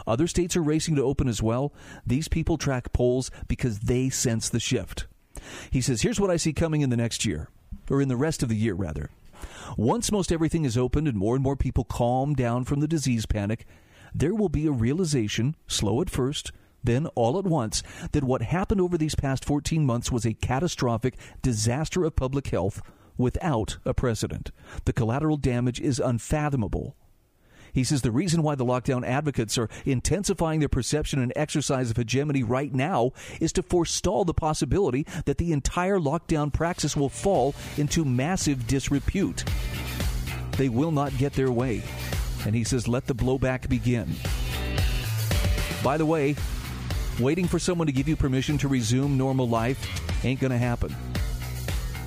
Other 0.06 0.28
states 0.28 0.56
are 0.56 0.62
racing 0.62 0.94
to 0.96 1.02
open 1.02 1.28
as 1.28 1.42
well. 1.42 1.72
These 2.06 2.28
people 2.28 2.58
track 2.58 2.92
polls 2.92 3.30
because 3.48 3.80
they 3.80 4.08
sense 4.08 4.48
the 4.48 4.60
shift. 4.60 5.06
He 5.70 5.80
says, 5.80 6.02
Here's 6.02 6.20
what 6.20 6.30
I 6.30 6.36
see 6.36 6.52
coming 6.52 6.80
in 6.80 6.90
the 6.90 6.96
next 6.96 7.24
year, 7.24 7.48
or 7.90 8.00
in 8.00 8.08
the 8.08 8.16
rest 8.16 8.42
of 8.42 8.48
the 8.48 8.56
year, 8.56 8.74
rather. 8.74 9.10
Once 9.76 10.12
most 10.12 10.32
everything 10.32 10.64
is 10.64 10.76
opened 10.76 11.06
and 11.08 11.16
more 11.16 11.34
and 11.34 11.42
more 11.42 11.56
people 11.56 11.84
calm 11.84 12.34
down 12.34 12.64
from 12.64 12.80
the 12.80 12.88
disease 12.88 13.26
panic, 13.26 13.66
there 14.14 14.34
will 14.34 14.48
be 14.48 14.66
a 14.66 14.72
realization, 14.72 15.54
slow 15.66 16.00
at 16.00 16.10
first, 16.10 16.52
then 16.82 17.06
all 17.14 17.38
at 17.38 17.44
once, 17.44 17.82
that 18.12 18.24
what 18.24 18.42
happened 18.42 18.80
over 18.80 18.96
these 18.96 19.14
past 19.14 19.44
14 19.44 19.84
months 19.84 20.10
was 20.10 20.24
a 20.24 20.34
catastrophic 20.34 21.16
disaster 21.42 22.04
of 22.04 22.16
public 22.16 22.48
health 22.48 22.80
without 23.16 23.78
a 23.84 23.92
precedent. 23.92 24.50
The 24.84 24.92
collateral 24.92 25.36
damage 25.36 25.80
is 25.80 25.98
unfathomable. 25.98 26.96
He 27.72 27.84
says 27.84 28.02
the 28.02 28.10
reason 28.10 28.42
why 28.42 28.54
the 28.54 28.64
lockdown 28.64 29.06
advocates 29.06 29.58
are 29.58 29.68
intensifying 29.84 30.60
their 30.60 30.68
perception 30.68 31.20
and 31.20 31.32
exercise 31.36 31.90
of 31.90 31.96
hegemony 31.96 32.42
right 32.42 32.72
now 32.72 33.12
is 33.40 33.52
to 33.52 33.62
forestall 33.62 34.24
the 34.24 34.34
possibility 34.34 35.06
that 35.26 35.38
the 35.38 35.52
entire 35.52 35.98
lockdown 35.98 36.52
praxis 36.52 36.96
will 36.96 37.08
fall 37.08 37.54
into 37.76 38.04
massive 38.04 38.66
disrepute. 38.66 39.44
They 40.52 40.68
will 40.68 40.92
not 40.92 41.16
get 41.16 41.34
their 41.34 41.52
way. 41.52 41.82
And 42.44 42.54
he 42.54 42.64
says, 42.64 42.88
let 42.88 43.06
the 43.06 43.14
blowback 43.14 43.68
begin. 43.68 44.14
By 45.82 45.96
the 45.96 46.06
way, 46.06 46.36
waiting 47.20 47.46
for 47.46 47.58
someone 47.58 47.86
to 47.86 47.92
give 47.92 48.08
you 48.08 48.16
permission 48.16 48.58
to 48.58 48.68
resume 48.68 49.16
normal 49.16 49.48
life 49.48 50.24
ain't 50.24 50.40
going 50.40 50.50
to 50.50 50.58
happen. 50.58 50.94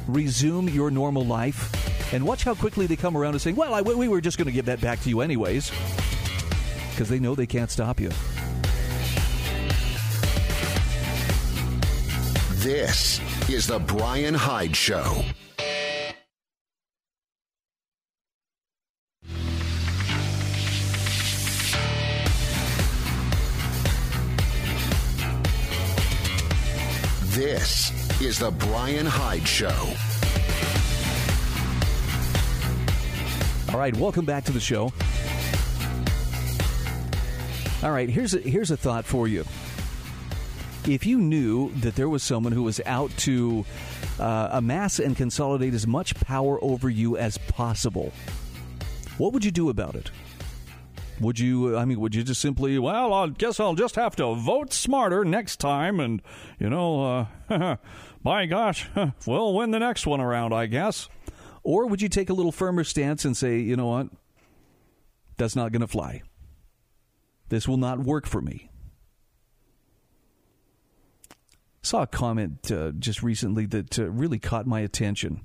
Resume 0.08 0.67
your 0.69 0.91
normal 0.91 1.26
life 1.26 1.71
and 2.12 2.26
watch 2.26 2.43
how 2.43 2.54
quickly 2.54 2.88
they 2.88 2.95
come 2.95 3.15
around 3.15 3.34
and 3.34 3.41
say, 3.41 3.54
well, 3.54 3.74
I, 3.74 3.82
we 3.82 4.08
were 4.08 4.21
just 4.21 4.38
going 4.38 4.47
to 4.47 4.52
give 4.52 4.65
that 4.65 4.82
back 4.82 5.02
to 5.02 5.10
you 5.10 5.21
anyways. 5.21 5.71
Because 6.91 7.10
they 7.10 7.19
know 7.19 7.36
they 7.36 7.47
can't 7.47 7.71
stop 7.71 8.00
you. 8.00 8.12
This 12.56 13.19
is 13.50 13.67
The 13.67 13.80
Bryan 13.80 14.36
Hyde 14.36 14.76
Show. 14.76 15.24
This 27.34 28.21
is 28.21 28.38
The 28.38 28.52
Bryan 28.52 29.08
Hyde 29.08 29.47
Show. 29.47 30.11
All 33.71 33.79
right, 33.79 33.95
welcome 33.95 34.25
back 34.25 34.43
to 34.45 34.51
the 34.51 34.60
show. 34.60 34.91
All 37.81 37.91
right, 37.91 38.10
here's 38.10 38.34
a, 38.34 38.39
here's 38.39 38.69
a 38.69 38.75
thought 38.75 39.05
for 39.05 39.29
you. 39.29 39.45
If 40.86 41.05
you 41.05 41.17
knew 41.19 41.71
that 41.75 41.95
there 41.95 42.10
was 42.10 42.21
someone 42.21 42.51
who 42.51 42.63
was 42.63 42.81
out 42.86 43.12
to 43.19 43.63
uh, 44.19 44.49
amass 44.51 44.99
and 44.99 45.15
consolidate 45.15 45.73
as 45.73 45.88
much 45.88 46.15
power 46.15 46.62
over 46.62 46.89
you 46.89 47.15
as 47.15 47.38
possible, 47.38 48.12
what 49.17 49.31
would 49.31 49.45
you 49.45 49.51
do 49.51 49.69
about 49.69 49.95
it? 49.95 50.12
Would 51.21 51.39
you, 51.39 51.77
I 51.77 51.86
mean, 51.86 51.99
would 52.01 52.13
you 52.13 52.23
just 52.23 52.41
simply, 52.41 52.77
well, 52.77 53.13
I 53.13 53.27
guess 53.27 53.57
I'll 53.57 53.75
just 53.75 53.95
have 53.95 54.17
to 54.17 54.36
vote 54.36 54.73
smarter 54.73 55.23
next 55.23 55.62
time 55.62 56.01
and, 56.01 56.21
you 56.60 56.69
know, 56.69 57.27
uh, 57.49 57.77
by 58.23 58.47
gosh, 58.47 58.89
we'll 59.25 59.53
win 59.53 59.71
the 59.71 59.79
next 59.79 60.05
one 60.05 60.19
around, 60.19 60.51
I 60.51 60.65
guess? 60.65 61.07
Or 61.63 61.88
would 61.88 62.02
you 62.02 62.10
take 62.10 62.30
a 62.30 62.34
little 62.34 62.52
firmer 62.52 62.84
stance 62.84 63.26
and 63.26 63.38
say, 63.38 63.60
you 63.60 63.76
know 63.76 63.88
what? 63.88 64.08
That's 65.38 65.56
not 65.56 65.71
going 65.71 65.82
to 65.82 65.88
fly. 65.88 66.24
This 67.50 67.67
will 67.67 67.78
not 67.78 68.00
work 68.00 68.26
for 68.26 68.41
me. 68.41 68.69
Saw 71.84 72.04
a 72.04 72.08
comment 72.08 72.71
uh, 72.71 72.91
just 72.91 73.24
recently 73.24 73.65
that 73.65 74.00
uh, 74.00 74.10
really 74.10 74.39
caught 74.39 74.67
my 74.67 74.82
attention. 74.82 75.41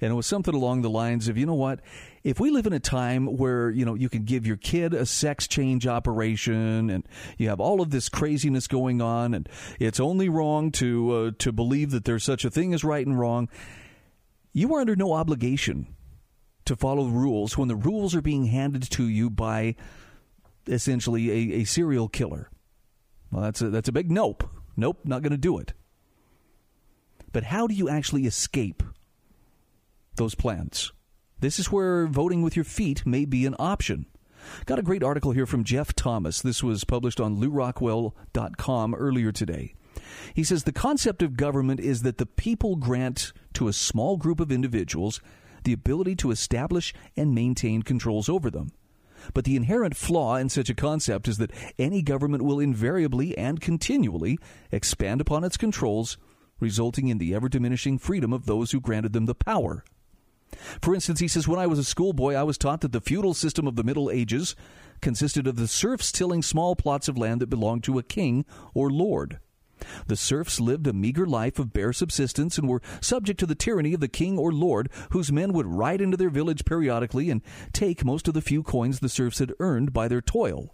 And 0.00 0.12
it 0.12 0.14
was 0.14 0.26
something 0.26 0.54
along 0.54 0.82
the 0.82 0.90
lines 0.90 1.28
of, 1.28 1.38
you 1.38 1.46
know 1.46 1.54
what? 1.54 1.80
If 2.22 2.38
we 2.38 2.50
live 2.50 2.66
in 2.66 2.72
a 2.72 2.80
time 2.80 3.36
where, 3.38 3.70
you 3.70 3.84
know, 3.84 3.94
you 3.94 4.08
can 4.08 4.24
give 4.24 4.46
your 4.46 4.56
kid 4.56 4.92
a 4.92 5.06
sex 5.06 5.48
change 5.48 5.86
operation 5.86 6.90
and 6.90 7.06
you 7.38 7.48
have 7.48 7.60
all 7.60 7.80
of 7.80 7.90
this 7.90 8.08
craziness 8.08 8.66
going 8.66 9.00
on 9.00 9.32
and 9.32 9.48
it's 9.80 10.00
only 10.00 10.28
wrong 10.28 10.70
to 10.72 11.12
uh, 11.12 11.30
to 11.38 11.52
believe 11.52 11.92
that 11.92 12.04
there's 12.04 12.24
such 12.24 12.44
a 12.44 12.50
thing 12.50 12.74
as 12.74 12.84
right 12.84 13.06
and 13.06 13.18
wrong, 13.18 13.48
you 14.56 14.74
are 14.74 14.80
under 14.80 14.96
no 14.96 15.12
obligation 15.12 15.86
to 16.64 16.74
follow 16.74 17.08
rules 17.08 17.58
when 17.58 17.68
the 17.68 17.76
rules 17.76 18.14
are 18.14 18.22
being 18.22 18.46
handed 18.46 18.82
to 18.90 19.06
you 19.06 19.28
by 19.28 19.76
essentially 20.66 21.30
a, 21.30 21.60
a 21.60 21.64
serial 21.64 22.08
killer. 22.08 22.48
Well, 23.30 23.42
that's 23.42 23.60
a, 23.60 23.68
that's 23.68 23.90
a 23.90 23.92
big 23.92 24.10
nope. 24.10 24.48
Nope, 24.74 25.00
not 25.04 25.20
going 25.20 25.32
to 25.32 25.36
do 25.36 25.58
it. 25.58 25.74
But 27.32 27.44
how 27.44 27.66
do 27.66 27.74
you 27.74 27.90
actually 27.90 28.24
escape 28.24 28.82
those 30.14 30.34
plans? 30.34 30.90
This 31.38 31.58
is 31.58 31.70
where 31.70 32.06
voting 32.06 32.40
with 32.40 32.56
your 32.56 32.64
feet 32.64 33.04
may 33.04 33.26
be 33.26 33.44
an 33.44 33.56
option. 33.58 34.06
Got 34.64 34.78
a 34.78 34.82
great 34.82 35.02
article 35.02 35.32
here 35.32 35.44
from 35.44 35.64
Jeff 35.64 35.94
Thomas. 35.94 36.40
This 36.40 36.62
was 36.62 36.82
published 36.82 37.20
on 37.20 37.36
lewrockwell.com 37.36 38.94
earlier 38.94 39.32
today. 39.32 39.74
He 40.34 40.44
says 40.44 40.64
the 40.64 40.72
concept 40.72 41.22
of 41.22 41.36
government 41.36 41.80
is 41.80 42.02
that 42.02 42.18
the 42.18 42.26
people 42.26 42.76
grant 42.76 43.32
to 43.54 43.68
a 43.68 43.72
small 43.72 44.16
group 44.16 44.40
of 44.40 44.52
individuals 44.52 45.20
the 45.64 45.72
ability 45.72 46.14
to 46.16 46.30
establish 46.30 46.94
and 47.16 47.34
maintain 47.34 47.82
controls 47.82 48.28
over 48.28 48.50
them. 48.50 48.70
But 49.34 49.44
the 49.44 49.56
inherent 49.56 49.96
flaw 49.96 50.36
in 50.36 50.48
such 50.48 50.70
a 50.70 50.74
concept 50.74 51.26
is 51.26 51.38
that 51.38 51.52
any 51.78 52.02
government 52.02 52.44
will 52.44 52.60
invariably 52.60 53.36
and 53.36 53.60
continually 53.60 54.38
expand 54.70 55.20
upon 55.20 55.42
its 55.42 55.56
controls, 55.56 56.16
resulting 56.60 57.08
in 57.08 57.18
the 57.18 57.34
ever 57.34 57.48
diminishing 57.48 57.98
freedom 57.98 58.32
of 58.32 58.46
those 58.46 58.70
who 58.70 58.80
granted 58.80 59.12
them 59.12 59.26
the 59.26 59.34
power. 59.34 59.84
For 60.80 60.94
instance, 60.94 61.20
he 61.20 61.28
says, 61.28 61.48
When 61.48 61.58
I 61.58 61.66
was 61.66 61.78
a 61.78 61.84
schoolboy, 61.84 62.34
I 62.34 62.44
was 62.44 62.56
taught 62.56 62.80
that 62.82 62.92
the 62.92 63.00
feudal 63.00 63.34
system 63.34 63.66
of 63.66 63.76
the 63.76 63.84
Middle 63.84 64.10
Ages 64.10 64.54
consisted 65.00 65.46
of 65.46 65.56
the 65.56 65.68
serfs 65.68 66.12
tilling 66.12 66.42
small 66.42 66.76
plots 66.76 67.08
of 67.08 67.18
land 67.18 67.40
that 67.40 67.50
belonged 67.50 67.84
to 67.84 67.98
a 67.98 68.02
king 68.02 68.44
or 68.74 68.90
lord. 68.90 69.40
The 70.06 70.16
serfs 70.16 70.60
lived 70.60 70.86
a 70.86 70.92
meager 70.92 71.26
life 71.26 71.58
of 71.58 71.72
bare 71.72 71.92
subsistence 71.92 72.58
and 72.58 72.68
were 72.68 72.82
subject 73.00 73.40
to 73.40 73.46
the 73.46 73.54
tyranny 73.54 73.94
of 73.94 74.00
the 74.00 74.08
king 74.08 74.38
or 74.38 74.52
lord, 74.52 74.90
whose 75.10 75.32
men 75.32 75.52
would 75.52 75.66
ride 75.66 76.00
into 76.00 76.16
their 76.16 76.30
village 76.30 76.64
periodically 76.64 77.30
and 77.30 77.42
take 77.72 78.04
most 78.04 78.28
of 78.28 78.34
the 78.34 78.42
few 78.42 78.62
coins 78.62 79.00
the 79.00 79.08
serfs 79.08 79.38
had 79.38 79.52
earned 79.60 79.92
by 79.92 80.08
their 80.08 80.20
toil. 80.20 80.72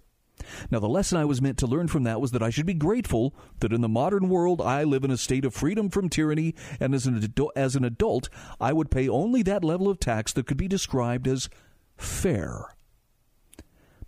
Now, 0.70 0.80
the 0.80 0.88
lesson 0.88 1.18
I 1.18 1.24
was 1.24 1.42
meant 1.42 1.58
to 1.58 1.66
learn 1.66 1.88
from 1.88 2.04
that 2.04 2.20
was 2.20 2.32
that 2.32 2.42
I 2.42 2.50
should 2.50 2.66
be 2.66 2.74
grateful 2.74 3.34
that 3.60 3.72
in 3.72 3.80
the 3.80 3.88
modern 3.88 4.28
world 4.28 4.60
I 4.60 4.84
live 4.84 5.04
in 5.04 5.10
a 5.10 5.16
state 5.16 5.44
of 5.44 5.54
freedom 5.54 5.88
from 5.88 6.08
tyranny, 6.08 6.54
and 6.80 6.94
as 6.94 7.06
an, 7.06 7.20
adu- 7.20 7.50
as 7.54 7.76
an 7.76 7.84
adult, 7.84 8.28
I 8.60 8.72
would 8.72 8.90
pay 8.90 9.08
only 9.08 9.42
that 9.42 9.64
level 9.64 9.88
of 9.88 10.00
tax 10.00 10.32
that 10.32 10.46
could 10.46 10.56
be 10.56 10.68
described 10.68 11.28
as 11.28 11.48
fair. 11.96 12.74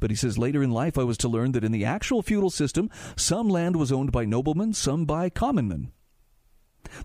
But 0.05 0.11
he 0.11 0.17
says 0.17 0.37
later 0.37 0.63
in 0.63 0.71
life 0.71 0.99
I 0.99 1.05
was 1.05 1.17
to 1.17 1.31
learn 1.31 1.53
that 1.53 1.65
in 1.65 1.73
the 1.73 1.87
actual 1.87 2.21
feudal 2.21 2.51
system, 2.51 2.91
some 3.17 3.49
land 3.49 3.75
was 3.75 3.91
owned 3.91 4.13
by 4.13 4.27
noblemen, 4.27 4.75
some 4.75 5.07
by 5.07 5.31
commonmen. 5.31 5.93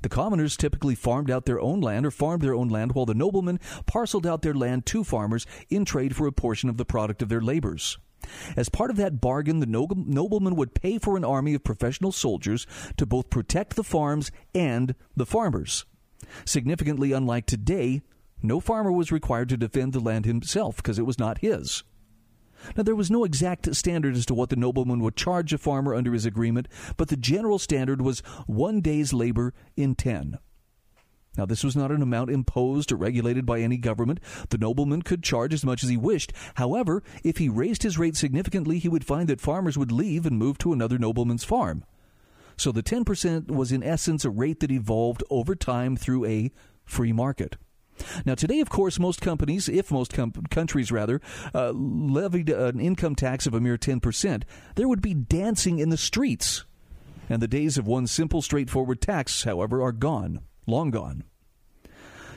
The 0.01 0.09
commoners 0.09 0.57
typically 0.57 0.95
farmed 0.95 1.31
out 1.31 1.45
their 1.45 1.61
own 1.61 1.79
land 1.79 2.05
or 2.05 2.11
farmed 2.11 2.43
their 2.43 2.53
own 2.53 2.67
land, 2.67 2.91
while 2.91 3.05
the 3.05 3.13
noblemen 3.13 3.61
parceled 3.85 4.27
out 4.27 4.41
their 4.41 4.53
land 4.53 4.85
to 4.87 5.05
farmers 5.05 5.45
in 5.69 5.85
trade 5.85 6.13
for 6.13 6.27
a 6.27 6.33
portion 6.33 6.67
of 6.67 6.75
the 6.75 6.83
product 6.83 7.21
of 7.21 7.29
their 7.29 7.39
labors. 7.39 7.97
As 8.57 8.67
part 8.67 8.91
of 8.91 8.97
that 8.97 9.21
bargain, 9.21 9.61
the 9.61 9.65
nobleman 9.65 10.57
would 10.57 10.75
pay 10.75 10.97
for 10.97 11.15
an 11.15 11.23
army 11.23 11.53
of 11.53 11.63
professional 11.63 12.11
soldiers 12.11 12.67
to 12.97 13.05
both 13.05 13.29
protect 13.29 13.77
the 13.77 13.83
farms 13.85 14.29
and 14.53 14.93
the 15.15 15.25
farmers. 15.25 15.85
Significantly 16.43 17.13
unlike 17.13 17.45
today, 17.45 18.01
no 18.43 18.59
farmer 18.59 18.91
was 18.91 19.09
required 19.09 19.47
to 19.47 19.55
defend 19.55 19.93
the 19.93 20.01
land 20.01 20.25
himself 20.25 20.75
because 20.75 20.99
it 20.99 21.05
was 21.05 21.17
not 21.17 21.37
his. 21.37 21.85
Now, 22.75 22.83
there 22.83 22.95
was 22.95 23.11
no 23.11 23.23
exact 23.23 23.75
standard 23.75 24.15
as 24.15 24.25
to 24.27 24.33
what 24.33 24.49
the 24.49 24.55
nobleman 24.55 24.99
would 25.01 25.15
charge 25.15 25.53
a 25.53 25.57
farmer 25.57 25.95
under 25.95 26.13
his 26.13 26.25
agreement, 26.25 26.67
but 26.97 27.07
the 27.07 27.17
general 27.17 27.59
standard 27.59 28.01
was 28.01 28.19
one 28.47 28.81
day's 28.81 29.13
labor 29.13 29.53
in 29.75 29.95
ten. 29.95 30.39
Now, 31.37 31.45
this 31.45 31.63
was 31.63 31.75
not 31.75 31.91
an 31.91 32.01
amount 32.01 32.31
imposed 32.31 32.91
or 32.91 32.97
regulated 32.97 33.45
by 33.45 33.61
any 33.61 33.77
government. 33.77 34.19
The 34.49 34.57
nobleman 34.57 35.03
could 35.03 35.23
charge 35.23 35.53
as 35.53 35.63
much 35.63 35.83
as 35.83 35.89
he 35.89 35.95
wished. 35.95 36.33
However, 36.55 37.03
if 37.23 37.37
he 37.37 37.47
raised 37.47 37.83
his 37.83 37.97
rate 37.97 38.17
significantly, 38.17 38.79
he 38.79 38.89
would 38.89 39.05
find 39.05 39.29
that 39.29 39.39
farmers 39.39 39.77
would 39.77 39.91
leave 39.91 40.25
and 40.25 40.37
move 40.37 40.57
to 40.57 40.73
another 40.73 40.97
nobleman's 40.97 41.43
farm. 41.43 41.85
So 42.57 42.73
the 42.73 42.83
10% 42.83 43.51
was 43.51 43.71
in 43.71 43.83
essence 43.83 44.25
a 44.25 44.29
rate 44.29 44.59
that 44.59 44.71
evolved 44.71 45.23
over 45.29 45.55
time 45.55 45.95
through 45.95 46.25
a 46.25 46.51
free 46.83 47.13
market. 47.13 47.55
Now, 48.25 48.35
today, 48.35 48.59
of 48.59 48.69
course, 48.69 48.99
most 48.99 49.21
companies, 49.21 49.69
if 49.69 49.91
most 49.91 50.13
com- 50.13 50.31
countries 50.49 50.91
rather, 50.91 51.21
uh, 51.53 51.71
levied 51.71 52.49
an 52.49 52.79
income 52.79 53.15
tax 53.15 53.45
of 53.45 53.53
a 53.53 53.61
mere 53.61 53.77
10%, 53.77 54.43
there 54.75 54.87
would 54.87 55.01
be 55.01 55.13
dancing 55.13 55.79
in 55.79 55.89
the 55.89 55.97
streets. 55.97 56.65
And 57.29 57.41
the 57.41 57.47
days 57.47 57.77
of 57.77 57.85
one 57.85 58.07
simple, 58.07 58.41
straightforward 58.41 59.01
tax, 59.01 59.43
however, 59.43 59.81
are 59.81 59.91
gone, 59.91 60.41
long 60.65 60.89
gone. 60.89 61.23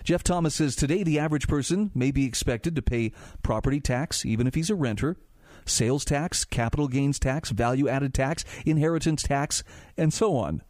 Jeff 0.05 0.23
Thomas 0.23 0.57
says 0.57 0.75
today 0.75 1.03
the 1.03 1.19
average 1.19 1.47
person 1.47 1.91
may 1.95 2.11
be 2.11 2.27
expected 2.27 2.75
to 2.75 2.83
pay 2.83 3.13
property 3.43 3.81
tax, 3.81 4.27
even 4.27 4.47
if 4.47 4.55
he's 4.55 4.71
a 4.71 4.75
renter, 4.75 5.17
sales 5.65 6.05
tax, 6.05 6.45
capital 6.45 6.89
gains 6.89 7.19
tax, 7.19 7.51
value 7.51 7.89
added 7.89 8.13
tax, 8.13 8.45
inheritance 8.67 9.23
tax, 9.23 9.63
and 9.97 10.13
so 10.13 10.37
on. 10.37 10.63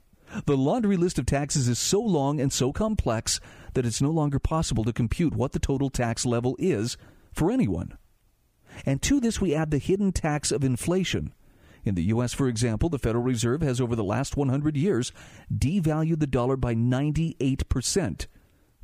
The 0.46 0.56
laundry 0.56 0.96
list 0.96 1.18
of 1.18 1.26
taxes 1.26 1.68
is 1.68 1.78
so 1.78 2.00
long 2.00 2.40
and 2.40 2.52
so 2.52 2.72
complex 2.72 3.40
that 3.74 3.86
it's 3.86 4.02
no 4.02 4.10
longer 4.10 4.38
possible 4.38 4.84
to 4.84 4.92
compute 4.92 5.34
what 5.34 5.52
the 5.52 5.58
total 5.58 5.90
tax 5.90 6.26
level 6.26 6.56
is 6.58 6.96
for 7.32 7.50
anyone. 7.50 7.96
And 8.86 9.02
to 9.02 9.20
this, 9.20 9.40
we 9.40 9.54
add 9.54 9.70
the 9.70 9.78
hidden 9.78 10.12
tax 10.12 10.50
of 10.50 10.64
inflation. 10.64 11.34
In 11.84 11.94
the 11.94 12.04
U.S., 12.04 12.32
for 12.32 12.48
example, 12.48 12.88
the 12.88 12.98
Federal 12.98 13.24
Reserve 13.24 13.60
has 13.62 13.80
over 13.80 13.96
the 13.96 14.04
last 14.04 14.36
100 14.36 14.76
years 14.76 15.12
devalued 15.52 16.20
the 16.20 16.26
dollar 16.26 16.56
by 16.56 16.74
98%. 16.74 18.26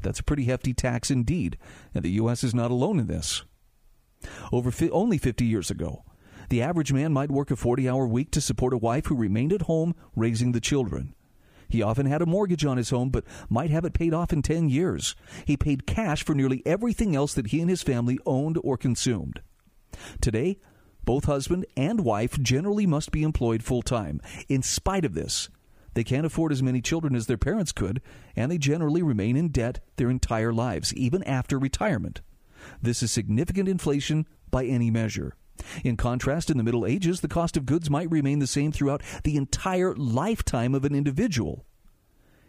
That's 0.01 0.21
a 0.21 0.25
pretty 0.25 0.45
hefty 0.45 0.75
tax 0.75 1.11
indeed, 1.11 1.59
and 1.95 2.05
the 2.05 2.11
U.S. 2.13 2.43
is 2.45 2.55
not 2.55 2.71
alone 2.71 2.99
in 2.99 3.07
this. 3.07 3.45
Over 4.53 4.71
fi- 4.71 4.91
only 4.91 5.19
50 5.19 5.45
years 5.45 5.71
ago, 5.71 6.05
the 6.49 6.63
average 6.63 6.93
man 6.93 7.13
might 7.13 7.31
work 7.31 7.51
a 7.51 7.57
40 7.57 7.89
hour 7.89 8.07
week 8.07 8.31
to 8.33 8.41
support 8.41 8.73
a 8.73 8.79
wife 8.79 9.07
who 9.07 9.15
remained 9.15 9.53
at 9.53 9.63
home 9.63 9.95
raising 10.17 10.53
the 10.53 10.61
children. 10.61 11.15
He 11.69 11.83
often 11.83 12.07
had 12.07 12.23
a 12.23 12.27
mortgage 12.27 12.65
on 12.65 12.77
his 12.77 12.91
home, 12.91 13.11
but 13.11 13.25
might 13.49 13.71
have 13.71 13.85
it 13.85 13.93
paid 13.93 14.15
off 14.15 14.33
in 14.33 14.43
10 14.43 14.69
years. 14.69 15.15
He 15.45 15.57
paid 15.57 15.87
cash 15.87 16.25
for 16.25 16.35
nearly 16.35 16.63
everything 16.65 17.15
else 17.15 17.35
that 17.35 17.49
he 17.49 17.61
and 17.61 17.69
his 17.69 17.83
family 17.83 18.19
owned 18.25 18.59
or 18.63 18.77
consumed. 18.77 19.43
Today, 20.21 20.59
both 21.05 21.25
husband 21.25 21.67
and 21.77 22.01
wife 22.01 22.39
generally 22.41 22.87
must 22.87 23.11
be 23.11 23.23
employed 23.23 23.63
full 23.63 23.83
time. 23.83 24.21
In 24.49 24.63
spite 24.63 25.05
of 25.05 25.15
this, 25.15 25.49
they 25.95 26.05
can't 26.05 26.27
afford 26.27 26.53
as 26.53 26.63
many 26.63 26.81
children 26.81 27.17
as 27.17 27.27
their 27.27 27.39
parents 27.39 27.73
could, 27.73 28.01
and 28.37 28.53
they 28.53 28.59
generally 28.59 29.03
remain 29.03 29.37
in 29.37 29.49
debt 29.49 29.81
their 29.97 30.11
entire 30.11 30.53
lives, 30.53 30.95
even 30.95 31.23
after 31.25 31.59
retirement. 31.59 32.21
This 32.81 33.03
is 33.03 33.11
significant 33.11 33.69
inflation 33.69 34.27
by 34.51 34.65
any 34.65 34.91
measure. 34.91 35.35
In 35.85 35.97
contrast, 35.97 36.51
in 36.51 36.59
the 36.59 36.65
Middle 36.65 36.87
Ages, 36.87 37.21
the 37.21 37.29
cost 37.29 37.57
of 37.57 37.67
goods 37.67 37.91
might 37.91 38.11
remain 38.11 38.39
the 38.39 38.47
same 38.47 38.73
throughout 38.73 39.03
the 39.25 39.37
entire 39.37 39.95
lifetime 39.95 40.75
of 40.75 40.85
an 40.85 40.95
individual. 40.95 41.65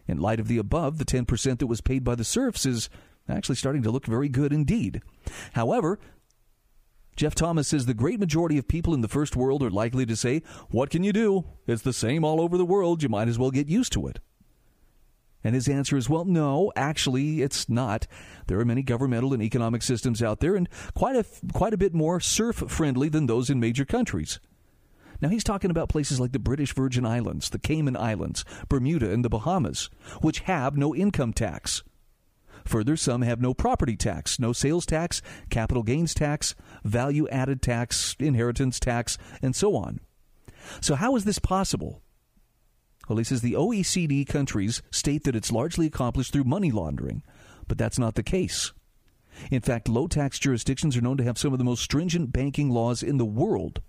In 0.08 0.18
light 0.18 0.40
of 0.40 0.48
the 0.48 0.58
above, 0.58 0.98
the 0.98 1.06
10% 1.06 1.60
that 1.60 1.68
was 1.68 1.82
paid 1.82 2.04
by 2.04 2.16
the 2.16 2.24
serfs 2.24 2.66
is 2.66 2.90
actually 3.28 3.56
starting 3.56 3.84
to 3.84 3.92
look 3.92 4.06
very 4.06 4.28
good 4.28 4.52
indeed. 4.52 5.02
However, 5.54 6.00
Jeff 7.16 7.36
Thomas 7.36 7.68
says 7.68 7.86
the 7.86 7.94
great 7.94 8.20
majority 8.20 8.58
of 8.58 8.68
people 8.68 8.94
in 8.94 9.02
the 9.02 9.08
first 9.08 9.36
world 9.36 9.62
are 9.62 9.70
likely 9.70 10.06
to 10.06 10.16
say, 10.16 10.42
What 10.70 10.90
can 10.90 11.04
you 11.04 11.14
do? 11.14 11.46
It's 11.68 11.82
the 11.82 11.94
same 11.94 12.24
all 12.24 12.42
over 12.42 12.58
the 12.58 12.66
world. 12.66 13.04
You 13.04 13.10
might 13.10 13.28
as 13.28 13.38
well 13.38 13.52
get 13.52 13.68
used 13.68 13.92
to 13.94 14.08
it. 14.08 14.20
And 15.44 15.56
his 15.56 15.70
answer 15.70 15.96
is, 15.96 16.10
well, 16.10 16.26
no, 16.26 16.72
actually, 16.76 17.42
it's 17.42 17.70
not. 17.70 18.08
There 18.48 18.60
are 18.60 18.66
many 18.66 18.84
governmental 18.84 19.34
and 19.34 19.42
economic 19.42 19.82
systems 19.82 20.22
out 20.22 20.42
there, 20.42 20.56
and 20.56 20.68
quite 20.94 21.16
a, 21.16 21.26
quite 21.54 21.74
a 21.74 21.78
bit 21.78 21.94
more 21.94 22.20
serf 22.20 22.58
friendly 22.58 23.08
than 23.10 23.26
those 23.26 23.50
in 23.50 23.60
major 23.60 23.86
countries. 23.86 24.40
Now, 25.22 25.30
he's 25.30 25.44
talking 25.44 25.72
about 25.72 25.90
places 25.90 26.20
like 26.20 26.32
the 26.32 26.40
British 26.40 26.74
Virgin 26.74 27.06
Islands, 27.06 27.50
the 27.50 27.60
Cayman 27.60 27.98
Islands, 27.98 28.46
Bermuda, 28.70 29.12
and 29.12 29.24
the 29.24 29.30
Bahamas, 29.30 29.90
which 30.22 30.40
have 30.42 30.78
no 30.78 30.96
income 30.96 31.34
tax. 31.34 31.84
Further, 32.66 32.96
some 32.96 33.22
have 33.22 33.42
no 33.42 33.54
property 33.54 33.96
tax, 33.96 34.40
no 34.40 34.54
sales 34.54 34.86
tax, 34.86 35.22
capital 35.50 35.84
gains 35.84 36.14
tax, 36.14 36.56
value 36.84 37.28
added 37.30 37.62
tax, 37.62 38.16
inheritance 38.20 38.80
tax, 38.80 39.18
and 39.42 39.56
so 39.56 39.76
on. 39.76 40.00
So, 40.82 40.96
how 40.96 41.16
is 41.16 41.26
this 41.26 41.40
possible? 41.40 42.02
Well, 43.10 43.18
he 43.18 43.24
says 43.24 43.42
the 43.42 43.54
OECD 43.54 44.26
countries 44.28 44.84
state 44.92 45.24
that 45.24 45.36
it's 45.36 45.52
largely 45.52 45.88
accomplished 45.88 46.32
through 46.32 46.44
money 46.44 46.72
laundering, 46.72 47.24
but 47.68 47.78
that's 47.78 47.98
not 47.98 48.14
the 48.14 48.24
case. 48.24 48.72
In 49.50 49.62
fact, 49.62 49.90
low 49.90 50.08
tax 50.08 50.38
jurisdictions 50.38 50.96
are 50.96 51.02
known 51.02 51.18
to 51.18 51.24
have 51.24 51.38
some 51.38 51.52
of 51.52 51.58
the 51.58 51.66
most 51.66 51.82
stringent 51.82 52.32
banking 52.32 52.70
laws 52.70 53.02
in 53.02 53.18
the 53.18 53.26
world. 53.26 53.82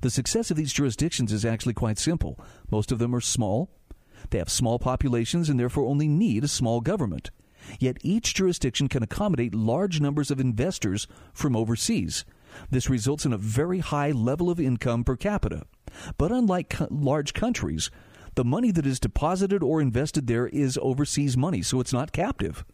The 0.00 0.10
success 0.10 0.50
of 0.50 0.56
these 0.56 0.72
jurisdictions 0.72 1.32
is 1.32 1.44
actually 1.44 1.74
quite 1.74 1.98
simple. 1.98 2.38
Most 2.68 2.90
of 2.90 2.98
them 2.98 3.14
are 3.14 3.20
small, 3.20 3.70
they 4.30 4.38
have 4.38 4.50
small 4.50 4.80
populations, 4.80 5.48
and 5.48 5.60
therefore 5.60 5.86
only 5.86 6.08
need 6.08 6.42
a 6.42 6.48
small 6.48 6.80
government. 6.80 7.30
Yet 7.78 7.98
each 8.02 8.34
jurisdiction 8.34 8.88
can 8.88 9.04
accommodate 9.04 9.54
large 9.54 10.00
numbers 10.00 10.32
of 10.32 10.40
investors 10.40 11.06
from 11.32 11.54
overseas. 11.54 12.24
This 12.70 12.90
results 12.90 13.24
in 13.24 13.32
a 13.32 13.38
very 13.38 13.78
high 13.78 14.10
level 14.10 14.50
of 14.50 14.58
income 14.58 15.04
per 15.04 15.16
capita. 15.16 15.64
But 16.18 16.32
unlike 16.32 16.70
co- 16.70 16.88
large 16.90 17.32
countries, 17.32 17.90
the 18.36 18.44
money 18.44 18.70
that 18.70 18.86
is 18.86 19.00
deposited 19.00 19.62
or 19.62 19.80
invested 19.80 20.26
there 20.26 20.46
is 20.46 20.78
overseas 20.80 21.36
money, 21.36 21.62
so 21.62 21.80
it's 21.80 21.92
not 21.92 22.12
captive. 22.12 22.64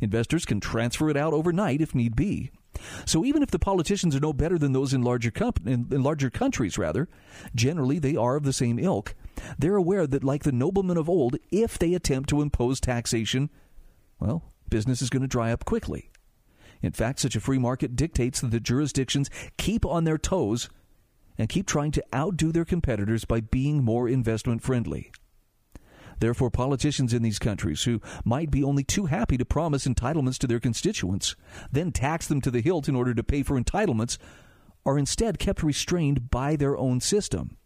Investors 0.00 0.44
can 0.44 0.60
transfer 0.60 1.10
it 1.10 1.16
out 1.16 1.32
overnight 1.32 1.80
if 1.80 1.94
need 1.94 2.14
be. 2.14 2.50
So 3.04 3.24
even 3.24 3.42
if 3.42 3.50
the 3.50 3.58
politicians 3.58 4.16
are 4.16 4.20
no 4.20 4.32
better 4.32 4.56
than 4.56 4.72
those 4.72 4.94
in 4.94 5.02
larger 5.02 5.30
comp- 5.30 5.66
in, 5.66 5.88
in 5.90 6.02
larger 6.02 6.30
countries 6.30 6.78
rather, 6.78 7.08
generally 7.54 7.98
they 7.98 8.16
are 8.16 8.36
of 8.36 8.44
the 8.44 8.52
same 8.52 8.78
ilk. 8.78 9.14
They're 9.58 9.76
aware 9.76 10.06
that 10.06 10.24
like 10.24 10.44
the 10.44 10.52
noblemen 10.52 10.96
of 10.96 11.08
old, 11.08 11.36
if 11.50 11.78
they 11.78 11.92
attempt 11.94 12.28
to 12.30 12.40
impose 12.40 12.80
taxation 12.80 13.50
well, 14.20 14.52
business 14.68 15.02
is 15.02 15.10
going 15.10 15.22
to 15.22 15.28
dry 15.28 15.50
up 15.50 15.64
quickly. 15.64 16.10
In 16.82 16.92
fact, 16.92 17.20
such 17.20 17.36
a 17.36 17.40
free 17.40 17.58
market 17.58 17.96
dictates 17.96 18.40
that 18.40 18.50
the 18.50 18.60
jurisdictions 18.60 19.30
keep 19.56 19.84
on 19.84 20.04
their 20.04 20.18
toes 20.18 20.68
and 21.40 21.48
keep 21.48 21.66
trying 21.66 21.90
to 21.90 22.04
outdo 22.14 22.52
their 22.52 22.66
competitors 22.66 23.24
by 23.24 23.40
being 23.40 23.82
more 23.82 24.06
investment 24.06 24.62
friendly. 24.62 25.10
Therefore, 26.18 26.50
politicians 26.50 27.14
in 27.14 27.22
these 27.22 27.38
countries 27.38 27.84
who 27.84 28.02
might 28.26 28.50
be 28.50 28.62
only 28.62 28.84
too 28.84 29.06
happy 29.06 29.38
to 29.38 29.46
promise 29.46 29.86
entitlements 29.86 30.36
to 30.40 30.46
their 30.46 30.60
constituents, 30.60 31.34
then 31.72 31.92
tax 31.92 32.26
them 32.26 32.42
to 32.42 32.50
the 32.50 32.60
hilt 32.60 32.90
in 32.90 32.94
order 32.94 33.14
to 33.14 33.24
pay 33.24 33.42
for 33.42 33.58
entitlements, 33.58 34.18
are 34.84 34.98
instead 34.98 35.38
kept 35.38 35.62
restrained 35.62 36.30
by 36.30 36.56
their 36.56 36.76
own 36.76 37.00
system. 37.00 37.56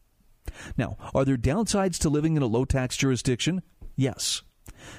Now, 0.77 0.97
are 1.13 1.25
there 1.25 1.37
downsides 1.37 1.99
to 1.99 2.09
living 2.09 2.37
in 2.37 2.45
a 2.45 2.47
low 2.47 2.65
tax 2.65 2.97
jurisdiction? 2.97 3.63
Yes. 3.97 4.43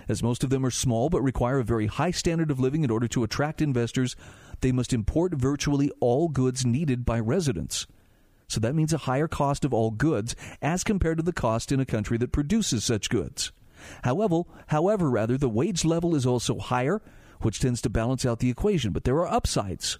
As 0.09 0.21
most 0.21 0.43
of 0.43 0.49
them 0.49 0.65
are 0.65 0.71
small 0.71 1.09
but 1.09 1.21
require 1.21 1.59
a 1.59 1.63
very 1.63 1.87
high 1.87 2.11
standard 2.11 2.51
of 2.51 2.59
living 2.59 2.83
in 2.83 2.91
order 2.91 3.07
to 3.07 3.23
attract 3.23 3.61
investors, 3.61 4.17
they 4.59 4.73
must 4.73 4.91
import 4.91 5.33
virtually 5.33 5.91
all 6.01 6.27
goods 6.27 6.65
needed 6.65 7.05
by 7.05 7.21
residents. 7.21 7.87
So 8.47 8.59
that 8.59 8.75
means 8.75 8.93
a 8.93 8.99
higher 8.99 9.27
cost 9.27 9.65
of 9.65 9.73
all 9.73 9.91
goods 9.91 10.35
as 10.61 10.83
compared 10.83 11.17
to 11.17 11.23
the 11.23 11.33
cost 11.33 11.71
in 11.71 11.79
a 11.79 11.85
country 11.85 12.17
that 12.19 12.31
produces 12.31 12.83
such 12.83 13.09
goods. 13.09 13.51
However, 14.03 14.41
however, 14.67 15.09
rather, 15.09 15.37
the 15.37 15.49
wage 15.49 15.85
level 15.85 16.15
is 16.15 16.25
also 16.25 16.59
higher, 16.59 17.01
which 17.41 17.59
tends 17.59 17.81
to 17.81 17.89
balance 17.89 18.25
out 18.25 18.39
the 18.39 18.49
equation, 18.49 18.91
but 18.91 19.03
there 19.03 19.17
are 19.17 19.27
upsides. 19.27 19.97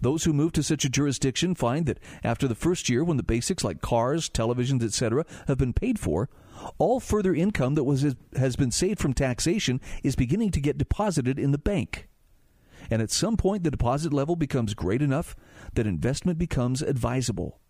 Those 0.00 0.24
who 0.24 0.32
move 0.32 0.52
to 0.52 0.62
such 0.62 0.84
a 0.84 0.88
jurisdiction 0.88 1.54
find 1.54 1.86
that 1.86 1.98
after 2.22 2.46
the 2.46 2.54
first 2.54 2.88
year, 2.88 3.02
when 3.02 3.16
the 3.16 3.22
basics 3.22 3.64
like 3.64 3.80
cars, 3.80 4.28
televisions, 4.28 4.84
etc., 4.84 5.24
have 5.48 5.58
been 5.58 5.72
paid 5.72 5.98
for, 5.98 6.28
all 6.78 7.00
further 7.00 7.34
income 7.34 7.74
that 7.74 7.84
was 7.84 8.14
has 8.36 8.56
been 8.56 8.70
saved 8.70 9.00
from 9.00 9.14
taxation 9.14 9.80
is 10.02 10.16
beginning 10.16 10.50
to 10.52 10.60
get 10.60 10.78
deposited 10.78 11.38
in 11.38 11.52
the 11.52 11.58
bank. 11.58 12.08
And 12.90 13.02
at 13.02 13.10
some 13.10 13.36
point 13.36 13.64
the 13.64 13.70
deposit 13.70 14.12
level 14.12 14.36
becomes 14.36 14.74
great 14.74 15.02
enough 15.02 15.36
that 15.74 15.86
investment 15.86 16.38
becomes 16.38 16.82
advisable. 16.82 17.60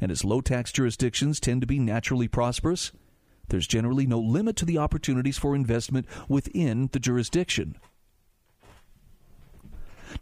And 0.00 0.10
as 0.10 0.24
low 0.24 0.40
tax 0.40 0.72
jurisdictions 0.72 1.40
tend 1.40 1.60
to 1.60 1.66
be 1.66 1.78
naturally 1.78 2.28
prosperous, 2.28 2.92
there's 3.48 3.66
generally 3.66 4.06
no 4.06 4.18
limit 4.18 4.56
to 4.56 4.64
the 4.64 4.78
opportunities 4.78 5.38
for 5.38 5.54
investment 5.54 6.06
within 6.28 6.88
the 6.92 6.98
jurisdiction. 6.98 7.76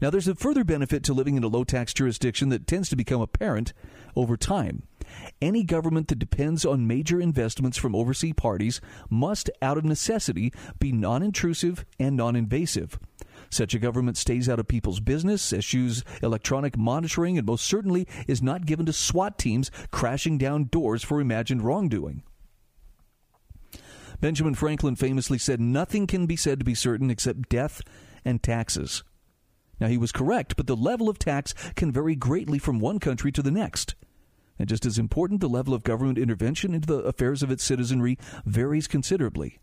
Now, 0.00 0.10
there's 0.10 0.28
a 0.28 0.34
further 0.34 0.64
benefit 0.64 1.02
to 1.04 1.12
living 1.12 1.36
in 1.36 1.44
a 1.44 1.48
low 1.48 1.64
tax 1.64 1.92
jurisdiction 1.92 2.48
that 2.50 2.66
tends 2.66 2.88
to 2.90 2.96
become 2.96 3.20
apparent 3.20 3.72
over 4.14 4.36
time. 4.36 4.84
Any 5.42 5.64
government 5.64 6.08
that 6.08 6.18
depends 6.18 6.64
on 6.64 6.86
major 6.86 7.20
investments 7.20 7.76
from 7.76 7.94
overseas 7.96 8.34
parties 8.36 8.80
must, 9.08 9.50
out 9.60 9.76
of 9.76 9.84
necessity, 9.84 10.52
be 10.78 10.92
non 10.92 11.22
intrusive 11.22 11.84
and 11.98 12.16
non 12.16 12.36
invasive. 12.36 12.98
Such 13.50 13.74
a 13.74 13.80
government 13.80 14.16
stays 14.16 14.48
out 14.48 14.60
of 14.60 14.68
people's 14.68 15.00
business, 15.00 15.52
eschews 15.52 16.04
electronic 16.22 16.78
monitoring, 16.78 17.36
and 17.36 17.46
most 17.46 17.64
certainly 17.64 18.06
is 18.28 18.40
not 18.40 18.64
given 18.64 18.86
to 18.86 18.92
SWAT 18.92 19.38
teams 19.38 19.72
crashing 19.90 20.38
down 20.38 20.64
doors 20.64 21.02
for 21.02 21.20
imagined 21.20 21.62
wrongdoing. 21.62 22.22
Benjamin 24.20 24.54
Franklin 24.54 24.94
famously 24.94 25.38
said, 25.38 25.60
Nothing 25.60 26.06
can 26.06 26.26
be 26.26 26.36
said 26.36 26.60
to 26.60 26.64
be 26.64 26.74
certain 26.74 27.10
except 27.10 27.48
death 27.48 27.80
and 28.24 28.42
taxes. 28.42 29.02
Now, 29.80 29.88
he 29.88 29.96
was 29.96 30.12
correct, 30.12 30.56
but 30.56 30.66
the 30.66 30.76
level 30.76 31.08
of 31.08 31.18
tax 31.18 31.54
can 31.74 31.90
vary 31.90 32.14
greatly 32.14 32.58
from 32.58 32.78
one 32.78 33.00
country 33.00 33.32
to 33.32 33.42
the 33.42 33.50
next. 33.50 33.94
And 34.58 34.68
just 34.68 34.84
as 34.84 34.98
important, 34.98 35.40
the 35.40 35.48
level 35.48 35.72
of 35.72 35.84
government 35.84 36.18
intervention 36.18 36.74
into 36.74 36.86
the 36.86 36.98
affairs 36.98 37.42
of 37.42 37.50
its 37.50 37.64
citizenry 37.64 38.18
varies 38.44 38.86
considerably. 38.86 39.58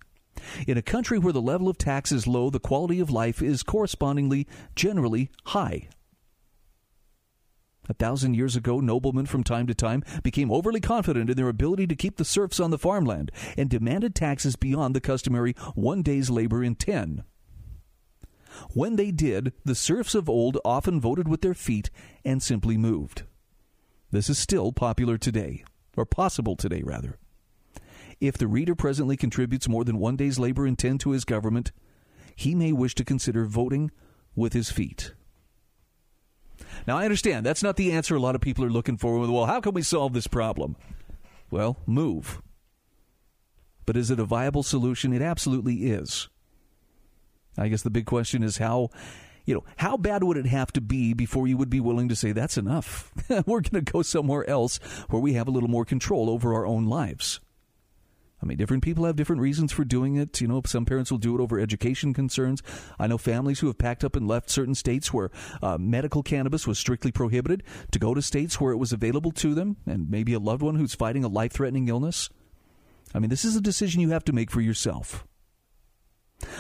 In 0.68 0.78
a 0.78 0.82
country 0.82 1.18
where 1.20 1.34
the 1.34 1.42
level 1.42 1.68
of 1.68 1.78
tax 1.78 2.12
is 2.12 2.28
low, 2.28 2.50
the 2.50 2.60
quality 2.60 3.00
of 3.00 3.10
life 3.10 3.42
is 3.42 3.64
correspondingly 3.64 4.48
generally 4.76 5.30
high. 5.46 5.90
A 7.90 7.94
thousand 7.94 8.34
years 8.34 8.56
ago, 8.56 8.80
noblemen 8.80 9.26
from 9.26 9.44
time 9.44 9.66
to 9.68 9.74
time 9.74 10.04
became 10.22 10.52
overly 10.52 10.82
confident 10.82 11.30
in 11.30 11.38
their 11.38 11.48
ability 11.48 11.88
to 11.88 11.96
keep 11.96 12.18
the 12.18 12.26
serfs 12.26 12.60
on 12.60 12.70
the 12.70 12.78
farmland 12.78 13.32
and 13.58 13.70
demanded 13.70 14.14
taxes 14.14 14.56
beyond 14.58 14.94
the 14.94 15.02
customary 15.02 15.54
one 15.74 16.02
day's 16.02 16.30
labor 16.30 16.64
in 16.64 16.76
ten. 16.76 17.24
When 18.74 18.96
they 18.96 19.12
did, 19.12 19.54
the 19.64 19.76
serfs 19.76 20.16
of 20.16 20.28
old 20.28 20.58
often 20.66 21.00
voted 21.00 21.28
with 21.28 21.42
their 21.42 21.54
feet 21.54 21.90
and 22.26 22.42
simply 22.44 22.78
moved. 22.78 23.24
This 24.12 24.30
is 24.30 24.38
still 24.38 24.72
popular 24.72 25.18
today, 25.18 25.64
or 25.96 26.06
possible 26.06 26.56
today, 26.56 26.82
rather. 26.84 27.18
If 28.20 28.38
the 28.38 28.48
reader 28.48 28.76
presently 28.76 29.18
contributes 29.18 29.70
more 29.70 29.84
than 29.84 30.00
one 30.00 30.16
day's 30.16 30.40
labor 30.40 30.66
in 30.66 30.76
ten 30.76 30.98
to 31.00 31.12
his 31.12 31.26
government, 31.26 31.72
he 32.36 32.56
may 32.56 32.72
wish 32.72 32.96
to 32.96 33.06
consider 33.06 33.46
voting 33.46 33.92
with 34.36 34.54
his 34.54 34.72
feet. 34.72 35.14
Now, 36.88 36.98
I 36.98 37.04
understand 37.04 37.46
that's 37.46 37.64
not 37.64 37.76
the 37.76 37.92
answer 37.92 38.16
a 38.16 38.20
lot 38.20 38.36
of 38.36 38.42
people 38.42 38.64
are 38.64 38.70
looking 38.70 38.98
for. 38.98 39.20
Well, 39.20 39.46
how 39.46 39.62
can 39.62 39.74
we 39.74 39.82
solve 39.82 40.14
this 40.14 40.28
problem? 40.28 40.76
Well, 41.52 41.78
move. 41.86 42.42
But 43.86 43.98
is 43.98 44.12
it 44.12 44.20
a 44.20 44.26
viable 44.26 44.64
solution? 44.64 45.14
It 45.14 45.22
absolutely 45.22 45.88
is. 45.88 46.30
I 47.58 47.68
guess 47.70 47.82
the 47.82 47.90
big 47.90 48.06
question 48.06 48.44
is 48.44 48.58
how 48.58 48.90
you 49.46 49.54
know, 49.54 49.64
how 49.78 49.96
bad 49.96 50.26
would 50.26 50.36
it 50.36 50.46
have 50.46 50.74
to 50.74 50.82
be 50.82 51.14
before 51.14 51.48
you 51.48 51.56
would 51.56 51.70
be 51.70 51.80
willing 51.80 52.10
to 52.10 52.18
say 52.18 52.34
that's 52.34 52.58
enough? 52.58 53.14
We're 53.30 53.62
going 53.62 53.84
to 53.86 53.92
go 53.92 54.02
somewhere 54.02 54.48
else 54.48 54.78
where 55.10 55.22
we 55.22 55.34
have 55.34 55.48
a 55.48 55.52
little 55.52 55.70
more 55.70 55.86
control 55.86 56.30
over 56.30 56.54
our 56.54 56.66
own 56.66 56.86
lives. 56.86 57.40
I 58.42 58.46
mean, 58.46 58.58
different 58.58 58.84
people 58.84 59.06
have 59.06 59.16
different 59.16 59.42
reasons 59.42 59.72
for 59.72 59.84
doing 59.84 60.16
it. 60.16 60.40
You 60.42 60.48
know, 60.48 60.62
some 60.66 60.86
parents 60.86 61.10
will 61.10 61.18
do 61.18 61.36
it 61.36 61.42
over 61.42 61.60
education 61.60 62.14
concerns. 62.14 62.62
I 63.00 63.08
know 63.08 63.18
families 63.18 63.60
who 63.60 63.68
have 63.68 63.80
packed 63.80 64.04
up 64.04 64.16
and 64.16 64.28
left 64.28 64.50
certain 64.50 64.76
states 64.76 65.12
where 65.12 65.32
uh, 65.62 65.78
medical 65.80 66.22
cannabis 66.22 66.68
was 66.68 66.78
strictly 66.78 67.12
prohibited 67.12 67.64
to 67.92 68.00
go 68.00 68.14
to 68.14 68.22
states 68.22 68.62
where 68.62 68.72
it 68.72 68.78
was 68.78 68.94
available 68.94 69.32
to 69.32 69.56
them 69.56 69.78
and 69.88 70.10
maybe 70.10 70.34
a 70.34 70.40
loved 70.40 70.62
one 70.62 70.76
who's 70.76 70.94
fighting 70.94 71.24
a 71.24 71.28
life 71.28 71.52
threatening 71.52 71.88
illness. 71.88 72.30
I 73.14 73.20
mean, 73.20 73.30
this 73.30 73.46
is 73.46 73.56
a 73.56 73.62
decision 73.62 74.02
you 74.02 74.10
have 74.10 74.26
to 74.26 74.34
make 74.34 74.52
for 74.52 74.62
yourself. 74.62 75.26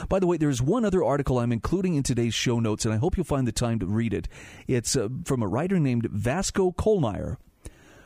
By 0.10 0.20
the 0.20 0.26
way, 0.26 0.38
there's 0.38 0.62
one 0.62 0.86
other 0.86 1.04
article 1.04 1.38
I'm 1.38 1.52
including 1.52 1.94
in 1.94 2.02
today's 2.02 2.34
show 2.34 2.60
notes, 2.60 2.86
and 2.86 2.94
I 2.94 2.98
hope 2.98 3.16
you'll 3.16 3.26
find 3.26 3.48
the 3.48 3.52
time 3.52 3.78
to 3.80 3.86
read 3.86 4.14
it. 4.14 4.28
It's 4.68 4.96
uh, 4.96 5.10
from 5.26 5.44
a 5.44 5.48
writer 5.48 5.80
named 5.80 6.10
Vasko 6.10 6.76
Kohlmayer, 6.76 7.38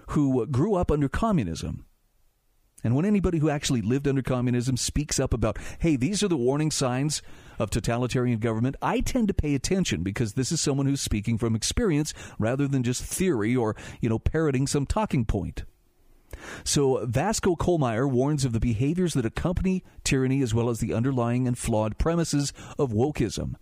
who 0.09 0.45
grew 0.47 0.76
up 0.76 0.91
under 0.91 1.07
communism. 1.07 1.86
And 2.84 2.96
when 2.96 3.06
anybody 3.06 3.38
who 3.38 3.50
actually 3.50 3.82
lived 3.82 4.08
under 4.08 4.22
communism 4.22 4.78
speaks 4.78 5.20
up 5.20 5.34
about, 5.34 5.58
hey, 5.80 5.96
these 5.96 6.24
are 6.24 6.28
the 6.28 6.38
warning 6.38 6.72
signs 6.72 7.22
of 7.60 7.70
totalitarian 7.70 8.40
government, 8.40 8.76
I 8.82 9.02
tend 9.02 9.28
to 9.28 9.34
pay 9.34 9.54
attention 9.54 10.04
because 10.04 10.34
this 10.34 10.52
is 10.52 10.60
someone 10.60 10.88
who's 10.88 11.02
speaking 11.02 11.38
from 11.38 11.56
experience 11.56 12.14
rather 12.40 12.68
than 12.68 12.84
just 12.84 13.04
theory 13.04 13.56
or, 13.56 13.76
you 14.00 14.10
know, 14.10 14.20
parroting 14.20 14.68
some 14.68 14.86
talking 14.86 15.26
point. 15.26 15.64
So 16.64 17.06
Vasko 17.06 17.58
Kohlmayer 17.58 18.10
warns 18.10 18.46
of 18.46 18.54
the 18.54 18.60
behaviors 18.60 19.14
that 19.14 19.26
accompany 19.26 19.84
tyranny 20.04 20.42
as 20.42 20.54
well 20.54 20.70
as 20.70 20.80
the 20.80 20.94
underlying 20.94 21.48
and 21.48 21.58
flawed 21.58 21.98
premises 21.98 22.54
of 22.80 22.92
wokeism. 22.92 23.56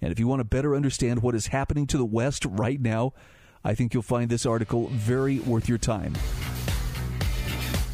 And 0.00 0.10
if 0.10 0.18
you 0.18 0.26
want 0.26 0.40
to 0.40 0.44
better 0.44 0.74
understand 0.74 1.22
what 1.22 1.34
is 1.34 1.46
happening 1.48 1.86
to 1.86 1.96
the 1.96 2.04
West 2.04 2.44
right 2.44 2.80
now, 2.80 3.12
I 3.64 3.74
think 3.74 3.94
you'll 3.94 4.02
find 4.02 4.28
this 4.28 4.44
article 4.44 4.88
very 4.88 5.38
worth 5.38 5.68
your 5.68 5.78
time. 5.78 6.14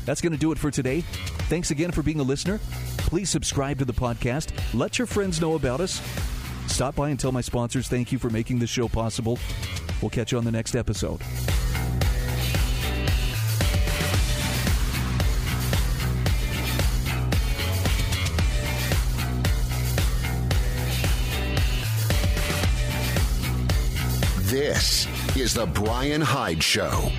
That's 0.09 0.23
going 0.23 0.33
to 0.33 0.39
do 0.39 0.53
it 0.53 0.59
for 0.59 0.71
today. 0.71 1.03
Thanks 1.51 1.71
again 1.71 1.91
for 1.91 2.03
being 2.03 2.19
a 2.19 2.23
listener. 2.23 2.59
Please 2.97 3.29
subscribe 3.29 3.79
to 3.81 3.85
the 3.85 3.93
podcast. 3.93 4.53
Let 4.73 4.99
your 4.99 5.05
friends 5.05 5.39
know 5.39 5.55
about 5.55 5.83
us. 5.83 6.01
Stop 6.67 6.95
by 6.95 7.11
and 7.11 7.21
tell 7.21 7.31
my 7.31 7.43
sponsors 7.43 7.89
thank 7.89 8.11
you 8.11 8.19
for 8.19 8.31
making 8.31 8.59
this 8.59 8.71
show 8.71 8.89
possible. 8.89 9.39
We'll 10.01 10.09
catch 10.09 10.33
you 10.33 10.39
on 10.39 10.47
the 10.47 10.51
next 10.51 10.77
episode. 10.77 11.21
This 24.45 25.07
is 25.37 25.53
The 25.53 25.67
Bryan 25.67 26.23
Hyde 26.23 26.63
Show. 26.63 27.13